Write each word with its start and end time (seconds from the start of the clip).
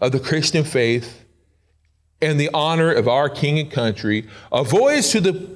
of 0.00 0.12
the 0.12 0.20
Christian 0.20 0.64
faith 0.64 1.24
and 2.20 2.38
the 2.38 2.50
honor 2.52 2.92
of 2.92 3.08
our 3.08 3.28
king 3.28 3.58
and 3.58 3.70
country, 3.70 4.26
a 4.52 4.64
voyage 4.64 5.10
to, 5.10 5.20
the, 5.20 5.48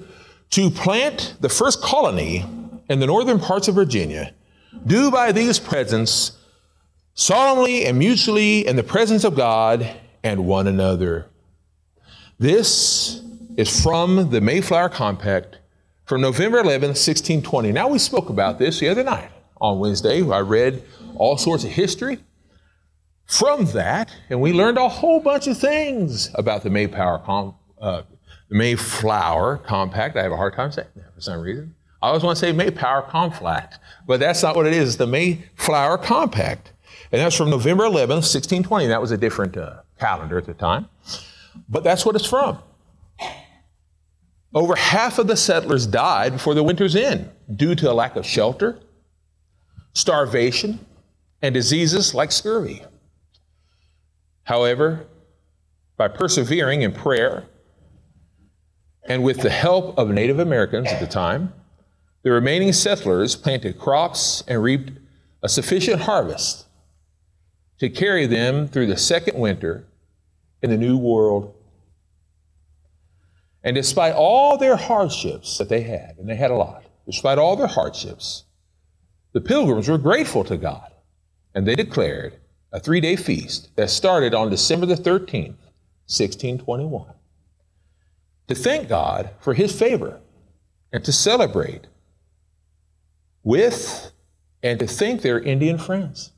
to 0.51 0.71
plant 0.71 1.35
the 1.41 1.49
first 1.49 1.83
colony 1.83 2.45
in 2.89 3.01
the 3.01 3.07
northern 3.07 3.39
parts 3.39 3.69
of 3.69 3.75
Virginia, 3.75 4.35
do 4.87 5.11
by 5.11 5.33
these 5.33 5.59
presents 5.59 6.39
solemnly 7.15 7.85
and 7.85 7.99
mutually 7.99 8.67
in 8.67 8.77
the 8.77 8.83
presence 8.83 9.25
of 9.25 9.35
God 9.35 9.89
and 10.23 10.47
one 10.47 10.67
another. 10.67 11.27
This 12.39 13.23
is 13.57 13.83
from 13.83 14.31
the 14.31 14.41
Mayflower 14.41 14.89
Compact 14.89 15.59
from 16.05 16.21
November 16.21 16.59
11, 16.59 16.89
1620. 16.91 17.73
Now, 17.73 17.89
we 17.89 17.99
spoke 17.99 18.29
about 18.29 18.59
this 18.59 18.81
the 18.81 18.89
other 18.89 19.05
night 19.05 19.31
on 19.61 19.79
Wednesday. 19.79 20.23
I 20.29 20.41
read 20.41 20.83
all 21.17 21.37
sorts 21.39 21.65
of 21.65 21.71
history 21.71 22.19
from 23.33 23.65
that, 23.73 24.15
and 24.29 24.43
we 24.43 24.53
learned 24.53 24.77
a 24.77 24.89
whole 24.89 25.19
bunch 25.19 25.47
of 25.47 25.57
things 25.57 26.31
about 26.35 26.63
the 26.63 26.69
Mayflower, 26.69 27.19
Com- 27.21 27.55
uh, 27.81 28.03
the 28.51 28.55
Mayflower 28.55 29.57
Compact. 29.57 30.17
I 30.19 30.23
have 30.23 30.33
a 30.33 30.37
hard 30.37 30.55
time 30.55 30.71
saying 30.71 30.89
that 30.97 31.15
for 31.15 31.21
some 31.23 31.41
reason. 31.41 31.75
I 32.03 32.09
always 32.09 32.23
want 32.23 32.37
to 32.37 32.41
say 32.45 32.53
Mayflower 32.53 33.03
Conflict, 33.03 33.79
but 34.07 34.21
that's 34.21 34.43
not 34.43 34.55
what 34.55 34.67
it 34.67 34.75
is. 34.75 34.89
It's 34.91 34.97
the 34.97 35.07
Mayflower 35.07 35.97
Compact. 35.97 36.73
And 37.11 37.23
that's 37.23 37.35
from 37.35 37.49
November 37.49 37.85
11, 37.85 38.17
1620. 38.17 38.89
That 38.89 39.01
was 39.01 39.13
a 39.13 39.17
different 39.17 39.57
uh, 39.57 39.81
calendar 39.99 40.37
at 40.37 40.45
the 40.45 40.55
time. 40.55 40.89
But 41.71 41.85
that's 41.85 42.05
what 42.05 42.17
it's 42.17 42.27
from. 42.27 42.59
Over 44.55 44.75
half 44.75 45.19
of 45.19 45.27
the 45.27 45.37
settlers 45.39 45.87
died 45.87 46.35
before 46.35 46.53
the 46.53 46.63
winter's 46.63 46.95
end 46.95 47.31
due 47.57 47.75
to 47.77 47.91
a 47.91 47.95
lack 47.95 48.17
of 48.17 48.27
shelter, 48.27 48.79
starvation, 49.95 50.85
and 51.41 51.55
diseases 51.55 52.15
like 52.15 52.31
scurvy. 52.31 52.83
However, 54.53 55.07
by 55.97 56.09
persevering 56.09 56.83
in 56.83 56.93
prayer 56.93 57.47
and 59.03 59.25
with 59.25 59.41
the 59.41 59.49
help 59.49 59.97
of 59.97 60.11
Native 60.11 60.39
Americans 60.39 60.89
at 60.89 61.01
the 61.01 61.07
time, 61.07 61.55
the 62.23 62.33
remaining 62.33 62.75
settlers 62.75 63.35
planted 63.35 63.79
crops 63.79 64.45
and 64.47 64.63
reaped 64.63 64.93
a 65.43 65.49
sufficient 65.49 66.03
harvest 66.03 66.67
to 67.79 67.89
carry 67.89 68.27
them 68.27 68.69
through 68.69 68.89
the 68.89 68.99
second 68.99 69.39
winter 69.39 69.87
in 70.61 70.69
the 70.69 70.77
New 70.77 70.99
World. 70.99 71.55
And 73.65 73.75
despite 73.75 74.15
all 74.15 74.59
their 74.59 74.77
hardships 74.77 75.57
that 75.57 75.71
they 75.71 75.81
had, 75.81 76.17
and 76.19 76.29
they 76.29 76.37
had 76.37 76.51
a 76.51 76.57
lot, 76.57 76.85
despite 77.07 77.39
all 77.39 77.57
their 77.57 77.69
hardships, 77.69 78.45
the 79.33 79.41
pilgrims 79.41 79.89
were 79.89 79.97
grateful 79.97 80.45
to 80.45 80.59
God, 80.59 80.93
and 81.55 81.67
they 81.67 81.75
declared 81.75 82.39
a 82.73 82.81
three 82.81 83.01
day 83.01 83.17
feast 83.17 83.75
that 83.77 83.91
started 83.91 84.35
on 84.35 84.51
December 84.51 84.87
the 84.87 84.95
13th, 84.95 85.59
1621, 86.09 87.13
to 88.49 88.55
thank 88.55 88.89
God 88.89 89.31
for 89.41 89.55
his 89.55 89.77
favor 89.79 90.21
and 90.93 91.05
to 91.05 91.13
celebrate 91.13 91.87
with 93.43 94.13
and 94.63 94.79
to 94.79 94.87
thank 94.87 95.23
their 95.23 95.41
Indian 95.41 95.79
friends. 95.79 96.33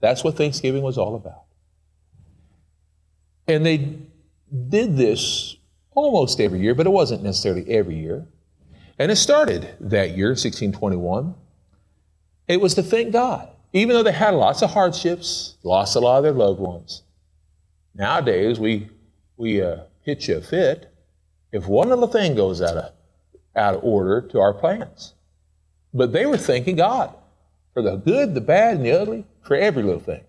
That's 0.00 0.22
what 0.22 0.36
Thanksgiving 0.36 0.82
was 0.82 0.98
all 0.98 1.14
about. 1.14 1.44
And 3.48 3.64
they 3.64 3.98
did 4.68 4.96
this 4.96 5.56
almost 5.94 6.40
every 6.40 6.60
year, 6.60 6.74
but 6.74 6.86
it 6.86 6.90
wasn't 6.90 7.22
necessarily 7.22 7.68
every 7.70 7.96
year. 7.96 8.26
And 8.98 9.10
it 9.10 9.16
started 9.16 9.74
that 9.80 10.16
year, 10.16 10.28
1621. 10.28 11.34
It 12.46 12.60
was 12.60 12.74
to 12.74 12.82
thank 12.82 13.12
God, 13.12 13.48
even 13.74 13.94
though 13.94 14.04
they 14.04 14.12
had 14.12 14.34
lots 14.34 14.62
of 14.62 14.70
hardships, 14.70 15.56
lost 15.64 15.96
a 15.96 16.00
lot 16.00 16.18
of 16.18 16.22
their 16.22 16.32
loved 16.32 16.60
ones. 16.60 17.02
Nowadays, 17.92 18.60
we, 18.60 18.88
we 19.36 19.60
uh, 19.60 19.78
pitch 20.04 20.28
a 20.28 20.40
fit 20.40 20.94
if 21.52 21.66
one 21.66 21.88
little 21.88 22.06
thing 22.06 22.36
goes 22.36 22.62
out 22.62 22.76
of, 22.76 22.92
out 23.56 23.74
of 23.74 23.84
order 23.84 24.22
to 24.28 24.38
our 24.38 24.54
plans. 24.54 25.14
But 25.92 26.12
they 26.12 26.24
were 26.24 26.36
thanking 26.36 26.76
God 26.76 27.14
for 27.72 27.82
the 27.82 27.96
good, 27.96 28.34
the 28.34 28.40
bad, 28.40 28.76
and 28.76 28.86
the 28.86 28.92
ugly, 28.92 29.26
for 29.42 29.56
every 29.56 29.82
little 29.82 30.00
thing. 30.00 30.22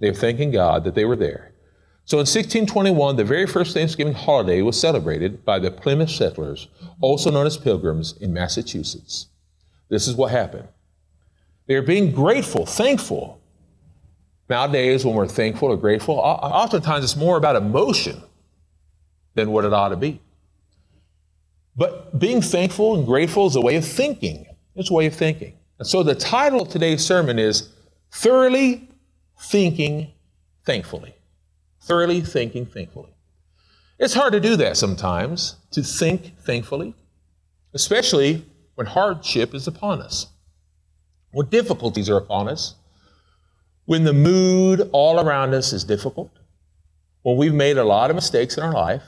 They 0.00 0.10
were 0.10 0.16
thanking 0.16 0.50
God 0.50 0.84
that 0.84 0.94
they 0.94 1.04
were 1.04 1.16
there. 1.16 1.52
So 2.06 2.16
in 2.16 2.20
1621, 2.20 3.16
the 3.16 3.24
very 3.24 3.46
first 3.46 3.74
Thanksgiving 3.74 4.14
holiday 4.14 4.62
was 4.62 4.80
celebrated 4.80 5.44
by 5.44 5.58
the 5.58 5.70
Plymouth 5.70 6.08
settlers, 6.08 6.68
also 7.02 7.30
known 7.30 7.46
as 7.46 7.58
Pilgrims, 7.58 8.14
in 8.18 8.32
Massachusetts. 8.32 9.26
This 9.90 10.08
is 10.08 10.14
what 10.16 10.30
happened. 10.30 10.68
They 11.68 11.76
are 11.76 11.82
being 11.82 12.10
grateful, 12.10 12.66
thankful. 12.66 13.40
Nowadays, 14.48 15.04
when 15.04 15.14
we're 15.14 15.28
thankful 15.28 15.68
or 15.68 15.76
grateful, 15.76 16.16
oftentimes 16.16 17.04
it's 17.04 17.14
more 17.14 17.36
about 17.36 17.54
emotion 17.54 18.20
than 19.36 19.52
what 19.52 19.64
it 19.64 19.72
ought 19.72 19.90
to 19.90 19.96
be. 19.96 20.20
But 21.76 22.18
being 22.18 22.42
thankful 22.42 22.96
and 22.96 23.06
grateful 23.06 23.46
is 23.46 23.54
a 23.54 23.60
way 23.60 23.76
of 23.76 23.84
thinking. 23.86 24.46
It's 24.74 24.90
a 24.90 24.94
way 24.94 25.06
of 25.06 25.14
thinking. 25.14 25.54
And 25.78 25.86
so 25.86 26.02
the 26.02 26.16
title 26.16 26.62
of 26.62 26.70
today's 26.70 27.06
sermon 27.06 27.38
is 27.38 27.68
Thoroughly 28.10 28.88
Thinking 29.38 30.10
Thankfully 30.66 31.14
thoroughly 31.88 32.20
thinking 32.20 32.66
thankfully. 32.66 33.14
It's 33.98 34.14
hard 34.14 34.34
to 34.34 34.40
do 34.40 34.56
that 34.56 34.76
sometimes, 34.76 35.56
to 35.72 35.82
think 35.82 36.38
thankfully, 36.38 36.94
especially 37.72 38.44
when 38.74 38.86
hardship 38.86 39.54
is 39.54 39.66
upon 39.66 40.02
us, 40.02 40.26
when 41.32 41.46
difficulties 41.48 42.08
are 42.08 42.16
upon 42.16 42.48
us, 42.48 42.74
when 43.84 44.04
the 44.04 44.12
mood 44.12 44.88
all 44.92 45.20
around 45.20 45.54
us 45.54 45.72
is 45.72 45.84
difficult, 45.84 46.30
when 47.22 47.36
we've 47.36 47.54
made 47.54 47.78
a 47.78 47.84
lot 47.84 48.10
of 48.10 48.16
mistakes 48.16 48.56
in 48.56 48.62
our 48.62 48.72
life, 48.72 49.02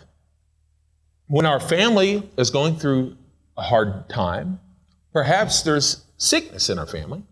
when 1.26 1.46
our 1.46 1.60
family 1.60 2.28
is 2.36 2.50
going 2.50 2.76
through 2.76 3.16
a 3.56 3.62
hard 3.62 4.08
time, 4.08 4.58
perhaps 5.12 5.62
there's 5.62 6.04
sickness 6.16 6.68
in 6.68 6.78
our 6.78 6.86
family, 6.86 7.22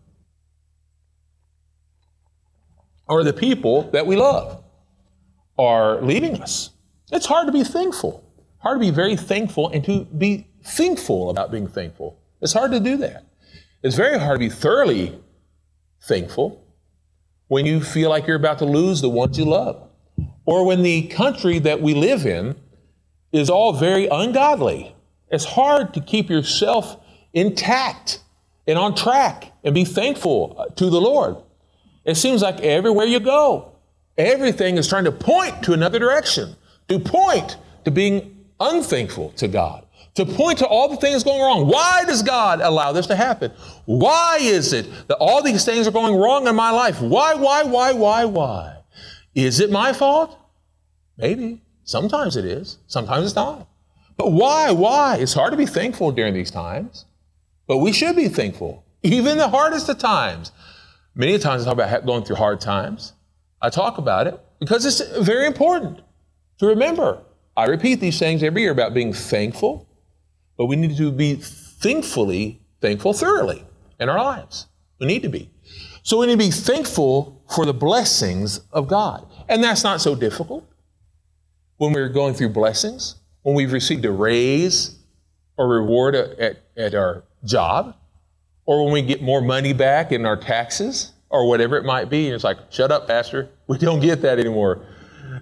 or 3.07 3.23
the 3.23 3.33
people 3.33 3.89
that 3.91 4.05
we 4.05 4.15
love 4.15 4.63
are 5.57 6.01
leaving 6.01 6.41
us. 6.41 6.69
It's 7.11 7.25
hard 7.25 7.47
to 7.47 7.51
be 7.51 7.63
thankful. 7.63 8.23
Hard 8.59 8.79
to 8.79 8.85
be 8.85 8.91
very 8.91 9.15
thankful 9.15 9.69
and 9.69 9.83
to 9.85 10.05
be 10.05 10.47
thankful 10.63 11.29
about 11.29 11.51
being 11.51 11.67
thankful. 11.67 12.19
It's 12.41 12.53
hard 12.53 12.71
to 12.71 12.79
do 12.79 12.97
that. 12.97 13.25
It's 13.81 13.95
very 13.95 14.19
hard 14.19 14.35
to 14.35 14.39
be 14.39 14.49
thoroughly 14.49 15.19
thankful 16.01 16.63
when 17.47 17.65
you 17.65 17.81
feel 17.81 18.09
like 18.09 18.27
you're 18.27 18.35
about 18.35 18.59
to 18.59 18.65
lose 18.65 19.01
the 19.01 19.09
ones 19.09 19.37
you 19.37 19.45
love, 19.45 19.87
or 20.45 20.65
when 20.65 20.83
the 20.83 21.07
country 21.07 21.59
that 21.59 21.81
we 21.81 21.93
live 21.93 22.25
in 22.25 22.55
is 23.31 23.49
all 23.49 23.73
very 23.73 24.07
ungodly. 24.07 24.95
It's 25.29 25.45
hard 25.45 25.93
to 25.93 26.01
keep 26.01 26.29
yourself 26.29 26.97
intact 27.33 28.21
and 28.67 28.77
on 28.77 28.95
track 28.95 29.51
and 29.63 29.73
be 29.73 29.85
thankful 29.85 30.55
uh, 30.57 30.65
to 30.75 30.89
the 30.89 31.01
Lord. 31.01 31.37
It 32.05 32.15
seems 32.15 32.41
like 32.41 32.59
everywhere 32.61 33.05
you 33.05 33.19
go, 33.19 33.69
Everything 34.19 34.77
is 34.77 34.85
trying 34.85 35.05
to 35.05 35.13
point 35.13 35.63
to 35.63 35.71
another 35.71 35.97
direction, 35.97 36.57
to 36.89 36.99
point 36.99 37.55
to 37.85 37.89
being 37.89 38.43
unthankful 38.59 39.31
to 39.37 39.47
God, 39.47 39.85
to 40.15 40.25
point 40.25 40.59
to 40.59 40.67
all 40.67 40.89
the 40.89 40.97
things 40.97 41.23
going 41.23 41.41
wrong. 41.41 41.67
Why 41.67 42.03
does 42.05 42.23
God 42.23 42.61
allow 42.61 42.91
this 42.91 43.07
to 43.07 43.15
happen? 43.15 43.51
Why 43.85 44.37
is 44.41 44.73
it 44.73 44.87
that 45.07 45.17
all 45.17 45.41
these 45.41 45.65
things 45.65 45.87
are 45.87 45.91
going 45.91 46.15
wrong 46.15 46.47
in 46.47 46.55
my 46.55 46.71
life? 46.71 47.01
Why, 47.01 47.35
why, 47.35 47.63
why, 47.63 47.93
why, 47.93 48.25
why? 48.25 48.77
Is 49.35 49.59
it 49.59 49.71
my 49.71 49.93
fault? 49.93 50.37
Maybe. 51.17 51.61
Sometimes 51.83 52.35
it 52.35 52.45
is. 52.45 52.77
Sometimes 52.87 53.25
it's 53.25 53.35
not. 53.35 53.67
But 54.17 54.31
why? 54.31 54.71
Why? 54.71 55.17
It's 55.17 55.33
hard 55.33 55.51
to 55.51 55.57
be 55.57 55.65
thankful 55.65 56.11
during 56.11 56.33
these 56.33 56.51
times, 56.51 57.05
but 57.67 57.77
we 57.77 57.93
should 57.93 58.15
be 58.15 58.27
thankful, 58.27 58.83
even 59.01 59.37
the 59.37 59.47
hardest 59.47 59.87
of 59.89 59.97
times. 59.97 60.51
Many 61.15 61.39
times 61.39 61.63
I 61.63 61.65
talk 61.65 61.73
about 61.73 62.05
going 62.05 62.23
through 62.25 62.35
hard 62.35 62.61
times. 62.61 63.13
I 63.61 63.69
talk 63.69 63.97
about 63.97 64.27
it 64.27 64.39
because 64.59 64.85
it's 64.85 65.01
very 65.19 65.45
important 65.47 66.01
to 66.59 66.67
remember. 66.67 67.21
I 67.57 67.65
repeat 67.65 67.99
these 67.99 68.19
things 68.19 68.43
every 68.43 68.61
year 68.61 68.71
about 68.71 68.93
being 68.93 69.13
thankful, 69.13 69.87
but 70.59 70.65
we 70.65 70.75
need 70.75 70.97
to 70.97 71.09
be 71.09 71.35
thankfully 71.35 72.59
thankful 72.81 73.13
thoroughly 73.13 73.65
in 73.97 74.09
our 74.09 74.21
lives. 74.21 74.67
We 74.99 75.07
need 75.07 75.21
to 75.23 75.29
be. 75.29 75.49
So 76.03 76.19
we 76.19 76.27
need 76.27 76.33
to 76.33 76.37
be 76.37 76.51
thankful 76.51 77.41
for 77.49 77.65
the 77.65 77.73
blessings 77.73 78.59
of 78.73 78.89
God. 78.89 79.25
And 79.47 79.63
that's 79.63 79.85
not 79.85 80.01
so 80.01 80.15
difficult. 80.15 80.69
When 81.77 81.93
we're 81.93 82.09
going 82.09 82.33
through 82.33 82.49
blessings, 82.49 83.15
when 83.43 83.55
we've 83.55 83.71
received 83.71 84.03
a 84.03 84.11
raise 84.11 84.97
or 85.57 85.69
reward 85.69 86.15
at, 86.15 86.57
at 86.75 86.93
our 86.93 87.23
job, 87.45 87.95
or 88.65 88.83
when 88.83 88.93
we 88.93 89.01
get 89.01 89.21
more 89.21 89.41
money 89.41 89.71
back 89.71 90.11
in 90.11 90.25
our 90.25 90.35
taxes, 90.35 91.13
or 91.29 91.47
whatever 91.47 91.77
it 91.77 91.85
might 91.85 92.09
be. 92.09 92.25
And 92.25 92.35
it's 92.35 92.43
like, 92.43 92.57
shut 92.69 92.91
up, 92.91 93.07
Pastor. 93.07 93.49
We 93.67 93.77
don't 93.77 94.01
get 94.01 94.21
that 94.23 94.39
anymore. 94.39 94.85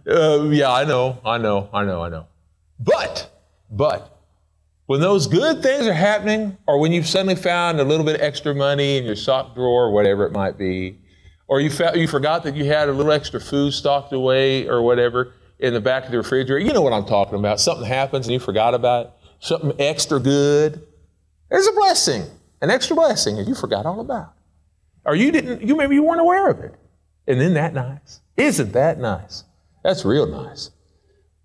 Uh, 0.08 0.44
yeah, 0.44 0.72
I 0.72 0.84
know, 0.84 1.20
I 1.26 1.38
know, 1.38 1.70
I 1.74 1.86
know, 1.86 2.04
I 2.04 2.10
know. 2.10 2.28
But, 2.80 3.32
but, 3.72 4.17
when 4.88 5.00
those 5.00 5.28
good 5.28 5.62
things 5.62 5.86
are 5.86 5.94
happening, 5.94 6.58
or 6.68 6.80
when 6.80 6.92
you've 6.92 7.08
suddenly 7.08 7.36
found 7.36 7.80
a 7.80 7.84
little 7.84 8.06
bit 8.06 8.20
extra 8.20 8.56
money 8.56 8.98
in 8.98 9.06
your 9.06 9.16
sock 9.16 9.54
drawer, 9.54 9.86
or 9.86 9.92
whatever 9.92 10.26
it 10.26 10.32
might 10.32 10.58
be, 10.58 10.98
Or 11.48 11.62
you, 11.62 11.72
you 11.96 12.08
forgot 12.08 12.44
that 12.44 12.56
you 12.56 12.66
had 12.66 12.90
a 12.90 12.92
little 12.92 13.12
extra 13.12 13.40
food 13.40 13.72
stocked 13.72 14.12
away 14.12 14.68
or 14.68 14.82
whatever 14.82 15.34
in 15.60 15.74
the 15.74 15.80
back 15.80 16.06
of 16.06 16.12
the 16.12 16.18
refrigerator. 16.18 16.60
You 16.60 16.74
know 16.74 16.82
what 16.82 16.94
I'm 16.94 17.06
talking 17.06 17.40
about. 17.40 17.60
Something 17.60 17.86
happens 17.86 18.28
and 18.28 18.34
you 18.34 18.40
forgot 18.40 18.74
about 18.74 19.06
it. 19.06 19.12
Something 19.40 19.74
extra 19.80 20.20
good. 20.20 20.86
There's 21.50 21.68
a 21.68 21.72
blessing, 21.72 22.24
an 22.62 22.70
extra 22.70 22.96
blessing, 22.96 23.40
and 23.40 23.48
you 23.48 23.56
forgot 23.56 23.86
all 23.86 24.02
about. 24.02 24.34
Or 25.06 25.16
you 25.16 25.32
didn't, 25.32 25.62
you 25.62 25.76
maybe 25.76 25.96
you 25.96 26.04
weren't 26.04 26.20
aware 26.20 26.50
of 26.50 26.60
it. 26.60 26.76
And 27.28 27.40
isn't 27.40 27.54
that 27.54 27.74
nice? 27.74 28.20
Isn't 28.36 28.74
that 28.74 29.00
nice? 29.00 29.46
That's 29.84 30.04
real 30.04 30.26
nice. 30.26 30.72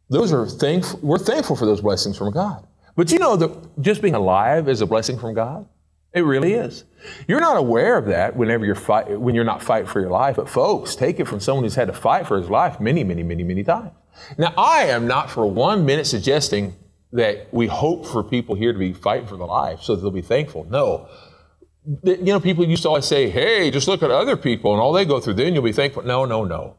Those 0.08 0.32
are 0.32 0.46
thankful, 0.46 0.98
we're 1.00 1.18
thankful 1.18 1.54
for 1.54 1.64
those 1.64 1.80
blessings 1.80 2.18
from 2.18 2.32
God. 2.32 2.66
But 2.94 3.10
you 3.10 3.18
know 3.18 3.36
that 3.36 3.82
just 3.82 4.02
being 4.02 4.14
alive 4.14 4.68
is 4.68 4.80
a 4.80 4.86
blessing 4.86 5.18
from 5.18 5.34
God? 5.34 5.66
It 6.14 6.20
really 6.20 6.52
is. 6.52 6.84
You're 7.26 7.40
not 7.40 7.56
aware 7.56 7.96
of 7.96 8.06
that 8.06 8.36
whenever 8.36 8.66
you're 8.66 8.74
fight, 8.74 9.18
when 9.18 9.34
you're 9.34 9.44
not 9.44 9.62
fighting 9.62 9.86
for 9.86 10.00
your 10.00 10.10
life. 10.10 10.36
But 10.36 10.48
folks, 10.48 10.94
take 10.94 11.18
it 11.18 11.26
from 11.26 11.40
someone 11.40 11.64
who's 11.64 11.74
had 11.74 11.88
to 11.88 11.94
fight 11.94 12.26
for 12.26 12.36
his 12.36 12.50
life 12.50 12.80
many, 12.80 13.02
many, 13.02 13.22
many, 13.22 13.44
many 13.44 13.64
times. 13.64 13.92
Now, 14.36 14.52
I 14.58 14.84
am 14.84 15.06
not 15.06 15.30
for 15.30 15.46
one 15.46 15.86
minute 15.86 16.06
suggesting 16.06 16.74
that 17.12 17.48
we 17.52 17.66
hope 17.66 18.06
for 18.06 18.22
people 18.22 18.54
here 18.54 18.72
to 18.72 18.78
be 18.78 18.92
fighting 18.92 19.26
for 19.26 19.36
their 19.36 19.46
life 19.46 19.80
so 19.82 19.96
they'll 19.96 20.10
be 20.10 20.20
thankful. 20.22 20.64
No. 20.64 21.08
You 22.04 22.16
know, 22.24 22.40
people 22.40 22.66
used 22.66 22.82
to 22.82 22.88
always 22.88 23.06
say, 23.06 23.28
hey, 23.30 23.70
just 23.70 23.88
look 23.88 24.02
at 24.02 24.10
other 24.10 24.36
people 24.36 24.72
and 24.72 24.80
all 24.80 24.92
they 24.92 25.04
go 25.04 25.18
through, 25.18 25.34
then 25.34 25.54
you'll 25.54 25.62
be 25.62 25.72
thankful. 25.72 26.02
No, 26.02 26.24
no, 26.26 26.44
no. 26.44 26.76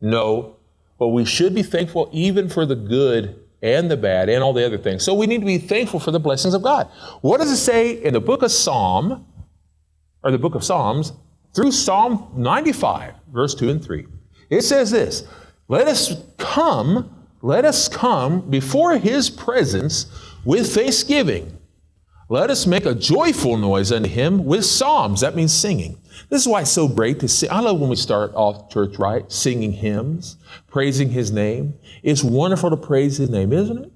No. 0.00 0.56
But 0.98 1.08
we 1.08 1.24
should 1.24 1.54
be 1.54 1.62
thankful 1.62 2.08
even 2.12 2.48
for 2.48 2.66
the 2.66 2.76
good 2.76 3.40
and 3.62 3.90
the 3.90 3.96
bad 3.96 4.28
and 4.28 4.42
all 4.42 4.52
the 4.52 4.64
other 4.64 4.78
things. 4.78 5.04
So 5.04 5.14
we 5.14 5.26
need 5.26 5.40
to 5.40 5.46
be 5.46 5.58
thankful 5.58 6.00
for 6.00 6.10
the 6.10 6.20
blessings 6.20 6.54
of 6.54 6.62
God. 6.62 6.88
What 7.20 7.38
does 7.38 7.50
it 7.50 7.56
say 7.56 8.02
in 8.02 8.14
the 8.14 8.20
book 8.20 8.42
of 8.42 8.52
Psalm, 8.52 9.26
or 10.22 10.30
the 10.30 10.38
book 10.38 10.54
of 10.54 10.64
Psalms, 10.64 11.12
through 11.54 11.72
Psalm 11.72 12.30
95, 12.36 13.14
verse 13.32 13.54
2 13.54 13.70
and 13.70 13.84
3? 13.84 14.06
It 14.50 14.62
says 14.62 14.90
this 14.90 15.26
Let 15.68 15.88
us 15.88 16.22
come, 16.36 17.26
let 17.42 17.64
us 17.64 17.88
come 17.88 18.48
before 18.48 18.96
his 18.98 19.28
presence 19.28 20.06
with 20.44 20.74
thanksgiving. 20.74 21.57
Let 22.30 22.50
us 22.50 22.66
make 22.66 22.84
a 22.84 22.94
joyful 22.94 23.56
noise 23.56 23.90
unto 23.90 24.08
him 24.08 24.44
with 24.44 24.66
psalms. 24.66 25.22
That 25.22 25.34
means 25.34 25.52
singing. 25.52 25.98
This 26.28 26.42
is 26.42 26.48
why 26.48 26.60
it's 26.60 26.70
so 26.70 26.86
great 26.86 27.20
to 27.20 27.28
sing. 27.28 27.50
I 27.50 27.60
love 27.60 27.80
when 27.80 27.88
we 27.88 27.96
start 27.96 28.32
off 28.34 28.68
church, 28.68 28.98
right? 28.98 29.30
Singing 29.32 29.72
hymns, 29.72 30.36
praising 30.66 31.08
his 31.08 31.32
name. 31.32 31.72
It's 32.02 32.22
wonderful 32.22 32.68
to 32.68 32.76
praise 32.76 33.16
his 33.16 33.30
name, 33.30 33.54
isn't 33.54 33.78
it? 33.78 33.92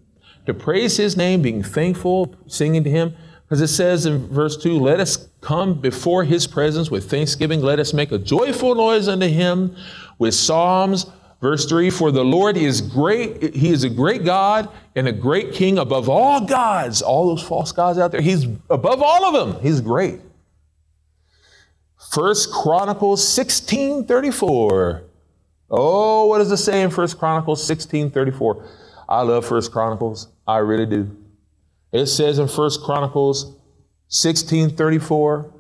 To 0.46 0.54
praise 0.54 0.96
his 0.96 1.14
name, 1.14 1.42
being 1.42 1.62
thankful, 1.62 2.34
singing 2.46 2.84
to 2.84 2.90
him. 2.90 3.14
Because 3.44 3.60
it 3.60 3.68
says 3.68 4.06
in 4.06 4.26
verse 4.28 4.56
2, 4.56 4.78
let 4.78 4.98
us 4.98 5.28
come 5.42 5.78
before 5.78 6.24
his 6.24 6.46
presence 6.46 6.90
with 6.90 7.10
thanksgiving. 7.10 7.60
Let 7.60 7.78
us 7.80 7.92
make 7.92 8.12
a 8.12 8.18
joyful 8.18 8.74
noise 8.74 9.08
unto 9.08 9.28
him 9.28 9.76
with 10.18 10.32
psalms. 10.32 11.04
Verse 11.42 11.66
3 11.66 11.90
For 11.90 12.10
the 12.12 12.24
Lord 12.24 12.56
is 12.56 12.80
great, 12.80 13.54
He 13.54 13.70
is 13.70 13.84
a 13.84 13.90
great 13.90 14.24
God 14.24 14.70
and 14.94 15.08
a 15.08 15.12
great 15.12 15.52
King 15.52 15.76
above 15.76 16.08
all 16.08 16.40
gods, 16.40 17.02
all 17.02 17.28
those 17.28 17.42
false 17.42 17.72
gods 17.72 17.98
out 17.98 18.12
there. 18.12 18.22
He's 18.22 18.44
above 18.70 19.02
all 19.02 19.24
of 19.26 19.34
them. 19.34 19.60
He's 19.60 19.80
great. 19.80 20.20
First 22.12 22.52
Chronicles 22.52 23.26
16 23.26 24.06
34. 24.06 25.02
Oh, 25.74 26.26
what 26.26 26.38
does 26.38 26.52
it 26.52 26.58
say 26.58 26.82
in 26.82 26.90
First 26.90 27.18
Chronicles 27.18 27.66
16 27.66 28.10
34? 28.10 28.64
I 29.08 29.22
love 29.22 29.44
First 29.44 29.72
Chronicles. 29.72 30.28
I 30.46 30.58
really 30.58 30.86
do. 30.86 31.16
It 31.90 32.06
says 32.06 32.38
in 32.38 32.46
First 32.46 32.82
Chronicles 32.82 33.56
16 34.08 34.76
34, 34.76 35.50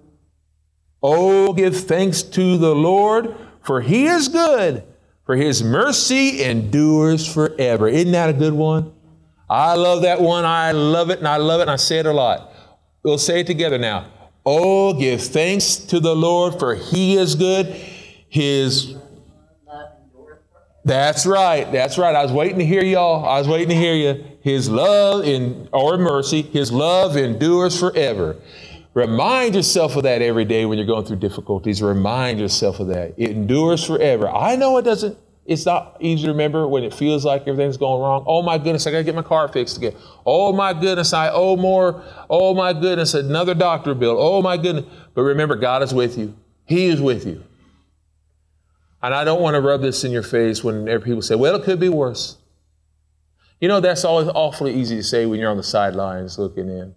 Oh, 1.02 1.52
give 1.52 1.76
thanks 1.76 2.22
to 2.22 2.56
the 2.56 2.74
Lord, 2.74 3.34
for 3.62 3.80
he 3.80 4.06
is 4.06 4.28
good, 4.28 4.84
for 5.24 5.36
his 5.36 5.62
mercy 5.62 6.42
endures 6.42 7.32
forever. 7.32 7.88
Isn't 7.88 8.12
that 8.12 8.30
a 8.30 8.32
good 8.32 8.54
one? 8.54 8.92
I 9.48 9.74
love 9.74 10.02
that 10.02 10.20
one. 10.20 10.44
I 10.44 10.72
love 10.72 11.10
it 11.10 11.18
and 11.18 11.28
I 11.28 11.36
love 11.36 11.60
it 11.60 11.64
and 11.64 11.70
I 11.70 11.76
say 11.76 11.98
it 11.98 12.06
a 12.06 12.12
lot. 12.12 12.52
We'll 13.02 13.18
say 13.18 13.40
it 13.40 13.46
together 13.46 13.78
now. 13.78 14.06
Oh, 14.44 14.94
give 14.94 15.20
thanks 15.22 15.76
to 15.76 16.00
the 16.00 16.16
Lord, 16.16 16.58
for 16.58 16.74
he 16.74 17.16
is 17.16 17.34
good. 17.34 17.66
His 18.28 18.96
that's 20.84 21.26
right. 21.26 21.70
That's 21.70 21.96
right. 21.96 22.14
I 22.14 22.22
was 22.22 22.32
waiting 22.32 22.58
to 22.58 22.66
hear 22.66 22.82
y'all. 22.82 23.24
I 23.24 23.38
was 23.38 23.46
waiting 23.46 23.68
to 23.68 23.74
hear 23.74 23.94
you. 23.94 24.24
His 24.40 24.68
love 24.68 25.24
in 25.24 25.68
or 25.72 25.96
mercy, 25.96 26.42
his 26.42 26.72
love 26.72 27.16
endures 27.16 27.78
forever. 27.78 28.36
Remind 28.94 29.54
yourself 29.54 29.96
of 29.96 30.02
that 30.02 30.20
every 30.20 30.44
day 30.44 30.66
when 30.66 30.76
you're 30.76 30.86
going 30.86 31.06
through 31.06 31.16
difficulties. 31.16 31.80
Remind 31.80 32.38
yourself 32.38 32.78
of 32.78 32.88
that. 32.88 33.14
It 33.16 33.30
endures 33.30 33.84
forever. 33.84 34.28
I 34.28 34.56
know 34.56 34.76
it 34.76 34.82
doesn't, 34.82 35.16
it's 35.46 35.64
not 35.64 35.96
easy 36.00 36.24
to 36.24 36.32
remember 36.32 36.68
when 36.68 36.84
it 36.84 36.92
feels 36.92 37.24
like 37.24 37.42
everything's 37.42 37.78
going 37.78 38.02
wrong. 38.02 38.24
Oh 38.26 38.42
my 38.42 38.58
goodness, 38.58 38.86
I 38.86 38.90
gotta 38.90 39.04
get 39.04 39.14
my 39.14 39.22
car 39.22 39.48
fixed 39.48 39.78
again. 39.78 39.94
Oh 40.26 40.52
my 40.52 40.74
goodness, 40.74 41.14
I 41.14 41.30
owe 41.30 41.56
more. 41.56 42.04
Oh 42.28 42.54
my 42.54 42.74
goodness, 42.74 43.14
another 43.14 43.54
doctor 43.54 43.94
bill. 43.94 44.16
Oh 44.18 44.42
my 44.42 44.58
goodness. 44.58 44.84
But 45.14 45.22
remember, 45.22 45.56
God 45.56 45.82
is 45.82 45.94
with 45.94 46.18
you. 46.18 46.36
He 46.66 46.86
is 46.86 47.00
with 47.00 47.26
you. 47.26 47.42
And 49.02 49.14
I 49.14 49.24
don't 49.24 49.40
want 49.40 49.54
to 49.54 49.60
rub 49.60 49.80
this 49.80 50.04
in 50.04 50.12
your 50.12 50.22
face 50.22 50.62
whenever 50.62 51.04
people 51.04 51.22
say, 51.22 51.34
well, 51.34 51.56
it 51.56 51.64
could 51.64 51.80
be 51.80 51.88
worse. 51.88 52.36
You 53.60 53.68
know, 53.68 53.80
that's 53.80 54.04
always 54.04 54.28
awfully 54.28 54.74
easy 54.74 54.96
to 54.96 55.02
say 55.02 55.24
when 55.26 55.40
you're 55.40 55.50
on 55.50 55.56
the 55.56 55.62
sidelines 55.62 56.38
looking 56.38 56.68
in. 56.68 56.94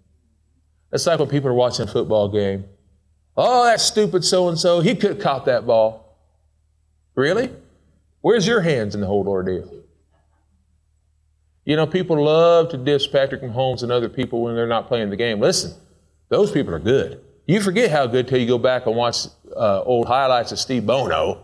It's 0.92 1.06
like 1.06 1.18
when 1.18 1.28
people 1.28 1.50
are 1.50 1.54
watching 1.54 1.84
a 1.84 1.90
football 1.90 2.28
game. 2.28 2.64
Oh, 3.36 3.64
that 3.64 3.80
stupid 3.80 4.24
so 4.24 4.48
and 4.48 4.58
so, 4.58 4.80
he 4.80 4.94
could 4.94 5.10
have 5.10 5.18
caught 5.20 5.44
that 5.44 5.66
ball. 5.66 6.16
Really? 7.14 7.50
Where's 8.20 8.46
your 8.46 8.60
hands 8.60 8.94
in 8.94 9.00
the 9.00 9.06
whole 9.06 9.28
ordeal? 9.28 9.70
You 11.64 11.76
know, 11.76 11.86
people 11.86 12.22
love 12.24 12.70
to 12.70 12.76
diss 12.76 13.06
Patrick 13.06 13.42
Mahomes 13.42 13.82
and 13.82 13.90
other 13.90 14.08
people 14.08 14.42
when 14.42 14.54
they're 14.54 14.66
not 14.66 14.86
playing 14.86 15.10
the 15.10 15.16
game. 15.16 15.40
Listen, 15.40 15.74
those 16.28 16.50
people 16.52 16.74
are 16.74 16.78
good. 16.78 17.20
You 17.46 17.60
forget 17.60 17.90
how 17.90 18.06
good 18.06 18.28
till 18.28 18.38
you 18.38 18.46
go 18.46 18.58
back 18.58 18.86
and 18.86 18.96
watch 18.96 19.26
uh, 19.54 19.82
old 19.82 20.06
highlights 20.06 20.52
of 20.52 20.58
Steve 20.58 20.86
Bono 20.86 21.42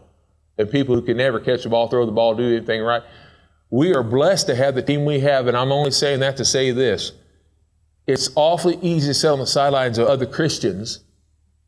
and 0.59 0.71
people 0.71 0.95
who 0.95 1.03
can 1.03 1.17
never 1.17 1.41
catch 1.41 1.65
the 1.65 1.69
ball, 1.69 1.89
throw 1.89 2.07
the 2.07 2.13
ball, 2.13 2.35
do 2.35 2.57
anything 2.57 2.83
right. 2.83 3.03
We 3.71 3.95
are 3.95 4.03
blessed 4.03 4.47
to 4.49 4.55
have 4.55 4.75
the 4.75 4.83
team 4.83 5.05
we 5.05 5.21
have, 5.21 5.47
and 5.47 5.57
I'm 5.57 5.73
only 5.73 5.91
saying 5.91 6.21
that 6.21 6.37
to 6.37 6.45
say 6.45 6.73
this. 6.73 7.13
It's 8.07 8.31
awfully 8.35 8.79
easy 8.83 9.09
to 9.09 9.15
sit 9.15 9.31
on 9.31 9.39
the 9.39 9.47
sidelines 9.47 9.99
of 9.99 10.09
other 10.09 10.27
Christians 10.27 11.01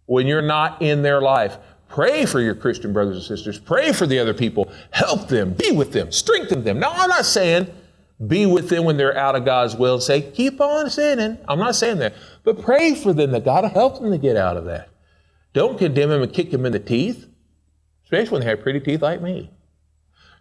when 0.06 0.26
you're 0.26 0.42
not 0.42 0.82
in 0.82 1.02
their 1.02 1.20
life. 1.20 1.56
Pray 1.88 2.26
for 2.26 2.40
your 2.40 2.54
Christian 2.54 2.92
brothers 2.92 3.16
and 3.16 3.24
sisters. 3.24 3.58
Pray 3.58 3.92
for 3.92 4.06
the 4.06 4.18
other 4.18 4.34
people. 4.34 4.72
Help 4.90 5.28
them. 5.28 5.54
Be 5.54 5.70
with 5.70 5.92
them. 5.92 6.10
Strengthen 6.10 6.64
them. 6.64 6.80
Now, 6.80 6.90
I'm 6.90 7.08
not 7.08 7.24
saying 7.24 7.68
be 8.26 8.46
with 8.46 8.68
them 8.68 8.84
when 8.84 8.96
they're 8.96 9.16
out 9.16 9.36
of 9.36 9.44
God's 9.44 9.76
will 9.76 9.94
and 9.94 10.02
say, 10.02 10.22
keep 10.22 10.60
on 10.60 10.88
sinning. 10.90 11.38
I'm 11.48 11.58
not 11.58 11.76
saying 11.76 11.98
that. 11.98 12.14
But 12.42 12.62
pray 12.62 12.94
for 12.94 13.12
them 13.12 13.32
that 13.32 13.44
God 13.44 13.64
will 13.64 13.70
help 13.70 14.00
them 14.00 14.10
to 14.10 14.18
get 14.18 14.36
out 14.36 14.56
of 14.56 14.64
that. 14.66 14.88
Don't 15.52 15.78
condemn 15.78 16.10
them 16.10 16.22
and 16.22 16.32
kick 16.32 16.50
them 16.50 16.64
in 16.64 16.72
the 16.72 16.78
teeth 16.78 17.28
especially 18.04 18.32
when 18.32 18.40
they 18.42 18.48
have 18.48 18.60
pretty 18.60 18.80
teeth 18.80 19.02
like 19.02 19.20
me. 19.20 19.50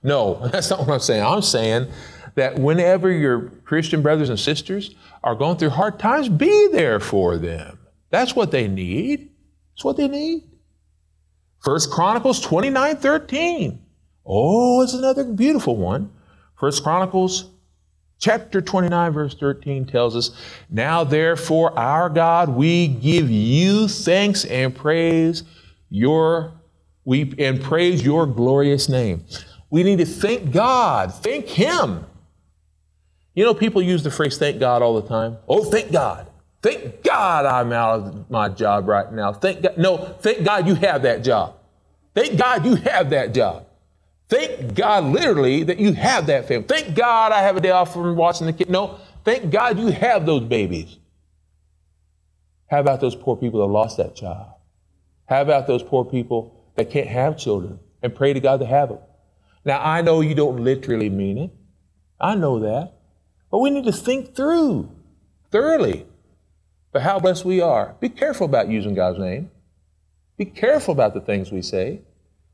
No, 0.04 0.48
that's 0.52 0.70
not 0.70 0.80
what 0.80 0.90
I'm 0.90 1.00
saying. 1.00 1.24
I'm 1.24 1.42
saying 1.42 1.88
that 2.36 2.58
whenever 2.58 3.12
your 3.12 3.50
Christian 3.66 4.02
brothers 4.02 4.30
and 4.30 4.40
sisters 4.40 4.96
are 5.24 5.36
going 5.36 5.58
through 5.58 5.70
hard 5.70 6.00
times, 6.00 6.30
be 6.30 6.68
there 6.72 7.00
for 7.00 7.38
them. 7.38 7.80
That's 8.10 8.36
what 8.36 8.52
they 8.52 8.68
need. 8.68 9.30
That's 9.74 9.84
what 9.84 9.98
they 9.98 10.08
need. 10.08 10.44
First 11.60 11.92
Chronicles 11.92 12.40
29 12.42 12.98
13. 12.98 13.80
Oh, 14.26 14.82
it's 14.82 14.94
another 14.94 15.24
beautiful 15.24 15.76
one. 15.76 16.12
First 16.60 16.84
Chronicles 16.84 17.50
chapter 18.20 18.62
29, 18.62 19.12
verse 19.12 19.36
13 19.36 19.86
tells 19.86 20.16
us, 20.16 20.32
Now 20.70 21.04
therefore, 21.04 21.78
our 21.78 22.10
God, 22.10 22.50
we 22.50 22.88
give 22.88 23.30
you 23.30 23.88
thanks 23.88 24.46
and 24.46 24.76
praise 24.76 25.44
your 25.90 26.54
we 27.06 27.34
and 27.38 27.62
praise 27.62 28.04
your 28.04 28.26
glorious 28.26 28.88
name. 28.88 29.26
We 29.70 29.84
need 29.84 29.98
to 29.98 30.06
thank 30.06 30.52
God, 30.52 31.14
thank 31.14 31.48
Him. 31.48 32.06
You 33.34 33.44
know, 33.44 33.54
people 33.54 33.82
use 33.82 34.04
the 34.04 34.12
phrase 34.12 34.38
thank 34.38 34.60
God 34.60 34.82
all 34.82 35.00
the 35.00 35.08
time. 35.08 35.38
Oh, 35.48 35.64
thank 35.64 35.92
God. 35.92 36.28
Thank 36.62 37.04
God 37.04 37.46
I'm 37.46 37.74
out 37.74 38.00
of 38.00 38.30
my 38.30 38.50
job 38.50 38.88
right 38.88 39.12
now. 39.12 39.34
Thank 39.34 39.64
God. 39.64 39.78
No, 39.78 39.98
thank 39.98 40.44
God 40.44 40.68
you 40.68 40.76
have 40.76 41.02
that 41.04 41.24
job. 41.24 41.56
Thank 42.14 42.38
God 42.38 42.66
you 42.66 42.76
have 42.76 43.10
that 43.10 43.34
job. 43.34 43.66
Thank 44.30 44.76
God 44.76 45.04
literally 45.06 45.64
that 45.64 45.80
you 45.80 45.94
have 45.94 46.28
that 46.28 46.48
family. 46.48 46.68
Thank 46.68 46.96
God 46.96 47.32
I 47.32 47.42
have 47.42 47.58
a 47.58 47.62
day 47.62 47.72
off 47.72 47.94
from 47.94 48.16
watching 48.16 48.48
the 48.48 48.54
kid. 48.54 48.70
No, 48.70 49.00
thank 49.26 49.52
God 49.52 49.78
you 49.78 49.88
have 49.88 50.26
those 50.26 50.44
babies. 50.44 50.98
How 52.68 52.80
about 52.80 53.02
those 53.02 53.16
poor 53.16 53.36
people 53.36 53.60
that 53.60 53.72
lost 53.72 53.98
that 53.98 54.16
child? 54.16 54.54
How 55.28 55.42
about 55.42 55.68
those 55.68 55.84
poor 55.84 56.06
people 56.06 56.64
that 56.76 56.90
can't 56.90 57.08
have 57.08 57.38
children 57.38 57.80
and 58.02 58.14
pray 58.14 58.34
to 58.34 58.40
God 58.40 58.60
to 58.60 58.66
have 58.66 58.90
them. 58.90 59.00
Now, 59.66 59.82
I 59.82 60.02
know 60.02 60.22
you 60.22 60.36
don't 60.36 60.64
literally 60.64 61.10
mean 61.10 61.38
it. 61.38 61.52
I 62.20 62.36
know 62.36 62.60
that. 62.60 62.94
But 63.54 63.60
we 63.60 63.70
need 63.70 63.86
to 63.86 63.92
think 63.92 64.34
through 64.36 64.90
thoroughly 65.52 66.08
but 66.92 67.04
how 67.04 67.20
blessed 67.20 67.46
we 67.46 67.62
are. 67.62 67.96
Be 68.00 68.10
careful 68.10 68.46
about 68.46 68.68
using 68.68 68.96
God's 68.96 69.20
name. 69.20 69.52
Be 70.38 70.46
careful 70.46 70.92
about 70.92 71.14
the 71.14 71.22
things 71.22 71.52
we 71.52 71.62
say. 71.62 72.02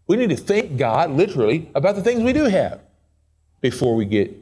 We 0.08 0.18
need 0.18 0.30
to 0.32 0.36
thank 0.36 0.76
God 0.76 1.12
literally 1.12 1.70
about 1.74 1.96
the 1.96 2.04
things 2.04 2.22
we 2.22 2.34
do 2.34 2.44
have 2.46 2.82
before 3.62 3.96
we 3.96 4.04
get 4.04 4.36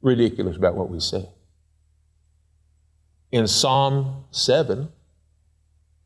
ridiculous 0.00 0.56
about 0.56 0.74
what 0.74 0.88
we 0.88 1.00
say. 1.00 1.28
In 3.30 3.46
Psalm 3.46 4.24
7, 4.30 4.88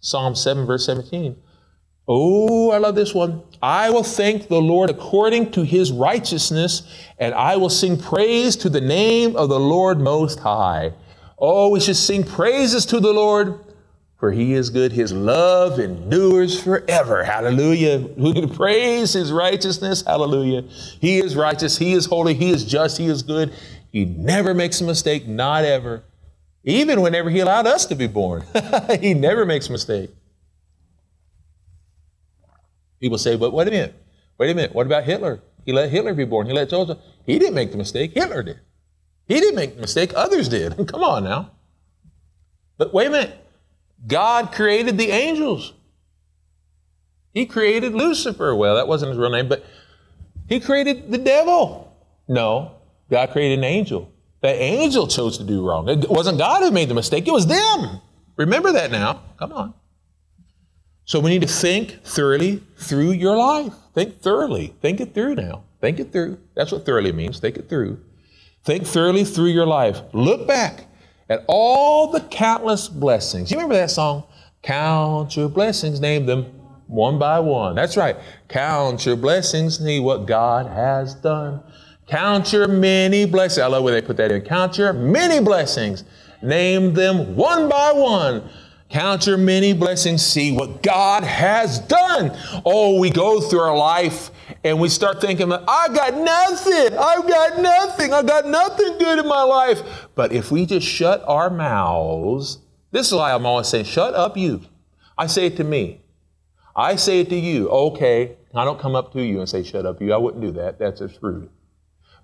Psalm 0.00 0.34
7, 0.34 0.66
verse 0.66 0.86
17, 0.86 1.36
Oh, 2.06 2.70
I 2.70 2.78
love 2.78 2.94
this 2.94 3.14
one. 3.14 3.42
I 3.62 3.90
will 3.90 4.04
thank 4.04 4.48
the 4.48 4.60
Lord 4.60 4.90
according 4.90 5.52
to 5.52 5.64
his 5.64 5.90
righteousness, 5.90 6.82
and 7.18 7.34
I 7.34 7.56
will 7.56 7.70
sing 7.70 7.98
praise 7.98 8.56
to 8.56 8.68
the 8.68 8.80
name 8.82 9.36
of 9.36 9.48
the 9.48 9.60
Lord 9.60 9.98
Most 10.00 10.40
High. 10.40 10.92
Oh, 11.38 11.70
we 11.70 11.80
should 11.80 11.96
sing 11.96 12.24
praises 12.24 12.84
to 12.86 13.00
the 13.00 13.12
Lord, 13.12 13.58
for 14.18 14.32
he 14.32 14.52
is 14.52 14.68
good. 14.68 14.92
His 14.92 15.12
love 15.12 15.80
endures 15.80 16.62
forever. 16.62 17.24
Hallelujah. 17.24 18.06
We 18.16 18.34
to 18.34 18.48
praise 18.48 19.14
his 19.14 19.32
righteousness. 19.32 20.02
Hallelujah. 20.02 20.62
He 21.00 21.18
is 21.18 21.34
righteous. 21.36 21.78
He 21.78 21.94
is 21.94 22.06
holy. 22.06 22.34
He 22.34 22.50
is 22.50 22.64
just. 22.66 22.98
He 22.98 23.06
is 23.06 23.22
good. 23.22 23.52
He 23.92 24.04
never 24.04 24.52
makes 24.54 24.80
a 24.80 24.84
mistake, 24.84 25.26
not 25.26 25.64
ever. 25.64 26.02
Even 26.64 27.00
whenever 27.00 27.30
he 27.30 27.40
allowed 27.40 27.66
us 27.66 27.86
to 27.86 27.94
be 27.94 28.06
born, 28.06 28.44
he 29.00 29.14
never 29.14 29.46
makes 29.46 29.68
a 29.68 29.72
mistake. 29.72 30.10
People 33.04 33.18
say, 33.18 33.36
but 33.36 33.52
wait 33.52 33.68
a 33.68 33.70
minute, 33.70 33.94
wait 34.38 34.50
a 34.50 34.54
minute, 34.54 34.74
what 34.74 34.86
about 34.86 35.04
Hitler? 35.04 35.42
He 35.66 35.74
let 35.74 35.90
Hitler 35.90 36.14
be 36.14 36.24
born. 36.24 36.46
He 36.46 36.54
let 36.54 36.70
Joseph. 36.70 36.96
He 37.26 37.38
didn't 37.38 37.54
make 37.54 37.70
the 37.70 37.76
mistake. 37.76 38.12
Hitler 38.14 38.42
did. 38.42 38.60
He 39.28 39.40
didn't 39.40 39.56
make 39.56 39.74
the 39.74 39.82
mistake. 39.82 40.14
Others 40.16 40.48
did. 40.48 40.88
Come 40.88 41.04
on 41.04 41.22
now. 41.24 41.50
But 42.78 42.94
wait 42.94 43.08
a 43.08 43.10
minute. 43.10 43.38
God 44.06 44.52
created 44.52 44.96
the 44.96 45.10
angels. 45.10 45.74
He 47.34 47.44
created 47.44 47.92
Lucifer. 47.92 48.56
Well, 48.56 48.76
that 48.76 48.88
wasn't 48.88 49.10
his 49.10 49.18
real 49.18 49.28
name, 49.28 49.50
but 49.50 49.66
he 50.48 50.58
created 50.58 51.12
the 51.12 51.18
devil. 51.18 51.94
No, 52.26 52.72
God 53.10 53.32
created 53.32 53.58
an 53.58 53.64
angel. 53.64 54.10
The 54.40 54.48
angel 54.48 55.08
chose 55.08 55.36
to 55.36 55.44
do 55.44 55.62
wrong. 55.62 55.90
It 55.90 56.08
wasn't 56.08 56.38
God 56.38 56.62
who 56.62 56.70
made 56.70 56.88
the 56.88 56.94
mistake, 56.94 57.28
it 57.28 57.32
was 57.32 57.46
them. 57.46 58.00
Remember 58.36 58.72
that 58.72 58.90
now. 58.90 59.20
Come 59.38 59.52
on. 59.52 59.74
So 61.04 61.20
we 61.20 61.30
need 61.30 61.42
to 61.42 61.48
think 61.48 62.02
thoroughly 62.04 62.62
through 62.76 63.12
your 63.12 63.36
life. 63.36 63.72
Think 63.94 64.20
thoroughly. 64.20 64.74
Think 64.80 65.00
it 65.00 65.14
through 65.14 65.36
now. 65.36 65.64
Think 65.80 66.00
it 66.00 66.12
through. 66.12 66.38
That's 66.54 66.72
what 66.72 66.86
thoroughly 66.86 67.12
means. 67.12 67.38
Think 67.38 67.56
it 67.56 67.68
through. 67.68 68.00
Think 68.64 68.86
thoroughly 68.86 69.24
through 69.24 69.50
your 69.50 69.66
life. 69.66 70.00
Look 70.12 70.46
back 70.46 70.86
at 71.28 71.44
all 71.46 72.10
the 72.10 72.20
countless 72.20 72.88
blessings. 72.88 73.50
You 73.50 73.58
remember 73.58 73.74
that 73.74 73.90
song? 73.90 74.24
Count 74.62 75.36
your 75.36 75.50
blessings, 75.50 76.00
name 76.00 76.24
them 76.24 76.44
one 76.86 77.18
by 77.18 77.38
one. 77.38 77.74
That's 77.74 77.96
right. 77.96 78.16
Count 78.48 79.04
your 79.04 79.16
blessings, 79.16 79.78
see 79.78 80.00
what 80.00 80.26
God 80.26 80.66
has 80.66 81.14
done. 81.14 81.62
Count 82.06 82.52
your 82.52 82.68
many 82.68 83.26
blessings. 83.26 83.58
I 83.58 83.66
love 83.66 83.84
where 83.84 83.92
they 83.92 84.06
put 84.06 84.16
that 84.18 84.30
in. 84.32 84.42
Count 84.42 84.78
your 84.78 84.92
many 84.92 85.42
blessings. 85.42 86.04
Name 86.42 86.92
them 86.94 87.36
one 87.36 87.68
by 87.68 87.92
one. 87.92 88.48
Count 88.94 89.26
your 89.26 89.38
many 89.38 89.72
blessings, 89.72 90.24
see 90.24 90.52
what 90.52 90.80
God 90.80 91.24
has 91.24 91.80
done. 91.80 92.30
Oh, 92.64 93.00
we 93.00 93.10
go 93.10 93.40
through 93.40 93.58
our 93.58 93.76
life 93.76 94.30
and 94.62 94.78
we 94.78 94.88
start 94.88 95.20
thinking, 95.20 95.52
I 95.52 95.88
got 95.92 96.14
nothing. 96.14 96.96
I've 96.96 97.26
got 97.26 97.58
nothing. 97.60 98.12
I've 98.12 98.28
got 98.28 98.46
nothing 98.46 98.96
good 98.98 99.18
in 99.18 99.26
my 99.26 99.42
life. 99.42 99.82
But 100.14 100.30
if 100.30 100.52
we 100.52 100.64
just 100.64 100.86
shut 100.86 101.24
our 101.26 101.50
mouths, 101.50 102.58
this 102.92 103.08
is 103.08 103.14
why 103.14 103.32
I'm 103.32 103.44
always 103.44 103.66
saying, 103.66 103.86
shut 103.86 104.14
up, 104.14 104.36
you. 104.36 104.60
I 105.18 105.26
say 105.26 105.46
it 105.46 105.56
to 105.56 105.64
me. 105.64 106.00
I 106.76 106.94
say 106.94 107.18
it 107.18 107.30
to 107.30 107.36
you. 107.36 107.68
Okay, 107.70 108.36
I 108.54 108.64
don't 108.64 108.78
come 108.78 108.94
up 108.94 109.12
to 109.14 109.22
you 109.24 109.40
and 109.40 109.48
say, 109.48 109.64
shut 109.64 109.86
up, 109.86 110.00
you. 110.00 110.12
I 110.12 110.18
wouldn't 110.18 110.40
do 110.40 110.52
that. 110.52 110.78
That's 110.78 111.00
just 111.00 111.18
rude. 111.20 111.50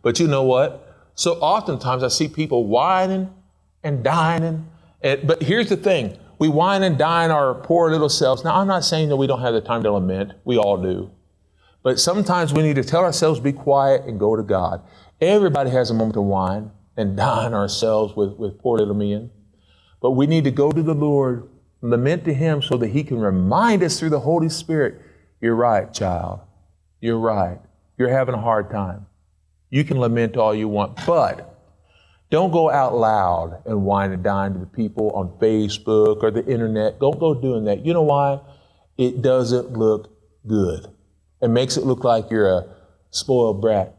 But 0.03 0.21
you 0.21 0.29
know 0.29 0.45
what? 0.45 1.11
So 1.17 1.33
oftentimes 1.41 2.05
I 2.05 2.09
see 2.09 2.29
people 2.29 2.69
whining 2.69 3.35
and 3.83 4.05
dining. 4.05 4.69
And, 5.03 5.27
but 5.27 5.43
here's 5.43 5.69
the 5.69 5.77
thing 5.77 6.17
we 6.41 6.49
whine 6.49 6.83
and 6.83 6.97
dine 6.97 7.31
our 7.31 7.55
poor 7.55 7.91
little 7.91 8.09
selves. 8.09 8.43
Now, 8.43 8.57
I'm 8.57 8.67
not 8.67 8.83
saying 8.83 9.11
that 9.11 9.17
we 9.17 9.27
don't 9.27 9.43
have 9.43 9.53
the 9.53 9.61
time 9.61 9.83
to 9.83 9.93
lament. 9.93 10.33
We 10.45 10.57
all 10.57 10.79
do. 10.79 11.11
But 11.83 12.01
sometimes 12.01 12.55
we 12.55 12.63
need 12.63 12.77
to 12.77 12.83
tell 12.83 13.05
ourselves, 13.05 13.41
be 13.41 13.53
quiet 13.53 14.07
and 14.07 14.19
go 14.19 14.35
to 14.37 14.43
God. 14.43 14.83
Everybody 15.21 15.69
has 15.71 15.91
a 15.91 15.95
moment 15.95 16.15
to 16.15 16.23
whine 16.23 16.71
and 16.97 17.15
dine 17.15 17.53
ourselves 17.53 18.17
with, 18.17 18.33
with 18.39 18.59
poor 18.59 18.79
little 18.79 18.95
men. 18.95 19.31
But 20.01 20.13
we 20.13 20.27
need 20.27 20.45
to 20.45 20.51
go 20.51 20.73
to 20.73 20.83
the 20.83 20.95
Lord, 20.95 21.47
lament 21.83 22.25
to 22.25 22.33
Him 22.33 22.63
so 22.63 22.79
that 22.79 22.89
He 22.89 23.05
can 23.05 23.21
remind 23.21 23.83
us 23.83 23.99
through 23.99 24.11
the 24.11 24.21
Holy 24.21 24.49
Spirit, 24.49 24.99
you're 25.43 25.55
right, 25.55 25.93
child. 25.93 26.41
You're 27.03 27.19
right. 27.19 27.59
You're 27.99 28.09
having 28.09 28.35
a 28.35 28.41
hard 28.41 28.71
time. 28.71 29.05
You 29.69 29.85
can 29.85 30.01
lament 30.01 30.39
all 30.39 30.55
you 30.55 30.69
want, 30.69 31.05
but 31.07 31.50
don't 32.31 32.53
go 32.53 32.71
out 32.71 32.97
loud 32.97 33.63
and 33.67 33.85
whine 33.85 34.13
and 34.13 34.23
dine 34.23 34.53
to 34.53 34.61
the 34.61 34.67
people 34.67 35.11
on 35.11 35.29
Facebook 35.41 36.23
or 36.23 36.31
the 36.31 36.47
internet. 36.47 37.01
Don't 37.01 37.19
go 37.19 37.35
doing 37.35 37.65
that. 37.65 37.85
You 37.85 37.93
know 37.93 38.03
why? 38.03 38.41
It 38.97 39.21
doesn't 39.21 39.73
look 39.73 40.17
good. 40.47 40.87
It 41.43 41.49
makes 41.49 41.77
it 41.77 41.85
look 41.85 42.05
like 42.05 42.31
you're 42.31 42.51
a 42.51 42.67
spoiled 43.11 43.61
brat. 43.61 43.97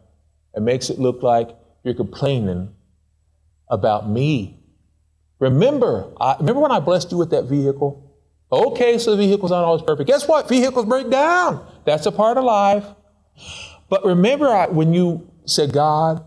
It 0.56 0.62
makes 0.62 0.90
it 0.90 0.98
look 0.98 1.24
like 1.24 1.50
you're 1.84 1.94
complaining 1.94 2.74
about 3.70 4.10
me. 4.10 4.60
Remember, 5.40 6.14
I, 6.20 6.36
remember 6.40 6.62
when 6.62 6.72
I 6.72 6.80
blessed 6.80 7.12
you 7.12 7.18
with 7.18 7.32
that 7.32 7.46
vehicle? 7.46 8.16
Okay, 8.52 8.98
so 8.98 9.16
the 9.16 9.26
vehicle's 9.26 9.52
not 9.52 9.64
always 9.64 9.82
perfect. 9.82 10.08
Guess 10.08 10.28
what? 10.28 10.48
Vehicles 10.48 10.86
break 10.86 11.10
down. 11.10 11.66
That's 11.86 12.06
a 12.06 12.12
part 12.12 12.38
of 12.38 12.44
life. 12.44 12.86
But 13.90 14.06
remember 14.06 14.48
I, 14.48 14.68
when 14.68 14.94
you 14.94 15.32
said, 15.46 15.74
God, 15.74 16.24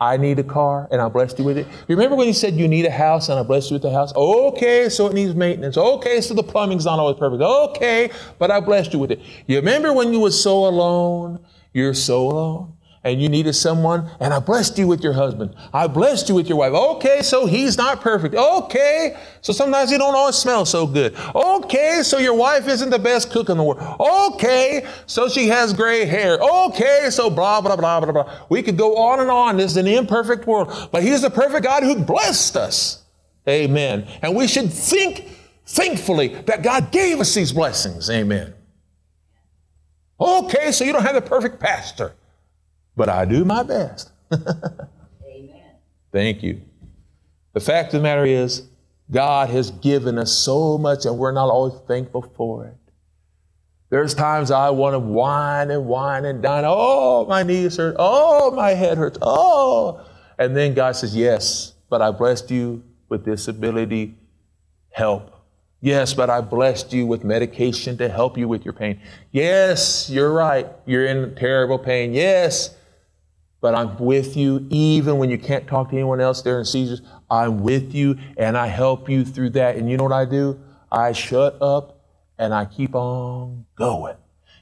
I 0.00 0.16
need 0.16 0.38
a 0.38 0.44
car 0.44 0.86
and 0.92 1.00
I 1.00 1.08
blessed 1.08 1.38
you 1.38 1.44
with 1.44 1.58
it. 1.58 1.66
Remember 1.88 2.14
when 2.14 2.28
you 2.28 2.32
said 2.32 2.54
you 2.54 2.68
need 2.68 2.86
a 2.86 2.90
house 2.90 3.28
and 3.28 3.38
I 3.38 3.42
blessed 3.42 3.70
you 3.70 3.74
with 3.74 3.82
the 3.82 3.90
house? 3.90 4.14
Okay, 4.14 4.88
so 4.88 5.08
it 5.08 5.12
needs 5.12 5.34
maintenance. 5.34 5.76
Okay, 5.76 6.20
so 6.20 6.34
the 6.34 6.42
plumbing's 6.42 6.84
not 6.84 7.00
always 7.00 7.16
perfect. 7.16 7.42
Okay, 7.42 8.10
but 8.38 8.50
I 8.50 8.60
blessed 8.60 8.92
you 8.92 9.00
with 9.00 9.10
it. 9.10 9.20
You 9.46 9.56
remember 9.56 9.92
when 9.92 10.12
you 10.12 10.20
were 10.20 10.30
so 10.30 10.66
alone? 10.66 11.44
You're 11.72 11.94
so 11.94 12.28
alone 12.30 12.77
and 13.08 13.22
you 13.22 13.28
needed 13.28 13.54
someone, 13.54 14.10
and 14.20 14.34
I 14.34 14.38
blessed 14.38 14.78
you 14.78 14.86
with 14.86 15.02
your 15.02 15.14
husband. 15.14 15.54
I 15.72 15.86
blessed 15.86 16.28
you 16.28 16.34
with 16.34 16.48
your 16.48 16.58
wife. 16.58 16.72
Okay, 16.72 17.22
so 17.22 17.46
he's 17.46 17.76
not 17.76 18.00
perfect. 18.00 18.34
Okay, 18.34 19.16
so 19.40 19.52
sometimes 19.52 19.90
he 19.90 19.98
don't 19.98 20.14
always 20.14 20.36
smell 20.36 20.64
so 20.64 20.86
good. 20.86 21.16
Okay, 21.34 22.02
so 22.02 22.18
your 22.18 22.34
wife 22.34 22.68
isn't 22.68 22.90
the 22.90 22.98
best 22.98 23.30
cook 23.30 23.48
in 23.48 23.56
the 23.56 23.62
world. 23.62 23.80
Okay, 23.98 24.86
so 25.06 25.28
she 25.28 25.48
has 25.48 25.72
gray 25.72 26.04
hair. 26.04 26.38
Okay, 26.38 27.08
so 27.10 27.30
blah, 27.30 27.60
blah, 27.60 27.76
blah, 27.76 28.00
blah, 28.00 28.12
blah. 28.12 28.46
We 28.48 28.62
could 28.62 28.76
go 28.76 28.96
on 28.96 29.20
and 29.20 29.30
on. 29.30 29.56
This 29.56 29.72
is 29.72 29.76
an 29.78 29.86
imperfect 29.86 30.46
world, 30.46 30.88
but 30.92 31.02
he's 31.02 31.22
the 31.22 31.30
perfect 31.30 31.64
God 31.64 31.82
who 31.82 31.96
blessed 32.04 32.56
us. 32.56 33.04
Amen. 33.48 34.06
And 34.20 34.36
we 34.36 34.46
should 34.46 34.70
think 34.72 35.28
thankfully 35.64 36.28
that 36.42 36.62
God 36.62 36.92
gave 36.92 37.20
us 37.20 37.34
these 37.34 37.52
blessings. 37.52 38.10
Amen. 38.10 38.54
Okay, 40.20 40.72
so 40.72 40.84
you 40.84 40.92
don't 40.92 41.04
have 41.04 41.14
the 41.14 41.22
perfect 41.22 41.60
pastor 41.60 42.12
but 42.98 43.08
I 43.08 43.24
do 43.24 43.44
my 43.44 43.62
best. 43.62 44.10
Amen. 44.32 45.76
Thank 46.12 46.42
you. 46.42 46.60
The 47.54 47.60
fact 47.60 47.94
of 47.94 48.00
the 48.00 48.02
matter 48.02 48.26
is, 48.26 48.64
God 49.10 49.48
has 49.50 49.70
given 49.70 50.18
us 50.18 50.32
so 50.32 50.76
much 50.76 51.06
and 51.06 51.16
we're 51.16 51.32
not 51.32 51.48
always 51.48 51.80
thankful 51.86 52.30
for 52.36 52.66
it. 52.66 52.74
There's 53.88 54.14
times 54.14 54.50
I 54.50 54.68
want 54.70 54.94
to 54.94 54.98
whine 54.98 55.70
and 55.70 55.86
whine 55.86 56.24
and 56.26 56.42
dine. 56.42 56.64
Oh, 56.66 57.24
my 57.26 57.44
knees 57.44 57.76
hurt. 57.76 57.96
Oh, 57.98 58.50
my 58.50 58.70
head 58.70 58.98
hurts. 58.98 59.16
Oh. 59.22 60.04
And 60.36 60.54
then 60.54 60.74
God 60.74 60.96
says, 60.96 61.16
Yes, 61.16 61.72
but 61.88 62.02
I 62.02 62.10
blessed 62.10 62.50
you 62.50 62.82
with 63.08 63.24
disability 63.24 64.16
help. 64.90 65.34
Yes, 65.80 66.12
but 66.12 66.28
I 66.28 66.40
blessed 66.40 66.92
you 66.92 67.06
with 67.06 67.22
medication 67.22 67.96
to 67.98 68.08
help 68.08 68.36
you 68.36 68.48
with 68.48 68.64
your 68.64 68.74
pain. 68.74 69.00
Yes, 69.30 70.10
you're 70.10 70.32
right. 70.32 70.66
You're 70.84 71.06
in 71.06 71.36
terrible 71.36 71.78
pain. 71.78 72.12
Yes, 72.12 72.74
but 73.60 73.74
I'm 73.74 73.98
with 73.98 74.36
you 74.36 74.66
even 74.70 75.18
when 75.18 75.30
you 75.30 75.38
can't 75.38 75.66
talk 75.66 75.90
to 75.90 75.96
anyone 75.96 76.20
else 76.20 76.42
there 76.42 76.58
in 76.58 76.64
seizures. 76.64 77.02
I'm 77.30 77.60
with 77.60 77.94
you 77.94 78.18
and 78.36 78.56
I 78.56 78.66
help 78.66 79.08
you 79.08 79.24
through 79.24 79.50
that. 79.50 79.76
And 79.76 79.90
you 79.90 79.96
know 79.96 80.04
what 80.04 80.12
I 80.12 80.24
do? 80.24 80.60
I 80.90 81.12
shut 81.12 81.60
up 81.60 82.00
and 82.38 82.54
I 82.54 82.64
keep 82.64 82.94
on 82.94 83.66
going. 83.74 84.16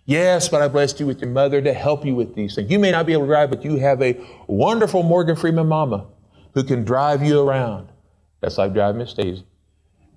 Yes, 0.06 0.48
but 0.48 0.62
I 0.62 0.68
blessed 0.68 1.00
you 1.00 1.06
with 1.06 1.20
your 1.20 1.30
mother 1.30 1.60
to 1.60 1.72
help 1.72 2.04
you 2.04 2.14
with 2.14 2.34
these 2.34 2.54
things. 2.54 2.70
You 2.70 2.78
may 2.78 2.92
not 2.92 3.06
be 3.06 3.12
able 3.12 3.24
to 3.24 3.28
drive, 3.28 3.50
but 3.50 3.64
you 3.64 3.76
have 3.76 4.00
a 4.00 4.16
wonderful 4.46 5.02
Morgan 5.02 5.34
Freeman 5.34 5.66
mama 5.66 6.06
who 6.54 6.62
can 6.62 6.84
drive 6.84 7.22
you 7.24 7.40
around. 7.40 7.88
That's 8.40 8.56
like 8.56 8.72
driving 8.72 8.98
Miss 8.98 9.12
Daisy. 9.12 9.44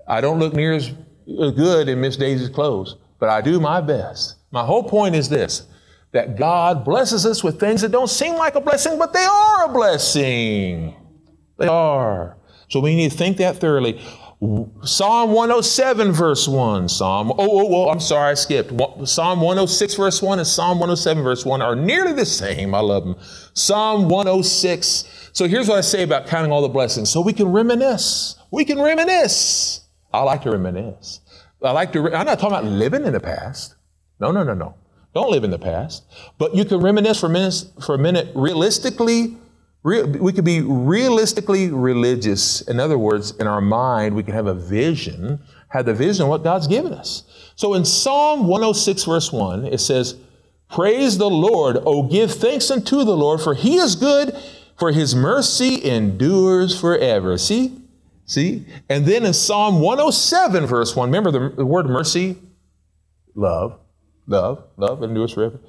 I 0.07 0.21
don't 0.21 0.39
look 0.39 0.53
near 0.53 0.74
as 0.74 0.91
good 1.27 1.89
in 1.89 2.01
Miss 2.01 2.17
Daisy's 2.17 2.50
clothes, 2.50 2.98
but 3.19 3.29
I 3.29 3.41
do 3.41 3.59
my 3.59 3.81
best. 3.81 4.36
My 4.51 4.63
whole 4.63 4.83
point 4.83 5.15
is 5.15 5.27
this 5.27 5.67
that 6.11 6.37
God 6.37 6.83
blesses 6.83 7.25
us 7.25 7.43
with 7.43 7.59
things 7.59 7.81
that 7.81 7.91
don't 7.91 8.09
seem 8.09 8.35
like 8.35 8.55
a 8.55 8.61
blessing, 8.61 8.97
but 8.97 9.13
they 9.13 9.25
are 9.25 9.65
a 9.65 9.69
blessing. 9.69 10.95
They 11.57 11.67
are. 11.67 12.37
So 12.69 12.79
we 12.79 12.95
need 12.95 13.11
to 13.11 13.17
think 13.17 13.37
that 13.37 13.57
thoroughly. 13.57 14.01
Psalm 14.83 15.31
107, 15.31 16.13
verse 16.13 16.47
1. 16.47 16.87
Psalm, 16.87 17.31
oh, 17.31 17.35
oh, 17.39 17.75
oh, 17.75 17.89
I'm 17.89 17.99
sorry, 17.99 18.31
I 18.31 18.33
skipped. 18.35 18.69
Psalm 19.05 19.41
106, 19.41 19.95
verse 19.95 20.21
1 20.21 20.39
and 20.39 20.47
Psalm 20.47 20.79
107, 20.79 21.21
verse 21.21 21.45
1 21.45 21.61
are 21.61 21.75
nearly 21.75 22.13
the 22.13 22.25
same. 22.25 22.73
I 22.73 22.79
love 22.79 23.03
them. 23.03 23.15
Psalm 23.53 24.07
106. 24.07 25.29
So 25.33 25.47
here's 25.47 25.67
what 25.67 25.77
I 25.77 25.81
say 25.81 26.03
about 26.03 26.27
counting 26.27 26.53
all 26.53 26.61
the 26.61 26.69
blessings. 26.69 27.09
So 27.09 27.19
we 27.19 27.33
can 27.33 27.51
reminisce. 27.51 28.39
We 28.49 28.63
can 28.63 28.81
reminisce. 28.81 29.81
I 30.13 30.21
like 30.23 30.43
to 30.43 30.51
reminisce. 30.51 31.19
I 31.61 31.71
like 31.71 31.91
to, 31.91 31.99
I'm 32.15 32.25
not 32.25 32.39
talking 32.39 32.57
about 32.57 32.63
living 32.63 33.05
in 33.05 33.11
the 33.11 33.19
past. 33.19 33.75
No, 34.21 34.31
no, 34.31 34.43
no, 34.43 34.53
no. 34.53 34.75
Don't 35.19 35.31
live 35.31 35.43
in 35.43 35.51
the 35.51 35.59
past. 35.59 36.05
But 36.38 36.55
you 36.55 36.63
can 36.63 36.79
reminisce 36.79 37.19
for 37.19 37.25
a 37.25 37.29
minute, 37.29 37.65
for 37.85 37.93
a 37.93 37.97
minute 37.97 38.31
realistically 38.35 39.35
we 39.83 40.31
could 40.31 40.45
be 40.45 40.61
realistically 40.61 41.69
religious. 41.69 42.61
In 42.61 42.79
other 42.79 42.97
words, 42.97 43.31
in 43.31 43.45
our 43.45 43.59
mind, 43.59 44.15
we 44.15 44.23
can 44.23 44.33
have 44.33 44.47
a 44.47 44.53
vision, 44.53 45.41
have 45.69 45.88
the 45.88 45.93
vision 45.93 46.23
of 46.23 46.29
what 46.29 46.45
God's 46.45 46.67
given 46.67 46.93
us. 46.93 47.23
So 47.57 47.73
in 47.73 47.83
Psalm 47.83 48.47
106, 48.47 49.03
verse 49.03 49.33
1, 49.33 49.65
it 49.65 49.79
says, 49.79 50.15
Praise 50.69 51.17
the 51.17 51.29
Lord, 51.29 51.77
O 51.85 52.03
give 52.03 52.31
thanks 52.31 52.71
unto 52.71 53.03
the 53.03 53.17
Lord, 53.17 53.41
for 53.41 53.55
he 53.55 53.75
is 53.75 53.97
good, 53.97 54.33
for 54.77 54.93
his 54.93 55.15
mercy 55.15 55.83
endures 55.83 56.79
forever. 56.79 57.38
See? 57.38 57.77
See? 58.25 58.65
And 58.88 59.05
then 59.05 59.25
in 59.25 59.33
Psalm 59.33 59.81
107, 59.81 60.65
verse 60.65 60.95
1, 60.95 61.09
remember 61.09 61.31
the, 61.31 61.55
the 61.57 61.65
word 61.65 61.88
mercy? 61.88 62.38
Love. 63.35 63.79
Love. 64.29 64.63
Love 64.77 65.03
endures 65.03 65.33
forever. 65.33 65.59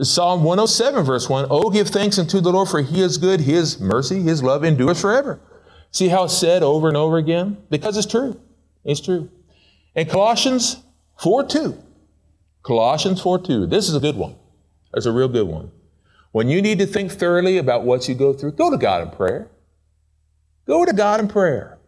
Psalm 0.00 0.44
107, 0.44 1.04
verse 1.04 1.28
1 1.28 1.46
Oh, 1.50 1.70
give 1.70 1.88
thanks 1.88 2.18
unto 2.18 2.40
the 2.40 2.52
Lord, 2.52 2.68
for 2.68 2.82
he 2.82 3.00
is 3.00 3.16
good, 3.16 3.40
his 3.40 3.80
mercy, 3.80 4.20
his 4.20 4.42
love 4.42 4.62
endures 4.62 5.00
forever. 5.00 5.40
See 5.90 6.08
how 6.08 6.24
it's 6.24 6.36
said 6.36 6.62
over 6.62 6.88
and 6.88 6.96
over 6.96 7.16
again? 7.16 7.56
Because 7.70 7.96
it's 7.96 8.06
true. 8.06 8.38
It's 8.84 9.00
true. 9.00 9.30
And 9.94 10.08
Colossians 10.08 10.82
4 11.20 11.44
2. 11.44 11.82
Colossians 12.62 13.22
4 13.22 13.38
2. 13.40 13.66
This 13.66 13.88
is 13.88 13.94
a 13.94 14.00
good 14.00 14.16
one. 14.16 14.36
That's 14.92 15.06
a 15.06 15.12
real 15.12 15.28
good 15.28 15.46
one. 15.46 15.70
When 16.32 16.48
you 16.48 16.60
need 16.60 16.80
to 16.80 16.86
think 16.86 17.12
thoroughly 17.12 17.58
about 17.58 17.84
what 17.84 18.08
you 18.08 18.14
go 18.14 18.32
through, 18.32 18.52
go 18.52 18.70
to 18.70 18.76
God 18.76 19.02
in 19.02 19.10
prayer. 19.16 19.48
Go 20.66 20.84
to 20.84 20.92
God 20.92 21.20
in 21.20 21.28
prayer. 21.28 21.78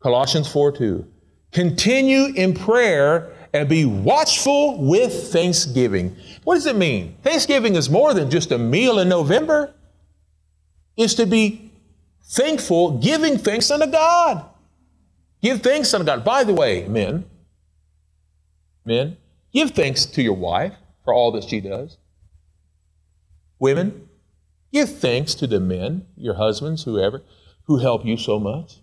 Colossians 0.00 0.50
4 0.50 0.72
2. 0.72 1.06
Continue 1.52 2.34
in 2.34 2.52
prayer 2.52 3.32
and 3.58 3.68
be 3.68 3.84
watchful 3.84 4.78
with 4.78 5.32
thanksgiving. 5.32 6.16
What 6.44 6.54
does 6.54 6.66
it 6.66 6.76
mean? 6.76 7.16
Thanksgiving 7.24 7.74
is 7.74 7.90
more 7.90 8.14
than 8.14 8.30
just 8.30 8.52
a 8.52 8.58
meal 8.58 9.00
in 9.00 9.08
November. 9.08 9.74
It's 10.96 11.14
to 11.14 11.26
be 11.26 11.72
thankful, 12.22 12.98
giving 12.98 13.36
thanks 13.36 13.68
unto 13.70 13.86
God. 13.86 14.44
Give 15.42 15.60
thanks 15.60 15.92
unto 15.92 16.06
God. 16.06 16.24
By 16.24 16.44
the 16.44 16.54
way, 16.54 16.86
men, 16.86 17.24
men, 18.84 19.16
give 19.52 19.72
thanks 19.72 20.06
to 20.06 20.22
your 20.22 20.36
wife 20.36 20.74
for 21.04 21.12
all 21.12 21.32
that 21.32 21.44
she 21.44 21.60
does. 21.60 21.96
Women, 23.58 24.08
give 24.72 24.98
thanks 24.98 25.34
to 25.34 25.48
the 25.48 25.58
men, 25.58 26.06
your 26.16 26.34
husbands, 26.34 26.84
whoever, 26.84 27.22
who 27.64 27.78
help 27.78 28.04
you 28.04 28.16
so 28.16 28.38
much. 28.38 28.76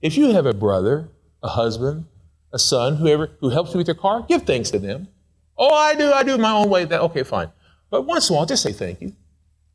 If 0.00 0.16
you 0.16 0.32
have 0.32 0.46
a 0.46 0.54
brother, 0.54 1.10
a 1.42 1.48
husband, 1.48 2.06
a 2.52 2.58
son, 2.58 2.96
whoever, 2.96 3.30
who 3.40 3.50
helps 3.50 3.72
you 3.72 3.78
with 3.78 3.86
your 3.86 3.94
car, 3.94 4.24
give 4.28 4.42
thanks 4.42 4.70
to 4.70 4.78
them. 4.78 5.08
Oh, 5.56 5.72
I 5.72 5.94
do, 5.94 6.12
I 6.12 6.22
do 6.22 6.38
my 6.38 6.52
own 6.52 6.70
way. 6.70 6.84
That 6.84 7.00
okay, 7.02 7.22
fine. 7.22 7.50
But 7.90 8.02
once 8.02 8.28
in 8.28 8.34
a 8.34 8.36
while, 8.36 8.46
just 8.46 8.62
say 8.62 8.72
thank 8.72 9.00
you. 9.00 9.14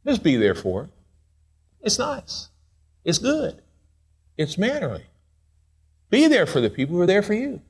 Just 0.05 0.23
be 0.23 0.35
there 0.35 0.55
for 0.55 0.83
it. 0.83 0.89
It's 1.81 1.99
nice. 1.99 2.49
It's 3.03 3.17
good. 3.17 3.61
It's 4.37 4.57
mannerly. 4.57 5.05
Be 6.09 6.27
there 6.27 6.45
for 6.45 6.61
the 6.61 6.69
people 6.69 6.95
who 6.95 7.01
are 7.01 7.07
there 7.07 7.21
for 7.23 7.33
you. 7.33 7.61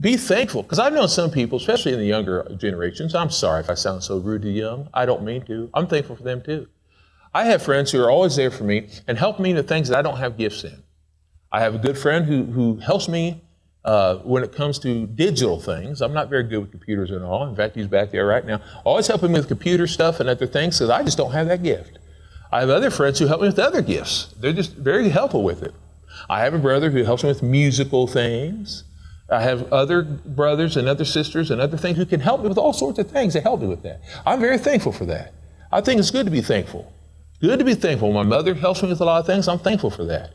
Be 0.00 0.16
thankful. 0.16 0.62
Because 0.62 0.78
I've 0.78 0.92
known 0.92 1.08
some 1.08 1.30
people, 1.30 1.58
especially 1.58 1.92
in 1.92 1.98
the 1.98 2.06
younger 2.06 2.46
generations, 2.56 3.14
I'm 3.14 3.30
sorry 3.30 3.60
if 3.60 3.70
I 3.70 3.74
sound 3.74 4.02
so 4.02 4.18
rude 4.18 4.42
to 4.42 4.50
young. 4.50 4.88
I 4.92 5.06
don't 5.06 5.22
mean 5.22 5.44
to. 5.46 5.70
I'm 5.74 5.86
thankful 5.86 6.16
for 6.16 6.22
them 6.22 6.42
too. 6.42 6.68
I 7.34 7.44
have 7.44 7.62
friends 7.62 7.90
who 7.90 8.02
are 8.02 8.10
always 8.10 8.36
there 8.36 8.50
for 8.50 8.64
me 8.64 8.88
and 9.06 9.18
help 9.18 9.38
me 9.38 9.50
in 9.50 9.56
the 9.56 9.62
things 9.62 9.88
that 9.88 9.98
I 9.98 10.02
don't 10.02 10.16
have 10.16 10.38
gifts 10.38 10.64
in. 10.64 10.82
I 11.52 11.60
have 11.60 11.74
a 11.74 11.78
good 11.78 11.98
friend 11.98 12.24
who, 12.24 12.44
who 12.44 12.76
helps 12.76 13.08
me 13.08 13.42
uh, 13.86 14.16
when 14.18 14.42
it 14.42 14.52
comes 14.52 14.80
to 14.80 15.06
digital 15.06 15.60
things, 15.60 16.02
I'm 16.02 16.12
not 16.12 16.28
very 16.28 16.42
good 16.42 16.58
with 16.58 16.72
computers 16.72 17.12
at 17.12 17.22
all. 17.22 17.46
In 17.46 17.54
fact, 17.54 17.76
he's 17.76 17.86
back 17.86 18.10
there 18.10 18.26
right 18.26 18.44
now, 18.44 18.60
always 18.84 19.06
helping 19.06 19.30
me 19.30 19.38
with 19.38 19.46
computer 19.46 19.86
stuff 19.86 20.18
and 20.18 20.28
other 20.28 20.46
things 20.46 20.76
because 20.76 20.90
I 20.90 21.04
just 21.04 21.16
don't 21.16 21.30
have 21.30 21.46
that 21.46 21.62
gift. 21.62 21.98
I 22.50 22.60
have 22.60 22.68
other 22.68 22.90
friends 22.90 23.20
who 23.20 23.28
help 23.28 23.40
me 23.40 23.46
with 23.46 23.60
other 23.60 23.82
gifts. 23.82 24.34
They're 24.40 24.52
just 24.52 24.74
very 24.74 25.08
helpful 25.08 25.44
with 25.44 25.62
it. 25.62 25.72
I 26.28 26.40
have 26.40 26.52
a 26.52 26.58
brother 26.58 26.90
who 26.90 27.04
helps 27.04 27.22
me 27.22 27.28
with 27.28 27.44
musical 27.44 28.08
things. 28.08 28.82
I 29.30 29.42
have 29.42 29.72
other 29.72 30.02
brothers 30.02 30.76
and 30.76 30.88
other 30.88 31.04
sisters 31.04 31.52
and 31.52 31.60
other 31.60 31.76
things 31.76 31.96
who 31.96 32.06
can 32.06 32.20
help 32.20 32.42
me 32.42 32.48
with 32.48 32.58
all 32.58 32.72
sorts 32.72 32.98
of 32.98 33.08
things. 33.08 33.34
They 33.34 33.40
help 33.40 33.60
me 33.60 33.68
with 33.68 33.82
that. 33.82 34.00
I'm 34.24 34.40
very 34.40 34.58
thankful 34.58 34.92
for 34.92 35.04
that. 35.06 35.32
I 35.70 35.80
think 35.80 36.00
it's 36.00 36.10
good 36.10 36.26
to 36.26 36.32
be 36.32 36.40
thankful. 36.40 36.92
Good 37.40 37.58
to 37.60 37.64
be 37.64 37.74
thankful. 37.74 38.12
My 38.12 38.22
mother 38.22 38.54
helps 38.54 38.82
me 38.82 38.88
with 38.88 39.00
a 39.00 39.04
lot 39.04 39.20
of 39.20 39.26
things. 39.26 39.46
I'm 39.46 39.58
thankful 39.58 39.90
for 39.90 40.04
that. 40.06 40.30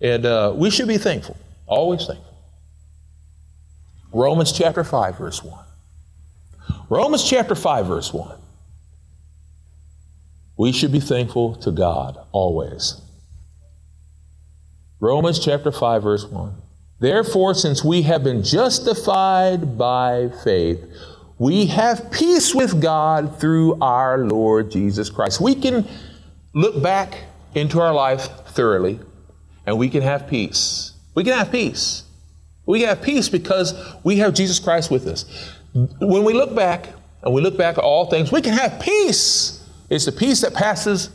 And 0.00 0.24
uh, 0.24 0.54
we 0.56 0.70
should 0.70 0.88
be 0.88 0.98
thankful, 0.98 1.36
always 1.66 2.06
thankful. 2.06 2.33
Romans 4.14 4.52
chapter 4.52 4.84
5, 4.84 5.18
verse 5.18 5.42
1. 5.42 5.64
Romans 6.88 7.28
chapter 7.28 7.56
5, 7.56 7.86
verse 7.86 8.12
1. 8.14 8.38
We 10.56 10.70
should 10.70 10.92
be 10.92 11.00
thankful 11.00 11.56
to 11.56 11.72
God 11.72 12.16
always. 12.30 13.00
Romans 15.00 15.44
chapter 15.44 15.72
5, 15.72 16.02
verse 16.04 16.24
1. 16.26 16.54
Therefore, 17.00 17.54
since 17.54 17.82
we 17.84 18.02
have 18.02 18.22
been 18.22 18.44
justified 18.44 19.76
by 19.76 20.30
faith, 20.44 20.86
we 21.38 21.66
have 21.66 22.12
peace 22.12 22.54
with 22.54 22.80
God 22.80 23.40
through 23.40 23.80
our 23.80 24.18
Lord 24.18 24.70
Jesus 24.70 25.10
Christ. 25.10 25.40
We 25.40 25.56
can 25.56 25.88
look 26.54 26.80
back 26.80 27.24
into 27.56 27.80
our 27.80 27.92
life 27.92 28.28
thoroughly 28.46 29.00
and 29.66 29.76
we 29.76 29.90
can 29.90 30.02
have 30.02 30.28
peace. 30.28 30.92
We 31.16 31.24
can 31.24 31.36
have 31.36 31.50
peace. 31.50 32.03
We 32.66 32.82
have 32.82 33.02
peace 33.02 33.28
because 33.28 33.74
we 34.02 34.18
have 34.18 34.34
Jesus 34.34 34.58
Christ 34.58 34.90
with 34.90 35.06
us. 35.06 35.24
When 35.72 36.24
we 36.24 36.32
look 36.32 36.54
back 36.54 36.88
and 37.22 37.34
we 37.34 37.40
look 37.40 37.56
back 37.56 37.78
at 37.78 37.84
all 37.84 38.06
things, 38.06 38.32
we 38.32 38.40
can 38.40 38.52
have 38.54 38.80
peace. 38.80 39.66
It's 39.90 40.06
the 40.06 40.12
peace 40.12 40.40
that 40.40 40.54
passes 40.54 41.10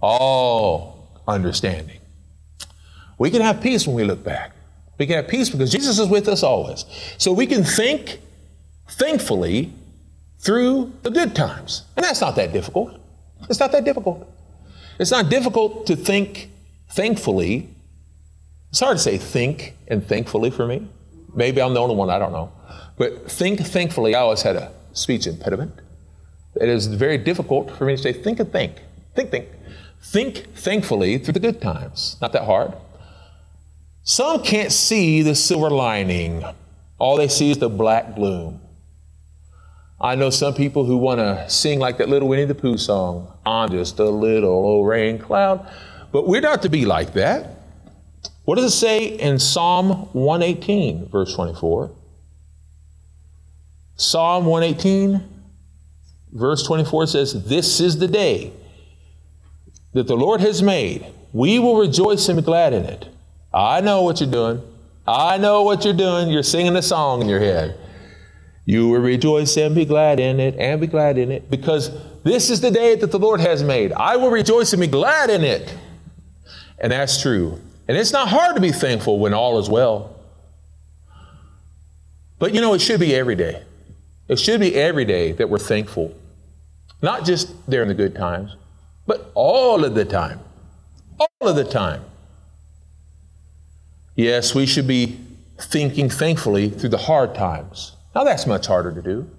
all 0.00 1.08
understanding. 1.26 2.00
We 3.18 3.30
can 3.30 3.42
have 3.42 3.60
peace 3.60 3.86
when 3.86 3.96
we 3.96 4.04
look 4.04 4.24
back. 4.24 4.52
We 4.98 5.06
can 5.06 5.16
have 5.16 5.28
peace 5.28 5.48
because 5.50 5.70
Jesus 5.70 5.98
is 5.98 6.08
with 6.08 6.28
us 6.28 6.42
always. 6.42 6.84
So 7.18 7.32
we 7.32 7.46
can 7.46 7.62
think 7.62 8.20
thankfully 8.88 9.72
through 10.38 10.92
the 11.02 11.10
good 11.10 11.34
times. 11.34 11.84
And 11.96 12.04
that's 12.04 12.20
not 12.20 12.36
that 12.36 12.52
difficult. 12.52 12.98
It's 13.48 13.60
not 13.60 13.72
that 13.72 13.84
difficult. 13.84 14.28
It's 14.98 15.10
not 15.10 15.28
difficult 15.28 15.86
to 15.86 15.96
think 15.96 16.50
thankfully 16.90 17.68
it's 18.70 18.80
hard 18.80 18.96
to 18.96 19.02
say 19.02 19.18
think 19.18 19.74
and 19.88 20.06
thankfully 20.06 20.50
for 20.50 20.66
me. 20.66 20.86
Maybe 21.34 21.60
I'm 21.62 21.74
the 21.74 21.80
only 21.80 21.94
one, 21.94 22.10
I 22.10 22.18
don't 22.18 22.32
know. 22.32 22.52
But 22.96 23.30
think 23.30 23.60
thankfully, 23.60 24.14
I 24.14 24.20
always 24.20 24.42
had 24.42 24.56
a 24.56 24.72
speech 24.92 25.26
impediment. 25.26 25.72
It 26.56 26.68
is 26.68 26.86
very 26.86 27.18
difficult 27.18 27.70
for 27.76 27.84
me 27.84 27.96
to 27.96 28.02
say 28.02 28.12
think 28.12 28.40
and 28.40 28.50
think. 28.50 28.82
Think, 29.14 29.30
think. 29.30 29.48
Think 30.02 30.54
thankfully 30.54 31.18
through 31.18 31.34
the 31.34 31.40
good 31.40 31.60
times. 31.60 32.16
Not 32.20 32.32
that 32.32 32.44
hard. 32.44 32.74
Some 34.02 34.42
can't 34.42 34.72
see 34.72 35.22
the 35.22 35.34
silver 35.34 35.70
lining. 35.70 36.44
All 36.98 37.16
they 37.16 37.28
see 37.28 37.50
is 37.50 37.58
the 37.58 37.68
black 37.68 38.14
gloom. 38.14 38.60
I 40.00 40.14
know 40.14 40.30
some 40.30 40.54
people 40.54 40.84
who 40.84 40.96
want 40.96 41.18
to 41.18 41.48
sing 41.50 41.78
like 41.78 41.98
that 41.98 42.08
little 42.08 42.28
Winnie 42.28 42.44
the 42.44 42.54
Pooh 42.54 42.78
song, 42.78 43.32
I'm 43.44 43.70
just 43.70 43.98
a 43.98 44.04
little 44.04 44.50
old 44.50 44.88
rain 44.88 45.18
cloud. 45.18 45.68
But 46.12 46.26
we're 46.26 46.40
not 46.40 46.62
to 46.62 46.68
be 46.68 46.84
like 46.84 47.14
that. 47.14 47.57
What 48.48 48.56
does 48.56 48.72
it 48.72 48.76
say 48.78 49.04
in 49.04 49.38
Psalm 49.38 50.08
118, 50.14 51.10
verse 51.10 51.34
24? 51.34 51.90
Psalm 53.96 54.46
118, 54.46 55.22
verse 56.32 56.66
24 56.66 57.08
says, 57.08 57.44
This 57.44 57.78
is 57.78 57.98
the 57.98 58.08
day 58.08 58.50
that 59.92 60.06
the 60.06 60.16
Lord 60.16 60.40
has 60.40 60.62
made. 60.62 61.04
We 61.34 61.58
will 61.58 61.78
rejoice 61.78 62.26
and 62.30 62.38
be 62.38 62.42
glad 62.42 62.72
in 62.72 62.86
it. 62.86 63.10
I 63.52 63.82
know 63.82 64.00
what 64.00 64.18
you're 64.18 64.30
doing. 64.30 64.62
I 65.06 65.36
know 65.36 65.62
what 65.62 65.84
you're 65.84 65.92
doing. 65.92 66.30
You're 66.30 66.42
singing 66.42 66.74
a 66.74 66.80
song 66.80 67.20
in 67.20 67.28
your 67.28 67.40
head. 67.40 67.78
You 68.64 68.88
will 68.88 69.00
rejoice 69.00 69.58
and 69.58 69.74
be 69.74 69.84
glad 69.84 70.20
in 70.20 70.40
it, 70.40 70.56
and 70.58 70.80
be 70.80 70.86
glad 70.86 71.18
in 71.18 71.30
it, 71.30 71.50
because 71.50 71.90
this 72.22 72.48
is 72.48 72.62
the 72.62 72.70
day 72.70 72.94
that 72.94 73.10
the 73.10 73.18
Lord 73.18 73.40
has 73.40 73.62
made. 73.62 73.92
I 73.92 74.16
will 74.16 74.30
rejoice 74.30 74.72
and 74.72 74.80
be 74.80 74.86
glad 74.86 75.28
in 75.28 75.44
it. 75.44 75.76
And 76.78 76.90
that's 76.92 77.20
true. 77.20 77.60
And 77.88 77.96
it's 77.96 78.12
not 78.12 78.28
hard 78.28 78.54
to 78.54 78.60
be 78.60 78.70
thankful 78.70 79.18
when 79.18 79.32
all 79.32 79.58
is 79.58 79.68
well. 79.68 80.14
But 82.38 82.54
you 82.54 82.60
know, 82.60 82.74
it 82.74 82.80
should 82.80 83.00
be 83.00 83.14
every 83.14 83.34
day. 83.34 83.62
It 84.28 84.38
should 84.38 84.60
be 84.60 84.74
every 84.74 85.06
day 85.06 85.32
that 85.32 85.48
we're 85.48 85.58
thankful. 85.58 86.14
Not 87.00 87.24
just 87.24 87.68
during 87.68 87.88
the 87.88 87.94
good 87.94 88.14
times, 88.14 88.56
but 89.06 89.32
all 89.34 89.84
of 89.84 89.94
the 89.94 90.04
time. 90.04 90.40
All 91.18 91.48
of 91.48 91.56
the 91.56 91.64
time. 91.64 92.04
Yes, 94.14 94.54
we 94.54 94.66
should 94.66 94.86
be 94.86 95.18
thinking 95.58 96.10
thankfully 96.10 96.68
through 96.68 96.90
the 96.90 96.98
hard 96.98 97.34
times. 97.34 97.96
Now, 98.14 98.24
that's 98.24 98.46
much 98.46 98.66
harder 98.66 98.92
to 98.92 99.02
do. 99.02 99.30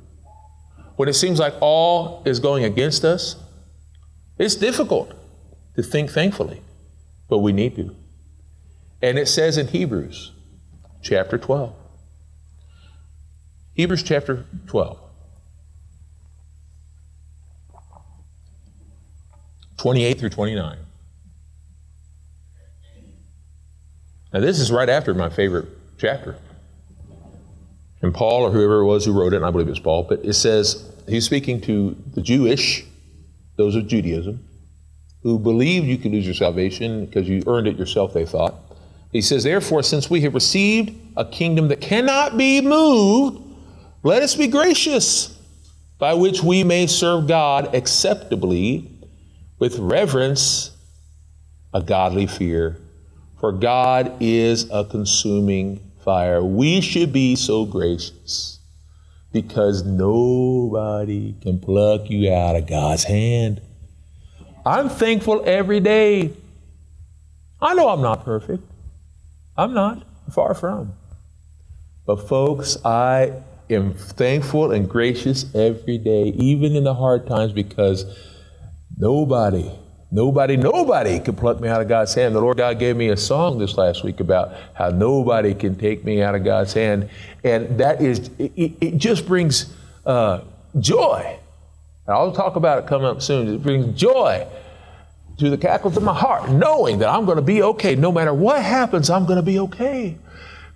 When 0.95 1.07
it 1.07 1.13
seems 1.13 1.39
like 1.39 1.53
all 1.62 2.23
is 2.25 2.39
going 2.39 2.63
against 2.63 3.05
us, 3.05 3.35
it's 4.38 4.55
difficult 4.55 5.13
to 5.75 5.83
think 5.83 6.09
thankfully, 6.09 6.62
but 7.29 7.39
we 7.39 7.53
need 7.53 7.75
to. 7.75 7.95
And 9.01 9.17
it 9.17 9.27
says 9.27 9.57
in 9.57 9.67
Hebrews 9.67 10.31
chapter 11.01 11.38
12, 11.38 11.73
Hebrews 13.73 14.03
chapter 14.03 14.45
12, 14.67 14.99
28 19.77 20.19
through 20.19 20.29
29. 20.29 20.77
Now, 24.33 24.39
this 24.41 24.59
is 24.59 24.71
right 24.71 24.89
after 24.89 25.13
my 25.13 25.29
favorite 25.29 25.67
chapter. 25.97 26.38
And 28.01 28.13
Paul, 28.13 28.43
or 28.43 28.51
whoever 28.51 28.81
it 28.81 28.85
was 28.85 29.05
who 29.05 29.12
wrote 29.12 29.33
it, 29.33 29.38
and 29.38 29.45
I 29.45 29.51
believe 29.51 29.67
it's 29.67 29.79
Paul, 29.79 30.03
but 30.03 30.23
it 30.23 30.33
says 30.33 30.91
he's 31.07 31.25
speaking 31.25 31.59
to 31.62 31.95
the 32.13 32.21
Jewish, 32.21 32.85
those 33.57 33.75
of 33.75 33.88
Judaism, 33.88 34.45
who 35.23 35.39
believed 35.39 35.88
you 35.88 35.97
could 35.97 36.12
lose 36.12 36.25
your 36.25 36.35
salvation 36.35 37.05
because 37.05 37.27
you 37.27 37.43
earned 37.47 37.67
it 37.67 37.77
yourself, 37.77 38.13
they 38.13 38.25
thought. 38.25 38.55
He 39.11 39.21
says, 39.21 39.43
Therefore, 39.43 39.83
since 39.83 40.09
we 40.09 40.21
have 40.21 40.33
received 40.33 40.95
a 41.17 41.25
kingdom 41.25 41.67
that 41.69 41.81
cannot 41.81 42.37
be 42.37 42.61
moved, 42.61 43.41
let 44.03 44.23
us 44.23 44.35
be 44.35 44.47
gracious, 44.47 45.37
by 45.97 46.13
which 46.13 46.41
we 46.43 46.63
may 46.63 46.87
serve 46.87 47.27
God 47.27 47.73
acceptably 47.75 48.89
with 49.57 49.77
reverence, 49.79 50.71
a 51.73 51.81
godly 51.81 52.27
fear. 52.27 52.77
For 53.39 53.51
God 53.51 54.15
is 54.19 54.69
a 54.71 54.85
consuming 54.85 55.91
fire. 56.03 56.43
We 56.43 56.81
should 56.81 57.11
be 57.11 57.35
so 57.35 57.65
gracious 57.65 58.59
because 59.31 59.83
nobody 59.83 61.35
can 61.41 61.59
pluck 61.59 62.09
you 62.09 62.31
out 62.31 62.55
of 62.55 62.67
God's 62.67 63.03
hand. 63.03 63.61
I'm 64.65 64.89
thankful 64.89 65.43
every 65.45 65.79
day. 65.79 66.33
I 67.61 67.73
know 67.73 67.89
I'm 67.89 68.01
not 68.01 68.23
perfect. 68.23 68.63
I'm 69.59 69.73
not, 69.73 70.03
far 70.31 70.53
from. 70.53 70.93
But, 72.05 72.27
folks, 72.27 72.77
I 72.85 73.43
am 73.69 73.93
thankful 73.93 74.71
and 74.71 74.89
gracious 74.89 75.53
every 75.53 75.97
day, 75.97 76.29
even 76.37 76.75
in 76.75 76.85
the 76.85 76.93
hard 76.93 77.27
times, 77.27 77.53
because 77.53 78.05
nobody 78.97 79.69
Nobody, 80.11 80.57
nobody 80.57 81.19
can 81.19 81.35
pluck 81.35 81.59
me 81.59 81.67
out 81.67 81.81
of 81.81 81.87
God's 81.87 82.15
hand. 82.15 82.33
The 82.33 82.41
Lord 82.41 82.57
God 82.57 82.79
gave 82.79 82.97
me 82.97 83.09
a 83.09 83.17
song 83.17 83.59
this 83.59 83.77
last 83.77 84.03
week 84.03 84.19
about 84.19 84.53
how 84.73 84.89
nobody 84.89 85.53
can 85.53 85.75
take 85.75 86.03
me 86.03 86.23
out 86.23 86.33
of 86.33 86.43
God's 86.43 86.73
hand. 86.73 87.09
And 87.43 87.77
that 87.77 88.01
is, 88.01 88.31
it, 88.39 88.73
it 88.81 88.97
just 88.97 89.27
brings 89.27 89.71
uh, 90.07 90.41
joy. 90.79 91.37
And 92.07 92.15
I'll 92.15 92.31
talk 92.31 92.55
about 92.55 92.79
it 92.79 92.87
coming 92.87 93.05
up 93.05 93.21
soon. 93.21 93.53
It 93.53 93.61
brings 93.61 93.95
joy 93.99 94.47
to 95.39 95.49
the 95.49 95.58
cackles 95.58 95.97
of 95.97 96.04
my 96.04 96.13
heart, 96.13 96.49
knowing 96.49 96.99
that 96.99 97.10
I'm 97.10 97.25
going 97.25 97.38
to 97.38 97.41
be 97.41 97.63
okay. 97.63 97.95
No 97.95 98.12
matter 98.12 98.34
what 98.34 98.62
happens, 98.62 99.10
I'm 99.10 99.25
going 99.25 99.38
to 99.38 99.43
be 99.43 99.60
okay 99.60 100.17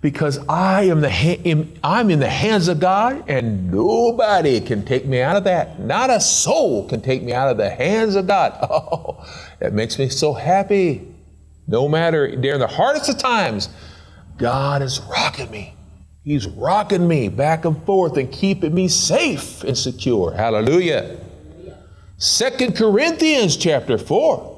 because 0.04 0.38
I 0.50 0.82
am 0.82 1.00
the 1.00 1.10
ha- 1.10 1.66
I'm 1.82 2.10
in 2.10 2.20
the 2.20 2.28
hands 2.28 2.68
of 2.68 2.78
God 2.78 3.24
and 3.26 3.72
nobody 3.72 4.60
can 4.60 4.84
take 4.84 5.06
me 5.06 5.22
out 5.22 5.34
of 5.34 5.44
that. 5.44 5.80
Not 5.80 6.10
a 6.10 6.20
soul 6.20 6.86
can 6.86 7.00
take 7.00 7.22
me 7.22 7.32
out 7.32 7.50
of 7.50 7.56
the 7.56 7.70
hands 7.70 8.14
of 8.14 8.26
God. 8.26 8.52
Oh, 8.70 9.24
that 9.60 9.72
makes 9.72 9.98
me 9.98 10.10
so 10.10 10.34
happy. 10.34 11.08
No 11.66 11.88
matter 11.88 12.36
during 12.36 12.60
the 12.60 12.66
hardest 12.66 13.08
of 13.08 13.16
times, 13.16 13.70
God 14.36 14.82
is 14.82 15.00
rocking 15.00 15.50
me. 15.50 15.74
He's 16.22 16.46
rocking 16.48 17.08
me 17.08 17.30
back 17.30 17.64
and 17.64 17.82
forth 17.84 18.18
and 18.18 18.30
keeping 18.30 18.74
me 18.74 18.88
safe 18.88 19.64
and 19.64 19.76
secure. 19.76 20.32
Hallelujah. 20.32 21.16
Second 22.18 22.76
Corinthians 22.76 23.56
chapter 23.56 23.96
4. 23.96 24.53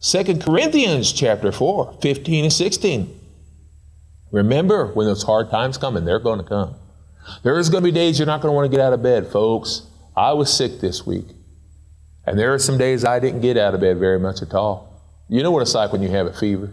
Second 0.00 0.42
Corinthians 0.42 1.12
chapter 1.12 1.50
4, 1.50 1.98
15 2.00 2.44
and 2.44 2.52
16. 2.52 3.20
Remember, 4.30 4.92
when 4.92 5.06
those 5.06 5.22
hard 5.22 5.50
times 5.50 5.78
come, 5.78 5.96
and 5.96 6.06
they're 6.06 6.20
going 6.20 6.38
to 6.38 6.44
come. 6.44 6.76
There 7.42 7.58
is 7.58 7.68
going 7.68 7.82
to 7.82 7.90
be 7.90 7.92
days 7.92 8.18
you're 8.18 8.26
not 8.26 8.40
going 8.40 8.52
to 8.52 8.56
want 8.56 8.70
to 8.70 8.76
get 8.76 8.84
out 8.84 8.92
of 8.92 9.02
bed, 9.02 9.26
folks. 9.26 9.82
I 10.16 10.32
was 10.32 10.52
sick 10.52 10.80
this 10.80 11.06
week. 11.06 11.26
And 12.26 12.38
there 12.38 12.52
are 12.52 12.58
some 12.58 12.78
days 12.78 13.04
I 13.04 13.20
didn't 13.20 13.40
get 13.40 13.56
out 13.56 13.74
of 13.74 13.80
bed 13.80 13.98
very 13.98 14.18
much 14.18 14.42
at 14.42 14.52
all. 14.54 15.02
You 15.28 15.42
know 15.42 15.50
what 15.50 15.62
it's 15.62 15.74
like 15.74 15.92
when 15.92 16.02
you 16.02 16.10
have 16.10 16.26
a 16.26 16.32
fever. 16.32 16.72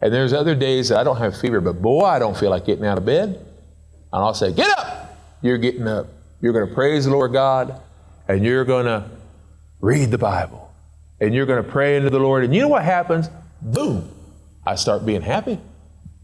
And 0.00 0.12
there's 0.12 0.32
other 0.32 0.54
days 0.54 0.88
that 0.88 0.98
I 0.98 1.04
don't 1.04 1.18
have 1.18 1.34
a 1.34 1.36
fever, 1.36 1.60
but 1.60 1.82
boy, 1.82 2.04
I 2.04 2.18
don't 2.18 2.36
feel 2.36 2.50
like 2.50 2.64
getting 2.64 2.86
out 2.86 2.98
of 2.98 3.04
bed. 3.04 3.28
And 3.28 4.22
I'll 4.24 4.34
say, 4.34 4.52
Get 4.52 4.70
up! 4.78 5.16
You're 5.42 5.58
getting 5.58 5.86
up. 5.86 6.06
You're 6.40 6.52
going 6.52 6.68
to 6.68 6.74
praise 6.74 7.04
the 7.04 7.10
Lord 7.10 7.32
God, 7.32 7.80
and 8.28 8.44
you're 8.44 8.64
going 8.64 8.86
to 8.86 9.10
read 9.80 10.10
the 10.10 10.18
Bible, 10.18 10.69
and 11.20 11.34
you're 11.34 11.46
going 11.46 11.62
to 11.62 11.68
pray 11.68 11.96
into 11.96 12.10
the 12.10 12.18
Lord. 12.18 12.44
And 12.44 12.54
you 12.54 12.60
know 12.60 12.68
what 12.68 12.84
happens? 12.84 13.28
Boom! 13.60 14.10
I 14.66 14.74
start 14.74 15.04
being 15.04 15.22
happy 15.22 15.58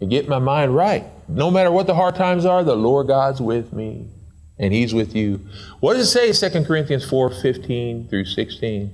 and 0.01 0.11
get 0.11 0.29
my 0.29 0.39
mind 0.39 0.75
right. 0.75 1.05
No 1.29 1.51
matter 1.51 1.71
what 1.71 1.87
the 1.87 1.95
hard 1.95 2.15
times 2.15 2.45
are, 2.45 2.63
the 2.63 2.77
Lord 2.77 3.09
God's 3.09 3.41
with 3.41 3.73
me 3.73 4.09
and 4.59 4.73
He's 4.73 4.95
with 4.95 5.15
you. 5.15 5.41
What 5.81 5.95
does 5.95 6.15
it 6.15 6.35
say, 6.35 6.51
2 6.51 6.65
Corinthians 6.65 7.09
4 7.09 7.31
15 7.31 8.09
through 8.09 8.25
16? 8.25 8.93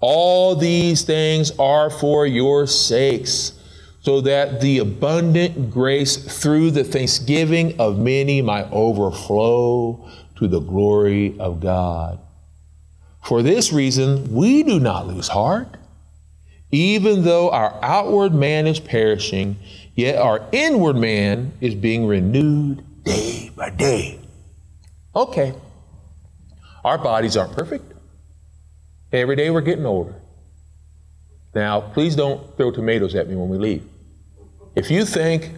All 0.00 0.56
these 0.56 1.02
things 1.02 1.52
are 1.58 1.90
for 1.90 2.26
your 2.26 2.66
sakes, 2.66 3.52
so 4.00 4.20
that 4.22 4.60
the 4.60 4.78
abundant 4.78 5.70
grace 5.70 6.16
through 6.16 6.72
the 6.72 6.82
thanksgiving 6.82 7.78
of 7.78 7.98
many 7.98 8.42
might 8.42 8.66
overflow 8.72 10.10
to 10.36 10.48
the 10.48 10.60
glory 10.60 11.38
of 11.38 11.60
God. 11.60 12.18
For 13.24 13.42
this 13.42 13.72
reason, 13.72 14.32
we 14.32 14.62
do 14.62 14.80
not 14.80 15.06
lose 15.06 15.28
heart, 15.28 15.76
even 16.70 17.22
though 17.22 17.50
our 17.50 17.78
outward 17.82 18.34
man 18.34 18.66
is 18.66 18.80
perishing 18.80 19.56
Yet 19.94 20.16
our 20.16 20.46
inward 20.52 20.96
man 20.96 21.52
is 21.60 21.74
being 21.74 22.06
renewed 22.06 23.04
day 23.04 23.50
by 23.54 23.70
day. 23.70 24.20
Okay. 25.14 25.54
Our 26.84 26.98
bodies 26.98 27.36
aren't 27.36 27.52
perfect. 27.52 27.92
Every 29.12 29.36
day 29.36 29.50
we're 29.50 29.60
getting 29.60 29.84
older. 29.84 30.14
Now, 31.54 31.82
please 31.82 32.16
don't 32.16 32.56
throw 32.56 32.70
tomatoes 32.70 33.14
at 33.14 33.28
me 33.28 33.36
when 33.36 33.50
we 33.50 33.58
leave. 33.58 33.86
If 34.74 34.90
you 34.90 35.04
think 35.04 35.52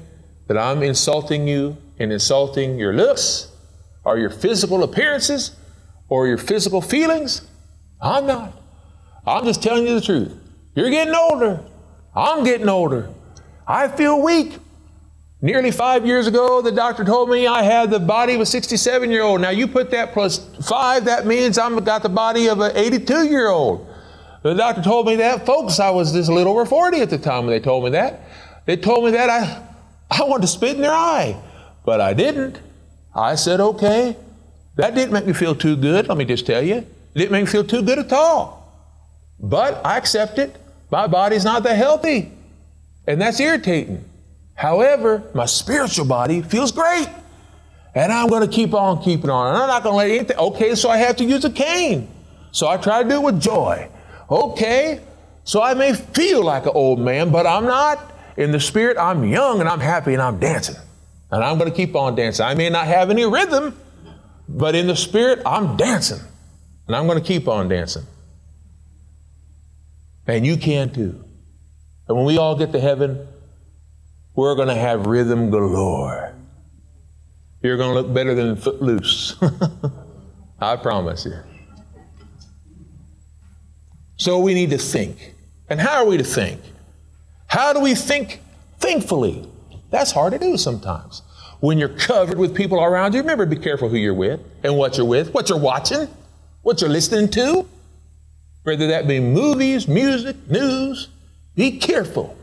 that 0.49 0.59
I'm 0.59 0.83
insulting 0.83 1.47
you 1.47 1.77
and 2.01 2.13
insulting 2.13 2.77
your 2.79 2.93
looks 2.93 3.53
or 4.03 4.19
your 4.19 4.31
physical 4.31 4.83
appearances 4.83 5.53
or 6.09 6.27
your 6.27 6.39
physical 6.39 6.81
feelings, 6.81 7.43
I'm 8.05 8.27
not. 8.27 8.53
I'm 9.27 9.45
just 9.45 9.63
telling 9.63 9.87
you 9.87 9.95
the 9.95 10.01
truth. 10.01 10.33
You're 10.75 10.91
getting 10.91 11.15
older. 11.15 11.65
I'm 12.15 12.45
getting 12.45 12.69
older. 12.69 13.09
I 13.67 13.89
feel 13.89 14.21
weak. 14.21 14.59
Nearly 15.41 15.71
five 15.71 16.07
years 16.07 16.27
ago, 16.27 16.61
the 16.63 16.73
doctor 16.73 17.05
told 17.05 17.31
me 17.31 17.47
I 17.47 17.63
had 17.63 17.91
the 17.91 17.99
body 17.99 18.35
of 18.35 18.41
a 18.41 18.47
67 18.47 19.11
year 19.11 19.23
old. 19.23 19.41
Now, 19.41 19.51
you 19.51 19.67
put 19.67 19.91
that 19.91 20.13
plus 20.13 20.47
five, 20.67 21.07
that 21.07 21.27
means 21.27 21.59
I've 21.59 21.85
got 21.85 22.03
the 22.03 22.09
body 22.09 22.49
of 22.49 22.61
an 22.61 22.77
82 22.77 23.27
year 23.27 23.49
old. 23.49 23.87
The 24.43 24.55
doctor 24.55 24.83
told 24.83 25.07
me 25.07 25.17
that. 25.17 25.47
Folks, 25.47 25.81
I 25.81 25.91
was 25.91 26.13
just 26.13 26.29
a 26.29 26.35
little 26.35 26.53
over 26.53 26.67
40 26.67 27.01
at 27.01 27.11
the 27.11 27.19
time 27.19 27.47
when 27.47 27.55
they 27.55 27.61
told 27.61 27.85
me 27.85 27.91
that. 27.91 28.21
They 28.67 28.77
told 28.77 29.05
me 29.05 29.13
that 29.13 29.31
I, 29.31 29.63
I 30.11 30.25
wanted 30.25 30.43
to 30.43 30.49
spit 30.49 30.77
in 30.77 30.83
their 30.83 30.93
eye, 30.93 31.37
but 31.85 32.01
I 32.01 32.13
didn't. 32.13 32.61
I 33.15 33.35
said, 33.35 33.61
okay. 33.61 34.17
That 34.77 34.95
didn't 34.95 35.13
make 35.13 35.27
me 35.27 35.33
feel 35.33 35.55
too 35.55 35.77
good, 35.77 36.09
let 36.09 36.19
me 36.19 36.25
just 36.25 36.47
tell 36.47 36.63
you. 36.63 36.87
It 37.15 37.19
didn't 37.19 37.33
make 37.33 37.45
me 37.45 37.51
feel 37.51 37.65
too 37.65 37.83
good 37.83 37.99
at 37.99 38.13
all. 38.13 38.65
But 39.39 39.85
I 39.85 39.97
accept 39.97 40.39
it. 40.39 40.57
My 40.91 41.07
body's 41.07 41.45
not 41.45 41.63
that 41.63 41.77
healthy. 41.77 42.33
And 43.07 43.21
that's 43.21 43.39
irritating. 43.41 44.05
However, 44.55 45.23
my 45.35 45.47
spiritual 45.47 46.07
body 46.07 46.43
feels 46.43 46.73
great. 46.73 47.09
And 47.95 48.13
I'm 48.13 48.29
going 48.29 48.49
to 48.49 48.53
keep 48.53 48.75
on 48.75 49.03
keeping 49.03 49.31
on. 49.31 49.49
And 49.49 49.57
I'm 49.57 49.69
not 49.69 49.83
going 49.83 49.93
to 49.93 49.97
let 49.97 50.11
anything. 50.11 50.37
Okay, 50.37 50.75
so 50.75 50.89
I 50.91 50.97
have 50.99 51.17
to 51.17 51.25
use 51.25 51.45
a 51.45 51.51
cane. 51.51 52.11
So 52.51 52.69
I 52.69 52.77
try 52.77 53.03
to 53.03 53.09
do 53.09 53.17
it 53.17 53.23
with 53.23 53.41
joy. 53.41 53.89
Okay, 54.31 55.01
so 55.45 55.63
I 55.63 55.75
may 55.75 55.93
feel 55.93 56.43
like 56.43 56.65
an 56.65 56.73
old 56.75 56.99
man, 56.99 57.31
but 57.31 57.47
I'm 57.47 57.65
not. 57.65 58.13
In 58.37 58.51
the 58.51 58.59
spirit, 58.59 58.97
I'm 58.99 59.25
young 59.25 59.61
and 59.61 59.69
I'm 59.69 59.81
happy 59.81 60.13
and 60.15 60.23
I'm 60.23 60.41
dancing. 60.41 60.77
And 61.31 61.45
I'm 61.45 61.59
going 61.59 61.71
to 61.71 61.77
keep 61.77 61.95
on 61.95 62.17
dancing. 62.17 62.45
I 62.45 62.55
may 62.55 62.71
not 62.71 62.87
have 62.87 63.11
any 63.11 63.25
rhythm, 63.25 63.79
but 64.49 64.75
in 64.75 64.87
the 64.89 64.97
spirit, 64.97 65.41
I'm 65.47 65.77
dancing. 65.77 66.21
And 66.87 66.95
I'm 66.95 67.07
going 67.07 67.19
to 67.19 67.25
keep 67.27 67.49
on 67.49 67.69
dancing. 67.69 68.05
And 70.27 70.47
you 70.47 70.57
can 70.57 70.93
too. 70.93 71.25
And 72.09 72.17
when 72.17 72.27
we 72.27 72.39
all 72.39 72.57
get 72.57 72.73
to 72.73 72.81
heaven, 72.81 73.27
we're 74.35 74.55
going 74.55 74.69
to 74.69 74.75
have 74.75 75.07
rhythm 75.07 75.51
galore. 75.51 76.35
You're 77.63 77.77
going 77.77 77.95
to 77.95 78.01
look 78.01 78.13
better 78.13 78.35
than 78.35 78.57
Footloose. 78.57 79.37
I 80.61 80.77
promise 80.77 81.25
you. 81.25 81.39
So 84.17 84.39
we 84.39 84.55
need 84.55 84.71
to 84.71 84.79
think. 84.79 85.35
And 85.69 85.81
how 85.81 86.03
are 86.03 86.07
we 86.07 86.17
to 86.19 86.25
think? 86.25 86.61
How 87.47 87.73
do 87.73 87.81
we 87.81 87.95
think 87.95 88.41
thankfully. 88.85 89.49
That's 89.91 90.13
hard 90.13 90.33
to 90.35 90.39
do 90.39 90.57
sometimes. 90.57 91.23
When 91.61 91.79
you're 91.79 91.89
covered 91.89 92.39
with 92.39 92.55
people 92.55 92.83
around 92.83 93.15
you, 93.15 93.21
remember 93.21 93.47
to 93.47 93.57
be 93.57 93.63
careful 93.63 93.89
who 93.89 93.97
you're 93.97 94.13
with 94.13 94.41
and 94.63 94.77
what 94.77 94.99
you're 94.99 95.07
with, 95.07 95.33
what 95.33 95.49
you're 95.49 95.59
watching, 95.59 96.09
what 96.65 96.81
you're 96.81 96.91
listening 96.91 97.29
to. 97.31 97.69
Whether 98.65 98.89
that 98.89 99.07
be 99.07 99.21
movies, 99.21 99.87
music, 99.87 100.37
news, 100.51 101.09
be 101.55 101.79
careful. 101.79 102.37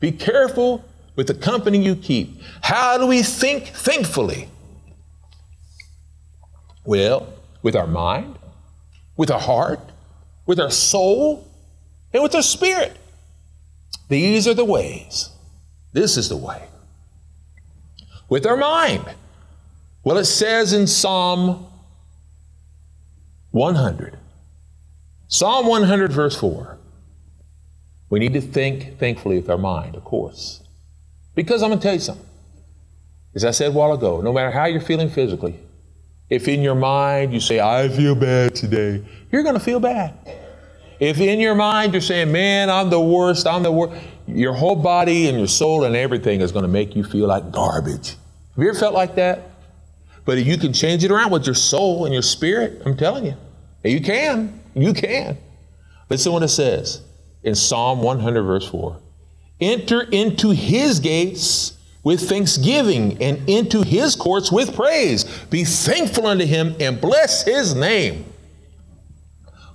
Be 0.00 0.12
careful 0.12 0.84
with 1.16 1.28
the 1.28 1.34
company 1.34 1.82
you 1.82 1.94
keep. 1.96 2.42
How 2.62 2.98
do 2.98 3.06
we 3.06 3.22
think 3.22 3.68
thankfully? 3.68 4.48
Well, 6.84 7.32
with 7.62 7.76
our 7.76 7.86
mind, 7.86 8.38
with 9.16 9.30
our 9.30 9.40
heart, 9.40 9.80
with 10.46 10.58
our 10.58 10.70
soul, 10.70 11.46
and 12.12 12.22
with 12.22 12.34
our 12.34 12.42
spirit. 12.42 12.96
These 14.08 14.48
are 14.48 14.54
the 14.54 14.64
ways. 14.64 15.30
This 15.92 16.16
is 16.16 16.28
the 16.28 16.36
way. 16.36 16.64
With 18.28 18.46
our 18.46 18.56
mind. 18.56 19.04
Well, 20.02 20.16
it 20.16 20.24
says 20.24 20.72
in 20.72 20.86
Psalm 20.86 21.69
100, 23.50 24.16
Psalm 25.28 25.66
100, 25.66 26.12
verse 26.12 26.36
4, 26.36 26.78
we 28.08 28.18
need 28.18 28.32
to 28.32 28.40
think 28.40 28.98
thankfully 28.98 29.36
with 29.36 29.48
our 29.50 29.58
mind, 29.58 29.94
of 29.94 30.04
course. 30.04 30.62
Because 31.34 31.62
I'm 31.62 31.70
going 31.70 31.78
to 31.78 31.82
tell 31.82 31.94
you 31.94 32.00
something. 32.00 32.26
As 33.34 33.44
I 33.44 33.52
said 33.52 33.68
a 33.68 33.72
while 33.72 33.92
ago, 33.92 34.20
no 34.20 34.32
matter 34.32 34.50
how 34.50 34.66
you're 34.66 34.80
feeling 34.80 35.08
physically, 35.08 35.58
if 36.28 36.48
in 36.48 36.62
your 36.62 36.74
mind 36.74 37.32
you 37.32 37.40
say, 37.40 37.60
I 37.60 37.88
feel 37.88 38.14
bad 38.14 38.54
today, 38.54 39.04
you're 39.32 39.42
going 39.42 39.54
to 39.54 39.60
feel 39.60 39.80
bad. 39.80 40.14
If 40.98 41.18
in 41.18 41.40
your 41.40 41.54
mind 41.54 41.92
you're 41.92 42.02
saying, 42.02 42.30
man, 42.30 42.70
I'm 42.70 42.90
the 42.90 43.00
worst, 43.00 43.46
I'm 43.46 43.62
the 43.62 43.72
worst, 43.72 44.00
your 44.26 44.52
whole 44.52 44.76
body 44.76 45.28
and 45.28 45.38
your 45.38 45.48
soul 45.48 45.84
and 45.84 45.96
everything 45.96 46.40
is 46.40 46.52
going 46.52 46.64
to 46.64 46.68
make 46.68 46.94
you 46.94 47.02
feel 47.02 47.26
like 47.26 47.50
garbage. 47.50 48.10
Have 48.54 48.64
you 48.64 48.68
ever 48.68 48.78
felt 48.78 48.94
like 48.94 49.14
that? 49.16 49.49
But 50.24 50.38
if 50.38 50.46
you 50.46 50.56
can 50.58 50.72
change 50.72 51.04
it 51.04 51.10
around 51.10 51.30
with 51.30 51.46
your 51.46 51.54
soul 51.54 52.04
and 52.04 52.12
your 52.12 52.22
spirit, 52.22 52.82
I'm 52.84 52.96
telling 52.96 53.26
you, 53.26 53.34
you 53.84 54.00
can. 54.00 54.60
You 54.74 54.92
can. 54.92 55.38
Listen 56.08 56.32
what 56.32 56.42
it 56.42 56.48
says 56.48 57.02
in 57.42 57.54
Psalm 57.54 58.02
100, 58.02 58.42
verse 58.42 58.68
4. 58.68 59.00
Enter 59.60 60.02
into 60.02 60.50
his 60.50 61.00
gates 61.00 61.76
with 62.02 62.28
thanksgiving 62.28 63.22
and 63.22 63.48
into 63.48 63.82
his 63.82 64.16
courts 64.16 64.50
with 64.50 64.74
praise. 64.74 65.24
Be 65.46 65.64
thankful 65.64 66.26
unto 66.26 66.46
him 66.46 66.74
and 66.80 67.00
bless 67.00 67.44
his 67.44 67.74
name. 67.74 68.24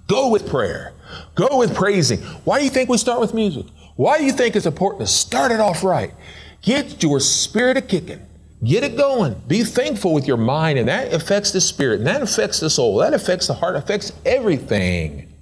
Go 0.08 0.30
with 0.30 0.48
prayer. 0.48 0.94
Go 1.36 1.58
with 1.58 1.76
praising. 1.76 2.20
Why 2.44 2.60
do 2.60 2.66
you 2.66 2.72
think 2.72 2.90
we 2.90 2.98
start 2.98 3.20
with 3.20 3.34
music? 3.34 3.66
Why 3.96 4.18
do 4.18 4.26
you 4.26 4.32
think 4.32 4.56
it's 4.56 4.66
important 4.66 5.02
to 5.02 5.08
start 5.08 5.52
it 5.52 5.60
off 5.60 5.84
right? 5.84 6.14
Get 6.62 7.02
your 7.04 7.20
spirit 7.20 7.78
a 7.78 7.82
kicking. 7.82 8.26
Get 8.63 8.84
it 8.84 8.98
going. 8.98 9.36
Be 9.48 9.63
thankful 9.63 10.13
with 10.13 10.28
your 10.28 10.38
mind, 10.38 10.80
and 10.80 10.88
that 10.88 11.13
affects 11.13 11.52
the 11.52 11.62
spirit, 11.62 12.00
and 12.00 12.08
that 12.08 12.22
affects 12.22 12.60
the 12.60 12.70
soul, 12.70 12.98
that 12.98 13.13
affects 13.13 13.48
the 13.48 13.54
heart, 13.54 13.76
affects 13.76 14.13
everything. 14.26 15.34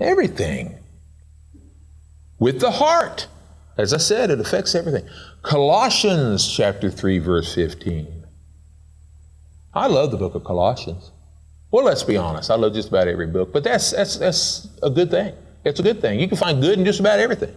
Everything. 0.00 0.78
With 2.38 2.60
the 2.60 2.70
heart. 2.70 3.26
As 3.76 3.92
I 3.92 3.98
said, 3.98 4.30
it 4.30 4.38
affects 4.38 4.74
everything. 4.74 5.04
Colossians 5.42 6.48
chapter 6.48 6.90
3, 6.90 7.18
verse 7.18 7.54
15. 7.54 8.24
I 9.74 9.88
love 9.88 10.12
the 10.12 10.16
book 10.16 10.36
of 10.36 10.44
Colossians. 10.44 11.10
Well, 11.72 11.84
let's 11.84 12.04
be 12.04 12.16
honest. 12.16 12.50
I 12.50 12.54
love 12.54 12.72
just 12.74 12.88
about 12.88 13.08
every 13.08 13.26
book, 13.26 13.52
but 13.52 13.64
that's, 13.64 13.90
that's, 13.90 14.16
that's 14.16 14.68
a 14.82 14.90
good 14.90 15.10
thing. 15.10 15.34
It's 15.64 15.80
a 15.80 15.82
good 15.82 16.00
thing. 16.00 16.20
You 16.20 16.28
can 16.28 16.36
find 16.36 16.62
good 16.62 16.78
in 16.78 16.84
just 16.84 17.00
about 17.00 17.18
everything. 17.18 17.52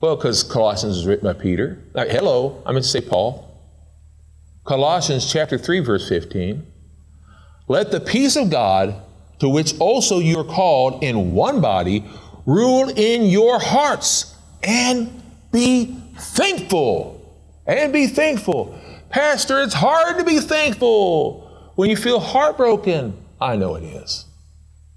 Well, 0.00 0.16
because 0.16 0.42
Colossians 0.42 0.96
is 0.96 1.06
written 1.06 1.24
by 1.24 1.38
Peter. 1.38 1.78
Like, 1.92 2.08
hello, 2.08 2.62
I 2.64 2.72
meant 2.72 2.84
to 2.84 2.90
say 2.90 3.02
Paul. 3.02 3.46
Colossians 4.64 5.30
chapter 5.30 5.58
3, 5.58 5.80
verse 5.80 6.08
15. 6.08 6.66
Let 7.68 7.90
the 7.90 8.00
peace 8.00 8.36
of 8.36 8.50
God, 8.50 8.94
to 9.40 9.48
which 9.48 9.78
also 9.78 10.18
you 10.18 10.38
are 10.38 10.44
called 10.44 11.02
in 11.02 11.32
one 11.32 11.60
body, 11.60 12.04
rule 12.46 12.88
in 12.88 13.24
your 13.24 13.60
hearts 13.60 14.34
and 14.62 15.22
be 15.52 15.96
thankful. 16.16 17.16
And 17.66 17.92
be 17.92 18.06
thankful. 18.06 18.78
Pastor, 19.10 19.60
it's 19.62 19.74
hard 19.74 20.18
to 20.18 20.24
be 20.24 20.40
thankful 20.40 21.72
when 21.74 21.90
you 21.90 21.96
feel 21.96 22.20
heartbroken. 22.20 23.16
I 23.40 23.56
know 23.56 23.74
it 23.74 23.84
is. 23.84 24.24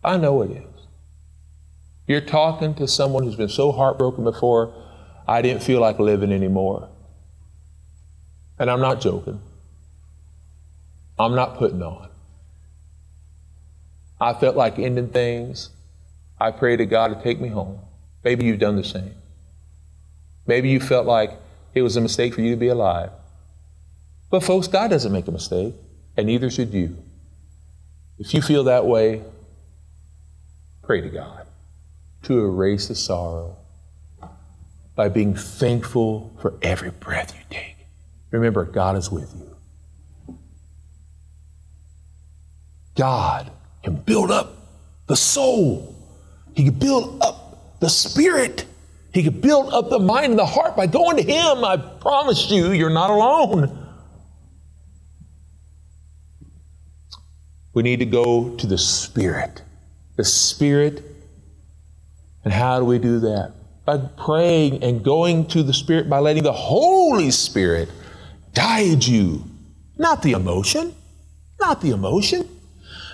I 0.04 0.18
know 0.18 0.42
it 0.42 0.52
is. 0.52 0.88
You're 2.08 2.22
talking 2.22 2.74
to 2.76 2.88
someone 2.88 3.24
who's 3.24 3.36
been 3.36 3.50
so 3.50 3.72
heartbroken 3.72 4.24
before, 4.24 4.74
I 5.28 5.42
didn't 5.42 5.64
feel 5.64 5.80
like 5.80 6.00
living 6.00 6.32
anymore. 6.32 6.90
And 8.60 8.70
I'm 8.70 8.82
not 8.82 9.02
joking. 9.02 9.42
I'm 11.18 11.36
not 11.36 11.58
putting 11.58 11.82
on. 11.82 12.10
I 14.20 14.34
felt 14.34 14.56
like 14.56 14.80
ending 14.80 15.10
things. 15.10 15.70
I 16.40 16.52
prayed 16.52 16.78
to 16.78 16.86
God 16.86 17.10
to 17.10 17.24
take 17.24 17.40
me 17.40 17.50
home. 17.50 17.80
Maybe 18.24 18.46
you've 18.46 18.60
done 18.60 18.76
the 18.76 18.84
same. 18.84 19.16
Maybe 20.46 20.70
you 20.70 20.80
felt 20.80 21.06
like 21.06 21.32
it 21.74 21.82
was 21.82 21.96
a 21.96 22.02
mistake 22.02 22.34
for 22.34 22.42
you 22.42 22.52
to 22.52 22.58
be 22.58 22.68
alive. 22.68 23.12
But, 24.30 24.44
folks, 24.44 24.68
God 24.68 24.90
doesn't 24.90 25.12
make 25.12 25.28
a 25.28 25.32
mistake, 25.32 25.74
and 26.18 26.28
neither 26.28 26.50
should 26.50 26.74
you. 26.74 26.98
If 28.18 28.34
you 28.34 28.42
feel 28.42 28.64
that 28.66 28.86
way, 28.86 29.22
pray 30.84 31.02
to 31.02 31.10
God 31.10 31.48
to 32.24 32.40
erase 32.40 32.88
the 32.88 32.96
sorrow 32.96 33.58
by 34.96 35.10
being 35.10 35.36
thankful 35.36 36.36
for 36.42 36.54
every 36.62 36.92
breath 36.92 37.34
you 37.36 37.44
take. 37.50 37.76
Remember, 38.32 38.66
God 38.66 38.96
is 38.96 39.12
with 39.12 39.34
you. 39.36 40.36
God 42.96 43.52
can 43.84 43.96
build 43.96 44.32
up 44.32 44.56
the 45.08 45.16
soul, 45.16 45.96
He 46.56 46.66
can 46.66 46.74
build 46.74 47.22
up 47.22 47.80
the 47.80 47.90
spirit. 47.90 48.66
He 49.14 49.22
can 49.22 49.40
build 49.42 49.72
up 49.72 49.92
the 49.92 50.00
mind 50.00 50.32
and 50.32 50.40
the 50.40 50.46
heart 50.46 50.76
by 50.76 50.88
going 50.88 51.18
to 51.18 51.24
Him. 51.24 51.64
I 51.64 51.78
promise 51.78 52.50
you, 52.50 52.72
you're 52.72 52.90
not 52.90 53.12
alone. 53.12 53.84
We 57.74 57.84
need 57.84 58.00
to 58.00 58.06
go 58.06 58.56
to 58.56 58.68
the 58.68 58.78
Spirit. 58.78 59.62
The 60.16 60.24
Spirit. 60.24 61.04
And 62.44 62.54
how 62.54 62.80
do 62.80 62.86
we 62.86 63.00
do 63.00 63.20
that? 63.20 63.54
By 63.86 63.98
praying 63.98 64.84
and 64.84 65.04
going 65.04 65.48
to 65.48 65.64
the 65.64 65.74
Spirit, 65.74 66.10
by 66.10 66.20
letting 66.20 66.44
the 66.44 66.54
Holy 66.54 67.32
Spirit 67.32 67.90
guide 68.54 69.04
you. 69.04 69.44
Not 69.98 70.22
the 70.22 70.32
emotion. 70.32 70.96
Not 71.60 71.82
the 71.82 71.92
emotion. 71.92 72.50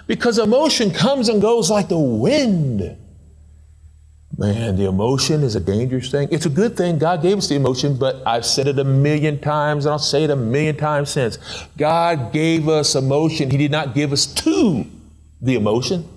Because 0.08 0.38
emotion 0.40 0.92
comes 0.92 1.30
and 1.30 1.42
goes 1.42 1.70
like 1.70 1.88
the 1.88 2.00
wind. 2.00 2.98
Man, 4.38 4.78
the 4.78 4.86
emotion 4.86 5.44
is 5.44 5.56
a 5.56 5.60
dangerous 5.60 6.10
thing. 6.10 6.30
It's 6.32 6.46
a 6.46 6.50
good 6.50 6.78
thing 6.78 6.98
God 6.98 7.22
gave 7.22 7.38
us 7.38 7.50
the 7.50 7.56
emotion, 7.56 7.98
but 7.98 8.26
I've 8.26 8.46
said 8.46 8.68
it 8.68 8.80
a 8.80 8.84
million 8.84 9.40
times 9.40 9.86
and 9.86 9.92
I'll 9.92 10.00
say 10.00 10.24
it 10.24 10.30
a 10.30 10.36
million 10.36 10.78
times 10.78 11.10
since. 11.10 11.38
God 11.78 12.32
gave 12.32 12.70
us 12.70 12.96
emotion. 12.96 13.50
He 13.50 13.58
did 13.58 13.72
not 13.72 13.94
give 13.94 14.14
us 14.14 14.26
to 14.26 14.86
the 15.42 15.56
emotion. 15.56 16.08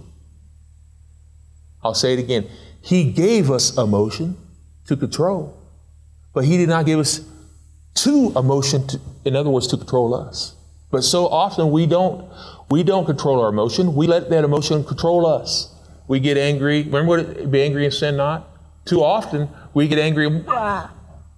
I'll 1.83 1.95
say 1.95 2.13
it 2.13 2.19
again. 2.19 2.49
He 2.81 3.11
gave 3.11 3.51
us 3.51 3.77
emotion 3.77 4.37
to 4.87 4.97
control, 4.97 5.57
but 6.33 6.45
He 6.45 6.57
did 6.57 6.69
not 6.69 6.87
give 6.87 6.99
us 6.99 7.21
to 7.95 8.33
emotion, 8.37 8.87
to, 8.89 9.01
in 9.25 9.37
other 9.37 9.51
words, 9.51 9.67
to 9.69 9.77
control 9.77 10.15
us. 10.15 10.55
But 10.91 11.03
so 11.03 11.27
often 11.27 11.71
we 11.71 11.87
don't, 11.87 12.31
we 12.71 12.83
don't 12.83 13.07
control 13.07 13.41
our 13.41 13.49
emotion. 13.49 13.95
We 13.95 14.07
let 14.07 14.31
that 14.31 14.45
emotion 14.45 14.85
control 14.85 15.27
us. 15.27 15.75
We 16.09 16.21
get 16.21 16.37
angry. 16.37 16.83
Remember 16.83 17.07
what 17.07 17.21
it, 17.21 17.51
be 17.51 17.63
angry 17.63 17.85
and 17.85 17.95
sin 17.95 18.17
not? 18.17 18.49
Too 18.85 19.03
often 19.03 19.49
we 19.73 19.89
get 19.89 19.99
angry 19.99 20.27
and 20.27 20.45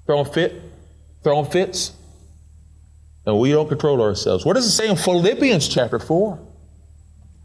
throwing 0.07 0.33
fit, 0.33 0.61
throwing 1.23 1.51
fits. 1.51 1.93
And 3.27 3.39
we 3.39 3.53
don't 3.53 3.69
control 3.69 4.03
ourselves. 4.03 4.45
What 4.45 4.55
does 4.55 4.67
it 4.67 4.73
say 4.73 4.89
in 4.89 4.97
Philippians 4.97 5.69
chapter 5.69 5.99
4? 5.99 6.39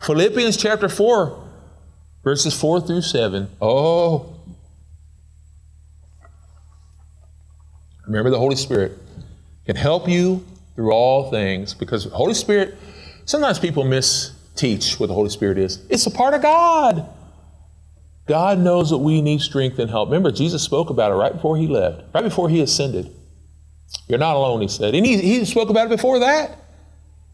Philippians 0.01 0.57
chapter 0.57 0.89
4, 0.89 1.43
verses 2.23 2.59
4 2.59 2.81
through 2.81 3.01
7. 3.01 3.49
Oh. 3.61 4.38
Remember, 8.09 8.31
the 8.31 8.39
Holy 8.39 8.55
Spirit 8.55 8.97
can 9.67 9.75
help 9.75 10.09
you 10.09 10.43
through 10.75 10.91
all 10.91 11.29
things 11.29 11.75
because 11.75 12.05
Holy 12.05 12.33
Spirit, 12.33 12.75
sometimes 13.25 13.59
people 13.59 13.83
miss 13.83 14.31
teach 14.55 14.99
what 14.99 15.07
the 15.07 15.13
Holy 15.13 15.29
Spirit 15.29 15.59
is. 15.59 15.85
It's 15.89 16.07
a 16.07 16.11
part 16.11 16.33
of 16.33 16.41
God. 16.41 17.07
God 18.25 18.57
knows 18.57 18.89
that 18.89 18.97
we 18.97 19.21
need 19.21 19.41
strength 19.41 19.77
and 19.77 19.91
help. 19.91 20.09
Remember, 20.09 20.31
Jesus 20.31 20.63
spoke 20.63 20.89
about 20.89 21.11
it 21.11 21.15
right 21.15 21.33
before 21.33 21.55
he 21.55 21.67
left, 21.67 22.03
right 22.13 22.23
before 22.23 22.49
he 22.49 22.61
ascended. 22.61 23.15
You're 24.07 24.17
not 24.19 24.35
alone, 24.35 24.61
he 24.61 24.67
said. 24.67 24.95
And 24.95 25.05
he, 25.05 25.17
he 25.17 25.45
spoke 25.45 25.69
about 25.69 25.85
it 25.85 25.89
before 25.89 26.19
that. 26.19 26.57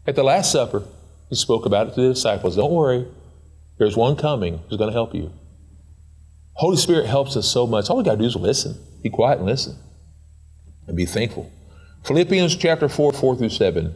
At 0.06 0.14
the 0.14 0.22
Last 0.22 0.52
Supper, 0.52 0.82
he 1.30 1.36
spoke 1.36 1.64
about 1.64 1.88
it 1.88 1.94
to 1.94 2.02
the 2.02 2.08
disciples. 2.12 2.54
Don't 2.54 2.72
worry, 2.72 3.06
there's 3.78 3.96
one 3.96 4.14
coming 4.14 4.60
who's 4.68 4.76
going 4.76 4.90
to 4.90 4.94
help 4.94 5.14
you. 5.14 5.32
Holy 6.52 6.76
Spirit 6.76 7.06
helps 7.06 7.34
us 7.34 7.48
so 7.48 7.66
much. 7.66 7.88
All 7.88 7.96
we 7.96 8.04
got 8.04 8.12
to 8.12 8.18
do 8.18 8.24
is 8.24 8.36
listen. 8.36 8.78
Be 9.02 9.08
quiet 9.08 9.38
and 9.38 9.46
listen. 9.46 9.76
And 10.86 10.96
be 10.96 11.06
thankful. 11.06 11.50
Philippians 12.04 12.56
chapter 12.56 12.88
4, 12.88 13.12
4 13.12 13.36
through 13.36 13.48
7. 13.48 13.94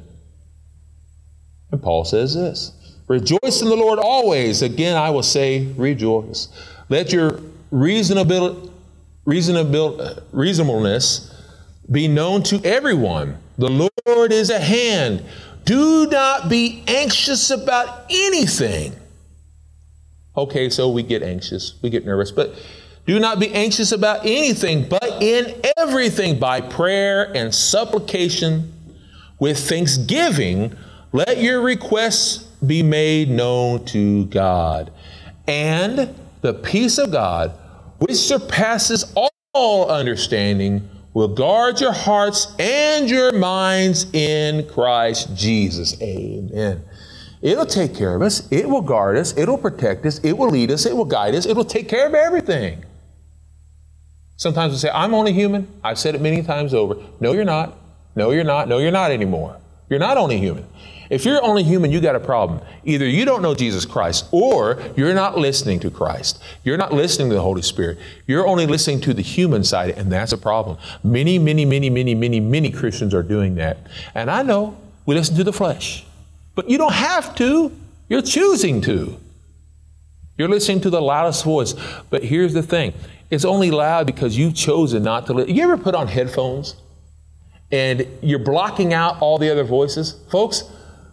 And 1.73 1.83
Paul 1.83 2.05
says 2.05 2.35
this 2.35 2.73
Rejoice 3.09 3.63
in 3.63 3.69
the 3.69 3.77
Lord 3.77 3.99
always. 3.99 4.63
Again, 4.63 4.97
I 4.97 5.11
will 5.11 5.23
say, 5.23 5.67
rejoice. 5.77 6.49
Let 6.89 7.13
your 7.13 7.41
reasonable, 7.71 8.73
reasonable, 9.25 10.23
reasonableness 10.33 11.35
be 11.91 12.09
known 12.09 12.43
to 12.45 12.61
everyone. 12.65 13.39
The 13.59 13.91
Lord 14.07 14.33
is 14.33 14.51
at 14.51 14.63
hand. 14.63 15.25
Do 15.65 16.07
not 16.07 16.49
be 16.49 16.83
anxious 16.87 17.51
about 17.51 18.07
anything. 18.11 18.97
Okay, 20.37 20.71
so 20.71 20.89
we 20.89 21.03
get 21.03 21.23
anxious, 21.23 21.75
we 21.83 21.91
get 21.91 22.07
nervous, 22.07 22.31
but 22.31 22.55
do 23.11 23.19
not 23.19 23.41
be 23.41 23.53
anxious 23.53 23.91
about 23.91 24.25
anything, 24.25 24.89
but 24.89 25.21
in 25.21 25.53
everything 25.77 26.39
by 26.39 26.61
prayer 26.61 27.33
and 27.35 27.53
supplication 27.53 28.73
with 29.41 29.59
thanksgiving, 29.59 30.77
let 31.11 31.39
your 31.39 31.61
requests 31.61 32.45
be 32.65 32.85
made 32.85 33.29
known 33.29 33.85
to 33.87 34.27
God. 34.27 34.93
And 35.49 36.15
the 36.41 36.55
peace 36.55 36.99
of 36.99 37.11
God, 37.11 37.51
which 37.99 38.15
surpasses 38.15 39.13
all 39.55 39.91
understanding, 39.91 40.89
will 41.13 41.35
guard 41.35 41.81
your 41.81 41.93
hearts 41.93 42.55
and 42.61 43.11
your 43.11 43.33
minds 43.33 44.07
in 44.13 44.69
Christ 44.69 45.35
Jesus. 45.35 46.01
Amen. 46.01 46.85
It'll 47.43 47.67
take 47.67 47.93
care 47.97 48.15
of 48.15 48.23
us. 48.23 48.47
It 48.53 48.69
will 48.69 48.83
guard 48.83 49.17
us. 49.17 49.37
It'll 49.37 49.59
protect 49.59 50.07
us. 50.07 50.21
It 50.21 50.39
will 50.39 50.51
lead 50.51 50.71
us. 50.71 50.87
It 50.87 50.97
will 50.97 51.05
guide 51.05 51.35
us. 51.35 51.45
It 51.45 51.57
will 51.57 51.65
take 51.65 51.89
care 51.89 52.07
of 52.07 52.15
everything. 52.15 52.85
Sometimes 54.41 54.73
we 54.73 54.79
say, 54.79 54.89
I'm 54.89 55.13
only 55.13 55.35
human. 55.35 55.69
I've 55.85 55.99
said 55.99 56.15
it 56.15 56.23
many 56.23 56.43
times 56.43 56.73
over. 56.73 56.97
No, 57.21 57.35
you're 57.35 57.45
not. 57.45 57.77
No, 58.17 58.31
you're 58.31 58.43
not. 58.43 58.69
No, 58.69 58.79
you're 58.79 58.91
not 58.91 59.11
anymore. 59.11 59.59
You're 59.91 59.99
not 59.99 60.17
only 60.17 60.39
human. 60.39 60.65
If 61.11 61.27
you're 61.27 61.45
only 61.45 61.63
human, 61.63 61.91
you 61.91 62.01
got 62.01 62.17
a 62.17 62.21
problem. 62.21 62.63
Either 62.83 63.07
you 63.07 63.27
don't 63.27 63.43
know 63.43 63.55
Jesus 63.55 63.85
Christ 63.85 64.25
or 64.31 64.83
you're 64.97 65.13
not 65.13 65.37
listening 65.37 65.79
to 65.81 65.91
Christ. 65.91 66.43
You're 66.65 66.79
not 66.79 66.91
listening 66.91 67.29
to 67.29 67.35
the 67.35 67.43
Holy 67.43 67.61
Spirit. 67.61 67.99
You're 68.27 68.47
only 68.47 68.67
listening 68.67 69.03
to 69.03 69.13
the 69.13 69.21
human 69.21 69.63
side, 69.63 69.91
and 69.91 70.11
that's 70.11 70.33
a 70.33 70.39
problem. 70.39 70.79
Many, 71.05 71.39
many, 71.39 71.67
many, 71.67 71.91
many, 71.91 72.15
many, 72.15 72.41
many 72.41 72.71
Christians 72.71 73.13
are 73.13 73.23
doing 73.23 73.57
that. 73.57 73.77
And 74.15 74.31
I 74.31 74.43
know 74.43 74.75
we 75.05 75.17
listen 75.17 75.37
to 75.37 75.45
the 75.45 75.53
flesh, 75.53 76.07
but 76.55 76.71
you 76.71 76.79
don't 76.79 76.95
have 76.95 77.35
to. 77.35 77.77
You're 78.09 78.23
choosing 78.23 78.81
to. 78.81 79.21
You're 80.39 80.49
listening 80.49 80.81
to 80.81 80.89
the 80.89 81.03
loudest 81.03 81.45
voice. 81.45 81.75
But 82.09 82.25
here's 82.25 82.55
the 82.55 82.63
thing 82.63 82.95
it's 83.31 83.45
only 83.45 83.71
loud 83.71 84.07
because 84.07 84.37
you've 84.37 84.55
chosen 84.55 85.03
not 85.03 85.27
to 85.27 85.33
listen. 85.33 85.55
You 85.55 85.63
ever 85.65 85.77
put 85.77 85.95
on 85.95 86.09
headphones 86.09 86.77
and 87.71 88.07
you're 88.23 88.39
blocking 88.39 88.93
out 88.93 89.21
all 89.21 89.39
the 89.39 89.51
other 89.51 89.65
voices? 89.65 90.17
Folks, 90.31 90.65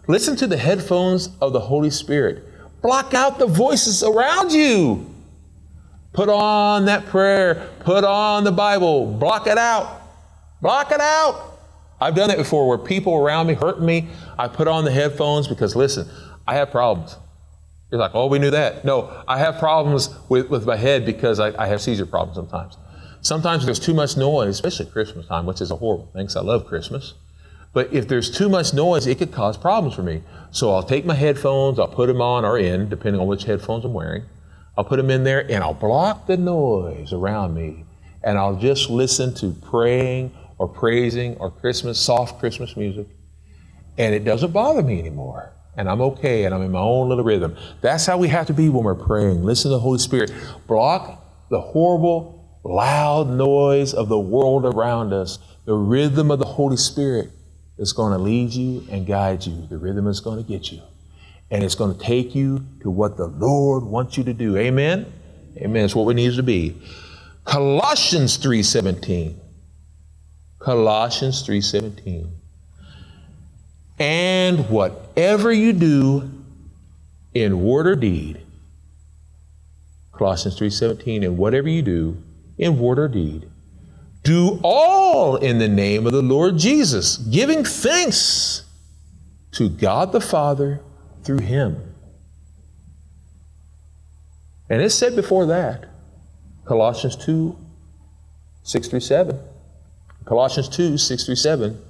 Listen 0.08 0.34
to 0.36 0.46
the 0.46 0.56
headphones 0.56 1.28
of 1.42 1.52
the 1.52 1.60
Holy 1.60 1.90
Spirit. 1.90 2.42
Block 2.80 3.12
out 3.12 3.38
the 3.38 3.46
voices 3.46 4.02
around 4.02 4.50
you. 4.50 5.14
Put 6.14 6.30
on 6.30 6.86
that 6.86 7.04
prayer. 7.06 7.68
Put 7.80 8.04
on 8.04 8.42
the 8.42 8.50
Bible. 8.50 9.06
Block 9.06 9.46
it 9.46 9.58
out. 9.58 10.00
Block 10.62 10.90
it 10.92 11.00
out. 11.00 11.58
I've 12.00 12.14
done 12.14 12.28
that 12.28 12.38
before 12.38 12.66
where 12.66 12.78
people 12.78 13.16
around 13.16 13.48
me 13.48 13.54
hurt 13.54 13.82
me. 13.82 14.08
I 14.38 14.48
put 14.48 14.66
on 14.66 14.84
the 14.84 14.90
headphones 14.90 15.46
because, 15.46 15.76
listen, 15.76 16.08
I 16.46 16.54
have 16.54 16.70
problems. 16.70 17.16
You're 17.90 18.00
like, 18.00 18.14
oh, 18.14 18.26
we 18.26 18.38
knew 18.38 18.50
that. 18.50 18.84
No, 18.84 19.22
I 19.26 19.38
have 19.38 19.58
problems 19.58 20.10
with, 20.28 20.50
with 20.50 20.66
my 20.66 20.76
head 20.76 21.06
because 21.06 21.40
I, 21.40 21.58
I 21.62 21.66
have 21.68 21.80
seizure 21.80 22.06
problems 22.06 22.36
sometimes. 22.36 22.76
Sometimes 23.20 23.64
there's 23.64 23.78
too 23.80 23.94
much 23.94 24.16
noise, 24.16 24.50
especially 24.50 24.86
Christmas 24.86 25.26
time, 25.26 25.46
which 25.46 25.60
is 25.60 25.70
a 25.70 25.76
horrible 25.76 26.06
thing 26.06 26.24
because 26.24 26.36
I 26.36 26.42
love 26.42 26.66
Christmas. 26.66 27.14
But 27.72 27.92
if 27.92 28.06
there's 28.06 28.30
too 28.30 28.48
much 28.48 28.74
noise, 28.74 29.06
it 29.06 29.18
could 29.18 29.32
cause 29.32 29.56
problems 29.56 29.94
for 29.94 30.02
me. 30.02 30.22
So 30.50 30.72
I'll 30.72 30.82
take 30.82 31.04
my 31.04 31.14
headphones, 31.14 31.78
I'll 31.78 31.88
put 31.88 32.06
them 32.06 32.20
on 32.20 32.44
or 32.44 32.58
in, 32.58 32.88
depending 32.88 33.20
on 33.20 33.26
which 33.26 33.44
headphones 33.44 33.84
I'm 33.84 33.94
wearing. 33.94 34.24
I'll 34.76 34.84
put 34.84 34.96
them 34.96 35.10
in 35.10 35.24
there 35.24 35.50
and 35.50 35.64
I'll 35.64 35.74
block 35.74 36.26
the 36.26 36.36
noise 36.36 37.12
around 37.12 37.54
me. 37.54 37.84
And 38.22 38.38
I'll 38.38 38.56
just 38.56 38.90
listen 38.90 39.34
to 39.34 39.52
praying 39.52 40.32
or 40.58 40.68
praising 40.68 41.36
or 41.36 41.50
Christmas, 41.50 41.98
soft 41.98 42.38
Christmas 42.38 42.76
music. 42.76 43.06
And 43.96 44.14
it 44.14 44.24
doesn't 44.24 44.52
bother 44.52 44.82
me 44.82 44.98
anymore. 44.98 45.52
And 45.78 45.88
I'm 45.88 46.00
okay 46.00 46.44
and 46.44 46.54
I'm 46.54 46.60
in 46.62 46.72
my 46.72 46.80
own 46.80 47.08
little 47.08 47.24
rhythm. 47.24 47.56
That's 47.80 48.04
how 48.04 48.18
we 48.18 48.28
have 48.28 48.48
to 48.48 48.52
be 48.52 48.68
when 48.68 48.82
we're 48.82 48.96
praying. 48.96 49.44
Listen 49.44 49.70
to 49.70 49.76
the 49.76 49.80
Holy 49.80 50.00
Spirit. 50.00 50.32
Block 50.66 51.24
the 51.50 51.60
horrible, 51.60 52.60
loud 52.64 53.30
noise 53.30 53.94
of 53.94 54.08
the 54.08 54.18
world 54.18 54.66
around 54.66 55.12
us, 55.12 55.38
the 55.64 55.74
rhythm 55.74 56.30
of 56.30 56.40
the 56.40 56.46
Holy 56.46 56.76
Spirit 56.76 57.30
is 57.78 57.92
going 57.92 58.12
to 58.12 58.18
lead 58.18 58.52
you 58.52 58.84
and 58.90 59.06
guide 59.06 59.46
you. 59.46 59.66
The 59.68 59.78
rhythm 59.78 60.06
is 60.08 60.20
going 60.20 60.42
to 60.42 60.48
get 60.48 60.72
you. 60.72 60.82
And 61.50 61.64
it's 61.64 61.74
going 61.74 61.96
to 61.96 62.04
take 62.04 62.34
you 62.34 62.66
to 62.82 62.90
what 62.90 63.16
the 63.16 63.26
Lord 63.26 63.84
wants 63.84 64.18
you 64.18 64.24
to 64.24 64.34
do. 64.34 64.56
Amen? 64.56 65.10
Amen. 65.56 65.84
It's 65.84 65.94
what 65.94 66.06
we 66.06 66.14
need 66.14 66.34
to 66.34 66.42
be. 66.42 66.76
Colossians 67.44 68.36
3.17. 68.36 69.38
Colossians 70.58 71.46
3.17. 71.46 72.37
And 73.98 74.68
whatever 74.70 75.52
you 75.52 75.72
do 75.72 76.30
in 77.34 77.62
word 77.62 77.86
or 77.86 77.96
deed, 77.96 78.40
Colossians 80.12 80.58
3.17, 80.58 81.24
and 81.24 81.38
whatever 81.38 81.68
you 81.68 81.82
do 81.82 82.22
in 82.56 82.78
word 82.78 82.98
or 82.98 83.08
deed, 83.08 83.48
do 84.22 84.60
all 84.62 85.36
in 85.36 85.58
the 85.58 85.68
name 85.68 86.06
of 86.06 86.12
the 86.12 86.22
Lord 86.22 86.58
Jesus, 86.58 87.16
giving 87.16 87.64
thanks 87.64 88.64
to 89.52 89.68
God 89.68 90.12
the 90.12 90.20
Father 90.20 90.80
through 91.22 91.38
him. 91.38 91.94
And 94.68 94.82
it 94.82 94.90
said 94.90 95.16
before 95.16 95.46
that, 95.46 95.86
Colossians 96.64 97.16
2, 97.16 97.56
6 98.62 98.88
through 98.88 99.00
7. 99.00 99.38
Colossians 100.26 100.68
2, 100.68 100.98
6 100.98 101.24
through 101.24 101.36
7. 101.36 101.82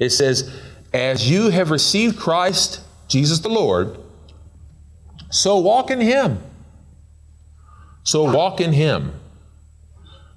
It 0.00 0.10
says, 0.10 0.52
As 0.92 1.30
you 1.30 1.50
have 1.50 1.70
received 1.70 2.18
Christ, 2.18 2.80
Jesus 3.06 3.38
the 3.38 3.48
Lord, 3.48 3.96
so 5.30 5.58
walk 5.58 5.92
in 5.92 6.00
him. 6.00 6.42
So 8.02 8.32
walk 8.32 8.60
in 8.60 8.72
him 8.72 9.12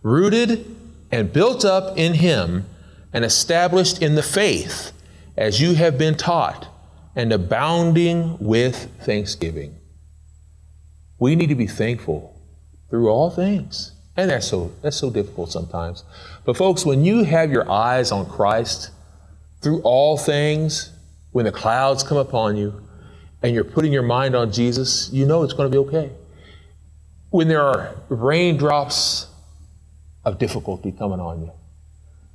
rooted 0.04 0.76
and 1.12 1.34
built 1.34 1.65
up 1.65 1.97
in 1.97 2.13
Him 2.13 2.65
and 3.12 3.26
established 3.26 4.02
in 4.02 4.15
the 4.15 4.23
faith 4.23 4.91
as 5.36 5.60
you 5.60 5.73
have 5.73 5.97
been 5.97 6.15
taught, 6.15 6.67
and 7.15 7.32
abounding 7.32 8.38
with 8.39 8.89
thanksgiving. 9.02 9.76
We 11.19 11.36
need 11.36 11.49
to 11.49 11.56
be 11.56 11.67
thankful 11.67 12.39
through 12.89 13.10
all 13.10 13.32
things. 13.32 13.93
And 14.15 14.30
that's 14.30 14.47
so 14.47 14.71
that's 14.84 14.97
so 14.97 15.10
difficult 15.10 15.52
sometimes. 15.52 16.04
But 16.45 16.58
folks, 16.58 16.86
when 16.86 17.04
you 17.04 17.23
have 17.23 17.52
your 17.52 17.69
eyes 17.69 18.12
on 18.12 18.28
Christ 18.28 18.91
through 19.63 19.82
all 19.82 20.17
things, 20.17 20.91
when 21.32 21.45
the 21.45 21.52
clouds 21.52 22.04
come 22.04 22.17
upon 22.17 22.58
you 22.58 22.82
and 23.41 23.56
you're 23.56 23.63
putting 23.63 23.91
your 23.91 24.04
mind 24.04 24.36
on 24.36 24.52
Jesus, 24.52 25.10
you 25.12 25.26
know 25.26 25.43
it's 25.43 25.54
going 25.54 25.71
to 25.71 25.71
be 25.71 25.80
okay. 25.88 26.12
When 27.30 27.47
there 27.47 27.62
are 27.62 27.95
raindrops 28.10 29.28
of 30.26 30.38
difficulty 30.38 30.91
coming 30.91 31.19
on 31.19 31.41
you. 31.41 31.52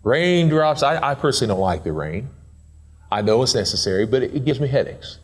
Raindrops, 0.03 0.83
I, 0.83 1.11
I 1.11 1.15
personally 1.15 1.53
don't 1.53 1.61
like 1.61 1.85
the 1.85 1.93
rain. 1.93 2.29
I 3.11 3.23
know 3.23 3.43
it's 3.43 3.55
necessary, 3.55 4.07
but 4.07 4.23
it, 4.23 4.35
it 4.35 4.45
gives 4.45 4.61
me 4.61 4.69
headaches. 4.69 5.19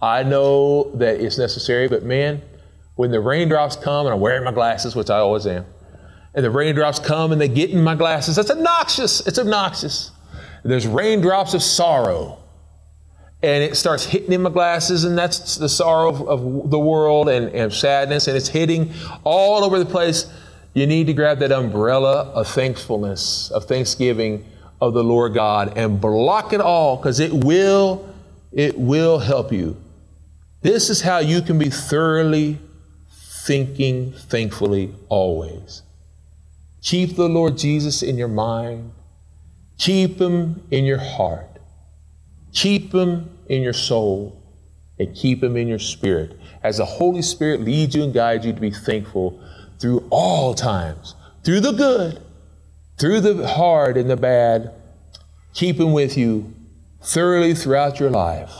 I 0.00 0.22
know 0.22 0.90
that 0.94 1.20
it's 1.20 1.38
necessary, 1.38 1.88
but 1.88 2.02
man, 2.04 2.42
when 2.96 3.10
the 3.10 3.20
raindrops 3.20 3.76
come 3.76 4.06
and 4.06 4.14
I'm 4.14 4.20
wearing 4.20 4.44
my 4.44 4.52
glasses, 4.52 4.94
which 4.94 5.10
I 5.10 5.18
always 5.18 5.46
am, 5.46 5.66
and 6.34 6.44
the 6.44 6.50
raindrops 6.50 6.98
come 6.98 7.32
and 7.32 7.40
they 7.40 7.48
get 7.48 7.70
in 7.70 7.82
my 7.82 7.94
glasses, 7.94 8.36
that's 8.36 8.50
obnoxious. 8.50 9.26
It's 9.26 9.38
obnoxious. 9.38 10.10
There's 10.64 10.86
raindrops 10.86 11.54
of 11.54 11.62
sorrow. 11.62 12.38
And 13.42 13.62
it 13.62 13.76
starts 13.76 14.04
hitting 14.04 14.32
in 14.32 14.42
my 14.42 14.50
glasses, 14.50 15.04
and 15.04 15.16
that's 15.16 15.56
the 15.56 15.68
sorrow 15.68 16.08
of, 16.08 16.28
of 16.28 16.70
the 16.70 16.78
world 16.78 17.28
and, 17.28 17.54
and 17.54 17.72
sadness, 17.72 18.26
and 18.26 18.36
it's 18.36 18.48
hitting 18.48 18.92
all 19.22 19.62
over 19.62 19.78
the 19.78 19.86
place. 19.86 20.32
You 20.74 20.86
need 20.86 21.06
to 21.06 21.12
grab 21.12 21.38
that 21.38 21.52
umbrella 21.52 22.30
of 22.32 22.48
thankfulness, 22.48 23.50
of 23.52 23.66
thanksgiving 23.66 24.44
of 24.80 24.94
the 24.94 25.02
Lord 25.02 25.34
God 25.34 25.76
and 25.76 26.00
block 26.00 26.52
it 26.52 26.60
all 26.60 26.96
because 26.96 27.20
it 27.20 27.32
will, 27.32 28.12
it 28.52 28.78
will 28.78 29.18
help 29.18 29.52
you. 29.52 29.76
This 30.62 30.90
is 30.90 31.00
how 31.00 31.18
you 31.18 31.42
can 31.42 31.58
be 31.58 31.70
thoroughly 31.70 32.58
thinking 33.10 34.12
thankfully 34.12 34.94
always. 35.08 35.82
Keep 36.82 37.16
the 37.16 37.28
Lord 37.28 37.58
Jesus 37.58 38.02
in 38.02 38.16
your 38.16 38.28
mind. 38.28 38.92
Keep 39.78 40.18
them 40.18 40.62
in 40.70 40.84
your 40.84 40.98
heart. 40.98 41.58
Keep 42.52 42.92
them 42.92 43.38
in 43.48 43.62
your 43.62 43.72
soul 43.72 44.42
and 44.98 45.14
keep 45.14 45.40
them 45.40 45.56
in 45.56 45.68
your 45.68 45.78
spirit. 45.78 46.38
As 46.62 46.78
the 46.78 46.84
Holy 46.84 47.22
Spirit 47.22 47.60
leads 47.60 47.94
you 47.94 48.02
and 48.02 48.12
guides 48.12 48.44
you 48.44 48.52
to 48.52 48.60
be 48.60 48.70
thankful, 48.70 49.40
through 49.78 50.04
all 50.10 50.54
times, 50.54 51.14
through 51.44 51.60
the 51.60 51.72
good 51.72 52.20
through 52.98 53.20
the 53.20 53.46
hard 53.46 53.96
and 53.96 54.10
the 54.10 54.16
bad, 54.16 54.72
keep 55.54 55.78
Him 55.78 55.92
with 55.92 56.16
you 56.16 56.52
thoroughly 57.00 57.54
throughout 57.54 58.00
your 58.00 58.10
life, 58.10 58.52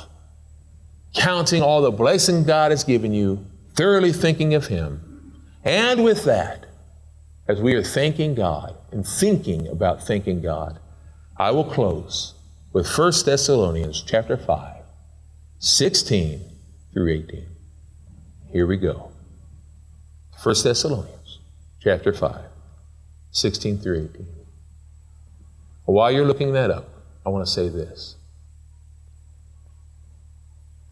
counting 1.13 1.61
all 1.61 1.83
the 1.83 1.91
blessing 1.91 2.45
God 2.45 2.71
has 2.71 2.85
given 2.85 3.13
you, 3.13 3.45
thoroughly 3.75 4.13
thinking 4.13 4.55
of 4.55 4.69
Him. 4.69 5.35
And 5.65 6.05
with 6.05 6.25
that, 6.25 6.67
as 7.49 7.61
we 7.61 7.75
are 7.75 7.83
thanking 7.83 8.35
God 8.35 8.77
and 8.93 9.07
thinking 9.07 9.67
about 9.67 10.07
thanking 10.07 10.41
God, 10.41 10.79
I 11.39 11.53
will 11.53 11.65
close 11.65 12.35
with 12.73 12.89
1 12.99 13.13
Thessalonians 13.25 14.03
chapter 14.03 14.37
5, 14.37 14.83
16 15.61 16.43
through 16.93 17.13
18. 17.13 17.47
Here 18.51 18.67
we 18.67 18.77
go. 18.77 19.13
1 20.43 20.55
Thessalonians 20.65 21.39
chapter 21.81 22.13
5, 22.13 22.41
16 23.31 23.79
through 23.79 24.11
18. 24.15 24.27
While 25.85 26.11
you're 26.11 26.27
looking 26.27 26.55
that 26.55 26.73
up, 26.73 26.89
I 27.25 27.29
want 27.29 27.47
to 27.47 27.53
say 27.53 27.69
this. 27.69 28.17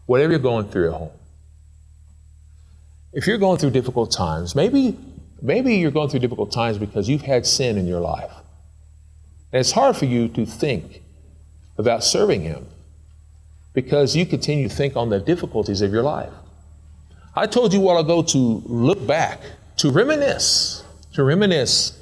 Whatever 0.05 0.31
you're 0.31 0.39
going 0.39 0.69
through 0.69 0.93
at 0.93 0.97
home, 0.97 1.11
if 3.11 3.27
you're 3.27 3.37
going 3.37 3.57
through 3.57 3.71
difficult 3.71 4.11
times, 4.13 4.55
maybe, 4.55 4.97
maybe 5.41 5.75
you're 5.75 5.91
going 5.91 6.09
through 6.09 6.21
difficult 6.21 6.53
times 6.53 6.77
because 6.77 7.09
you've 7.09 7.23
had 7.23 7.45
sin 7.45 7.77
in 7.77 7.85
your 7.85 7.99
life. 7.99 8.31
And 9.51 9.59
it's 9.59 9.71
hard 9.71 9.95
for 9.95 10.05
you 10.05 10.27
to 10.29 10.45
think 10.45 11.01
about 11.77 12.03
serving 12.03 12.41
Him 12.41 12.67
because 13.73 14.15
you 14.15 14.25
continue 14.25 14.67
to 14.67 14.75
think 14.75 14.95
on 14.95 15.09
the 15.09 15.19
difficulties 15.19 15.81
of 15.81 15.91
your 15.91 16.03
life. 16.03 16.33
I 17.35 17.45
told 17.45 17.73
you 17.73 17.79
a 17.79 17.83
while 17.83 17.99
ago 17.99 18.23
to 18.23 18.37
look 18.65 19.05
back, 19.05 19.39
to 19.77 19.91
reminisce, 19.91 20.83
to 21.13 21.23
reminisce 21.23 21.97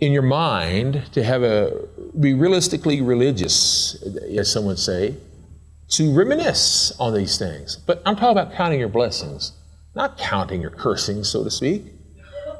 in 0.00 0.12
your 0.12 0.22
mind, 0.22 1.02
to 1.12 1.22
have 1.22 1.42
a 1.42 1.88
be 2.18 2.34
realistically 2.34 3.00
religious, 3.00 4.02
as 4.36 4.52
some 4.52 4.66
would 4.66 4.78
say, 4.78 5.16
to 5.88 6.14
reminisce 6.14 6.92
on 6.98 7.14
these 7.14 7.38
things. 7.38 7.76
But 7.76 8.02
I'm 8.04 8.16
talking 8.16 8.36
about 8.36 8.52
counting 8.52 8.80
your 8.80 8.88
blessings, 8.88 9.52
not 9.94 10.18
counting 10.18 10.60
your 10.60 10.70
cursings, 10.70 11.30
so 11.30 11.44
to 11.44 11.50
speak, 11.50 11.84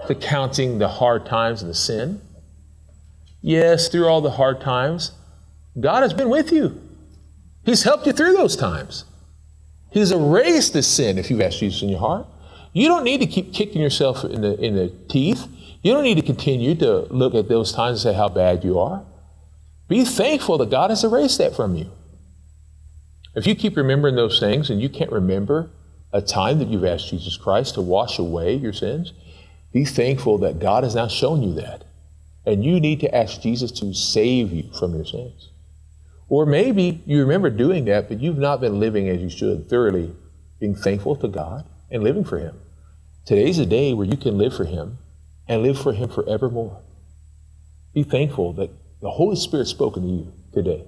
to 0.06 0.14
counting 0.14 0.78
the 0.78 0.88
hard 0.88 1.26
times 1.26 1.62
and 1.62 1.70
the 1.70 1.74
sin. 1.74 2.20
Yes, 3.42 3.88
through 3.88 4.06
all 4.06 4.20
the 4.20 4.30
hard 4.30 4.60
times, 4.60 5.12
God 5.78 6.02
has 6.02 6.14
been 6.14 6.30
with 6.30 6.52
you. 6.52 6.80
He's 7.64 7.82
helped 7.82 8.06
you 8.06 8.12
through 8.12 8.32
those 8.32 8.56
times. 8.56 9.04
He's 9.90 10.12
erased 10.12 10.72
the 10.72 10.82
sin 10.82 11.18
if 11.18 11.30
you've 11.30 11.40
asked 11.40 11.58
Jesus 11.58 11.82
in 11.82 11.88
your 11.88 11.98
heart. 11.98 12.26
You 12.72 12.88
don't 12.88 13.04
need 13.04 13.20
to 13.20 13.26
keep 13.26 13.52
kicking 13.52 13.82
yourself 13.82 14.24
in 14.24 14.40
the, 14.40 14.58
in 14.58 14.74
the 14.74 14.88
teeth. 15.08 15.46
You 15.82 15.92
don't 15.92 16.04
need 16.04 16.14
to 16.14 16.22
continue 16.22 16.74
to 16.76 17.00
look 17.12 17.34
at 17.34 17.48
those 17.48 17.72
times 17.72 18.04
and 18.04 18.14
say 18.14 18.16
how 18.16 18.28
bad 18.28 18.64
you 18.64 18.78
are. 18.78 19.04
Be 19.88 20.04
thankful 20.04 20.56
that 20.58 20.70
God 20.70 20.90
has 20.90 21.04
erased 21.04 21.38
that 21.38 21.54
from 21.54 21.76
you. 21.76 21.90
If 23.34 23.46
you 23.46 23.54
keep 23.54 23.76
remembering 23.76 24.14
those 24.14 24.38
things 24.38 24.70
and 24.70 24.80
you 24.80 24.88
can't 24.88 25.12
remember 25.12 25.70
a 26.12 26.22
time 26.22 26.58
that 26.60 26.68
you've 26.68 26.84
asked 26.84 27.10
Jesus 27.10 27.36
Christ 27.36 27.74
to 27.74 27.82
wash 27.82 28.18
away 28.18 28.54
your 28.54 28.72
sins, 28.72 29.12
be 29.72 29.84
thankful 29.84 30.38
that 30.38 30.58
God 30.58 30.84
has 30.84 30.94
now 30.94 31.08
shown 31.08 31.42
you 31.42 31.54
that. 31.54 31.84
And 32.44 32.64
you 32.64 32.80
need 32.80 33.00
to 33.00 33.14
ask 33.14 33.40
Jesus 33.40 33.70
to 33.72 33.94
save 33.94 34.52
you 34.52 34.70
from 34.78 34.94
your 34.94 35.04
sins. 35.04 35.50
Or 36.28 36.46
maybe 36.46 37.02
you 37.06 37.20
remember 37.20 37.50
doing 37.50 37.84
that, 37.84 38.08
but 38.08 38.20
you've 38.20 38.38
not 38.38 38.60
been 38.60 38.80
living 38.80 39.08
as 39.08 39.20
you 39.20 39.28
should, 39.28 39.68
thoroughly 39.68 40.14
being 40.58 40.74
thankful 40.74 41.14
to 41.16 41.28
God 41.28 41.64
and 41.90 42.02
living 42.02 42.24
for 42.24 42.38
Him. 42.38 42.56
Today's 43.26 43.58
a 43.58 43.66
day 43.66 43.92
where 43.92 44.06
you 44.06 44.16
can 44.16 44.38
live 44.38 44.56
for 44.56 44.64
Him 44.64 44.98
and 45.46 45.62
live 45.62 45.78
for 45.78 45.92
Him 45.92 46.08
forevermore. 46.08 46.80
Be 47.92 48.02
thankful 48.02 48.54
that 48.54 48.70
the 49.00 49.10
Holy 49.10 49.36
Spirit 49.36 49.66
spoken 49.66 50.02
to 50.02 50.08
you 50.08 50.32
today. 50.54 50.84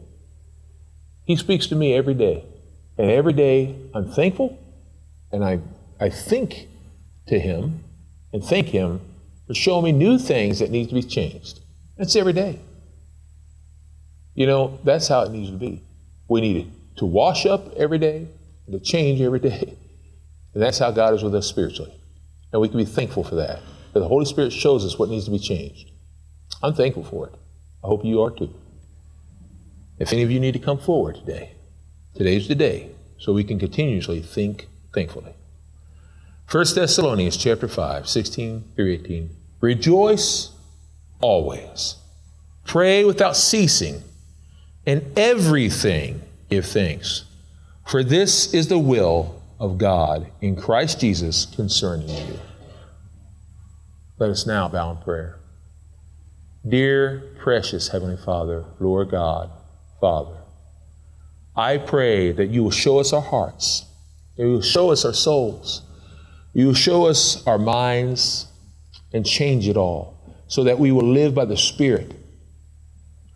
He 1.24 1.36
speaks 1.36 1.66
to 1.68 1.74
me 1.74 1.94
every 1.94 2.14
day. 2.14 2.44
And 2.96 3.10
every 3.10 3.32
day 3.32 3.76
I'm 3.94 4.10
thankful 4.10 4.58
and 5.32 5.44
I, 5.44 5.60
I 6.00 6.10
think 6.10 6.68
to 7.26 7.38
Him 7.38 7.82
and 8.32 8.42
thank 8.42 8.68
Him 8.68 9.00
for 9.46 9.54
showing 9.54 9.84
me 9.84 9.92
new 9.92 10.18
things 10.18 10.58
that 10.58 10.70
need 10.70 10.88
to 10.88 10.94
be 10.94 11.02
changed. 11.02 11.60
That's 11.96 12.16
every 12.16 12.32
day. 12.32 12.60
You 14.34 14.46
know, 14.46 14.78
that's 14.84 15.08
how 15.08 15.22
it 15.22 15.30
needs 15.30 15.50
to 15.50 15.56
be. 15.56 15.82
We 16.28 16.40
need 16.40 16.72
to 16.96 17.06
wash 17.06 17.46
up 17.46 17.72
every 17.74 17.98
day 17.98 18.28
and 18.66 18.72
to 18.72 18.80
change 18.80 19.20
every 19.20 19.40
day. 19.40 19.76
And 20.54 20.62
that's 20.62 20.78
how 20.78 20.90
God 20.90 21.14
is 21.14 21.22
with 21.22 21.34
us 21.34 21.46
spiritually. 21.46 21.92
And 22.52 22.60
we 22.60 22.68
can 22.68 22.78
be 22.78 22.84
thankful 22.84 23.24
for 23.24 23.34
that. 23.36 23.60
That 23.92 24.00
the 24.00 24.08
Holy 24.08 24.24
Spirit 24.24 24.52
shows 24.52 24.84
us 24.84 24.98
what 24.98 25.08
needs 25.08 25.24
to 25.26 25.30
be 25.30 25.38
changed. 25.38 25.90
I'm 26.62 26.74
thankful 26.74 27.04
for 27.04 27.28
it. 27.28 27.34
I 27.82 27.88
hope 27.88 28.04
you 28.04 28.22
are 28.22 28.30
too. 28.30 28.52
If 29.98 30.12
any 30.12 30.22
of 30.22 30.30
you 30.30 30.40
need 30.40 30.52
to 30.52 30.58
come 30.58 30.78
forward 30.78 31.16
today, 31.16 31.52
today's 32.14 32.48
the 32.48 32.54
day, 32.54 32.90
so 33.18 33.32
we 33.32 33.44
can 33.44 33.58
continuously 33.58 34.20
think 34.20 34.68
thankfully. 34.92 35.34
1 36.50 36.64
Thessalonians 36.74 37.36
chapter 37.36 37.66
5, 37.66 38.08
16 38.08 38.64
through 38.76 38.92
18. 38.92 39.30
Rejoice 39.60 40.52
always. 41.20 41.96
Pray 42.64 43.04
without 43.04 43.36
ceasing. 43.36 44.02
In 44.86 45.12
everything 45.16 46.22
give 46.50 46.66
thanks, 46.66 47.24
for 47.86 48.04
this 48.04 48.52
is 48.52 48.68
the 48.68 48.78
will 48.78 49.42
of 49.58 49.78
God 49.78 50.30
in 50.42 50.56
Christ 50.56 51.00
Jesus 51.00 51.46
concerning 51.46 52.08
you. 52.08 52.38
Let 54.18 54.30
us 54.30 54.46
now 54.46 54.68
bow 54.68 54.90
in 54.90 54.98
prayer. 54.98 55.38
Dear, 56.66 57.34
precious 57.40 57.88
Heavenly 57.88 58.16
Father, 58.16 58.64
Lord 58.78 59.10
God, 59.10 59.50
Father, 60.00 60.36
I 61.56 61.78
pray 61.78 62.32
that 62.32 62.50
you 62.50 62.62
will 62.62 62.70
show 62.70 62.98
us 62.98 63.12
our 63.12 63.22
hearts, 63.22 63.86
that 64.36 64.42
you 64.42 64.52
will 64.52 64.62
show 64.62 64.90
us 64.90 65.04
our 65.04 65.14
souls, 65.14 65.82
you 66.54 66.72
show 66.72 67.06
us 67.06 67.46
our 67.46 67.58
minds, 67.58 68.46
and 69.12 69.26
change 69.26 69.68
it 69.68 69.76
all 69.76 70.16
so 70.48 70.64
that 70.64 70.78
we 70.78 70.90
will 70.90 71.06
live 71.06 71.34
by 71.34 71.44
the 71.44 71.56
Spirit 71.56 72.14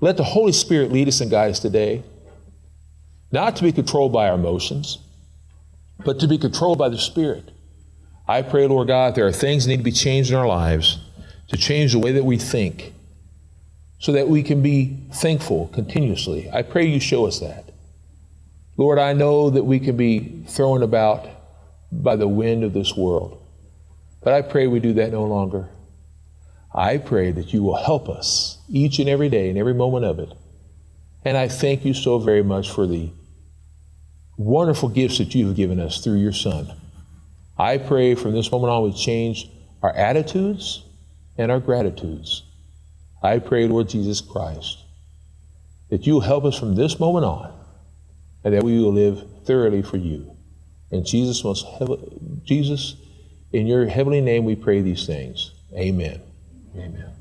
let 0.00 0.16
the 0.16 0.24
Holy 0.24 0.52
Spirit 0.52 0.92
lead 0.92 1.08
us 1.08 1.20
and 1.20 1.30
guide 1.30 1.50
us 1.50 1.58
today, 1.58 2.04
not 3.32 3.56
to 3.56 3.64
be 3.64 3.72
controlled 3.72 4.12
by 4.12 4.28
our 4.28 4.36
emotions, 4.36 4.98
but 6.04 6.20
to 6.20 6.28
be 6.28 6.38
controlled 6.38 6.78
by 6.78 6.88
the 6.88 6.98
Spirit. 6.98 7.50
I 8.28 8.42
pray, 8.42 8.66
Lord 8.66 8.88
God, 8.88 9.14
there 9.14 9.26
are 9.26 9.32
things 9.32 9.64
that 9.64 9.70
need 9.70 9.78
to 9.78 9.82
be 9.82 9.90
changed 9.90 10.30
in 10.30 10.36
our 10.36 10.46
lives 10.46 10.98
to 11.48 11.56
change 11.56 11.92
the 11.92 11.98
way 11.98 12.12
that 12.12 12.24
we 12.24 12.38
think 12.38 12.92
so 13.98 14.12
that 14.12 14.28
we 14.28 14.42
can 14.42 14.62
be 14.62 14.96
thankful 15.12 15.68
continuously. 15.68 16.48
I 16.52 16.62
pray 16.62 16.86
you 16.86 17.00
show 17.00 17.26
us 17.26 17.40
that. 17.40 17.72
Lord, 18.76 18.98
I 18.98 19.12
know 19.12 19.50
that 19.50 19.64
we 19.64 19.80
can 19.80 19.96
be 19.96 20.44
thrown 20.46 20.84
about 20.84 21.26
by 21.90 22.16
the 22.16 22.28
wind 22.28 22.64
of 22.64 22.72
this 22.72 22.96
world, 22.96 23.42
but 24.22 24.32
I 24.32 24.42
pray 24.42 24.66
we 24.66 24.80
do 24.80 24.94
that 24.94 25.12
no 25.12 25.24
longer. 25.24 25.68
I 26.74 26.98
pray 26.98 27.32
that 27.32 27.52
you 27.52 27.62
will 27.62 27.76
help 27.76 28.08
us 28.08 28.58
each 28.68 28.98
and 28.98 29.08
every 29.08 29.28
day 29.28 29.48
and 29.48 29.58
every 29.58 29.74
moment 29.74 30.04
of 30.04 30.18
it. 30.18 30.32
And 31.24 31.36
I 31.36 31.48
thank 31.48 31.84
you 31.84 31.94
so 31.94 32.18
very 32.18 32.42
much 32.42 32.70
for 32.70 32.86
the 32.86 33.10
wonderful 34.36 34.88
gifts 34.88 35.18
that 35.18 35.34
you 35.34 35.46
have 35.46 35.56
given 35.56 35.80
us 35.80 36.02
through 36.02 36.18
your 36.18 36.32
Son. 36.32 36.72
I 37.58 37.78
pray 37.78 38.14
from 38.14 38.32
this 38.32 38.52
moment 38.52 38.70
on 38.70 38.84
we 38.84 38.92
change 38.92 39.50
our 39.82 39.92
attitudes 39.94 40.84
and 41.36 41.50
our 41.50 41.58
gratitudes. 41.58 42.44
I 43.22 43.40
pray, 43.40 43.66
Lord 43.66 43.88
Jesus 43.88 44.20
Christ, 44.20 44.84
that 45.90 46.06
you 46.06 46.20
help 46.20 46.44
us 46.44 46.58
from 46.58 46.76
this 46.76 47.00
moment 47.00 47.24
on 47.24 47.52
and 48.44 48.54
that 48.54 48.62
we 48.62 48.78
will 48.78 48.92
live 48.92 49.24
thoroughly 49.44 49.82
for 49.82 49.96
you. 49.96 50.37
In 50.90 51.04
Jesus, 51.04 51.44
most 51.44 51.66
Jesus, 52.44 52.96
in 53.52 53.66
your 53.66 53.86
heavenly 53.86 54.20
name 54.20 54.44
we 54.44 54.56
pray 54.56 54.80
these 54.80 55.06
things. 55.06 55.52
Amen. 55.74 56.22
Amen. 56.76 57.17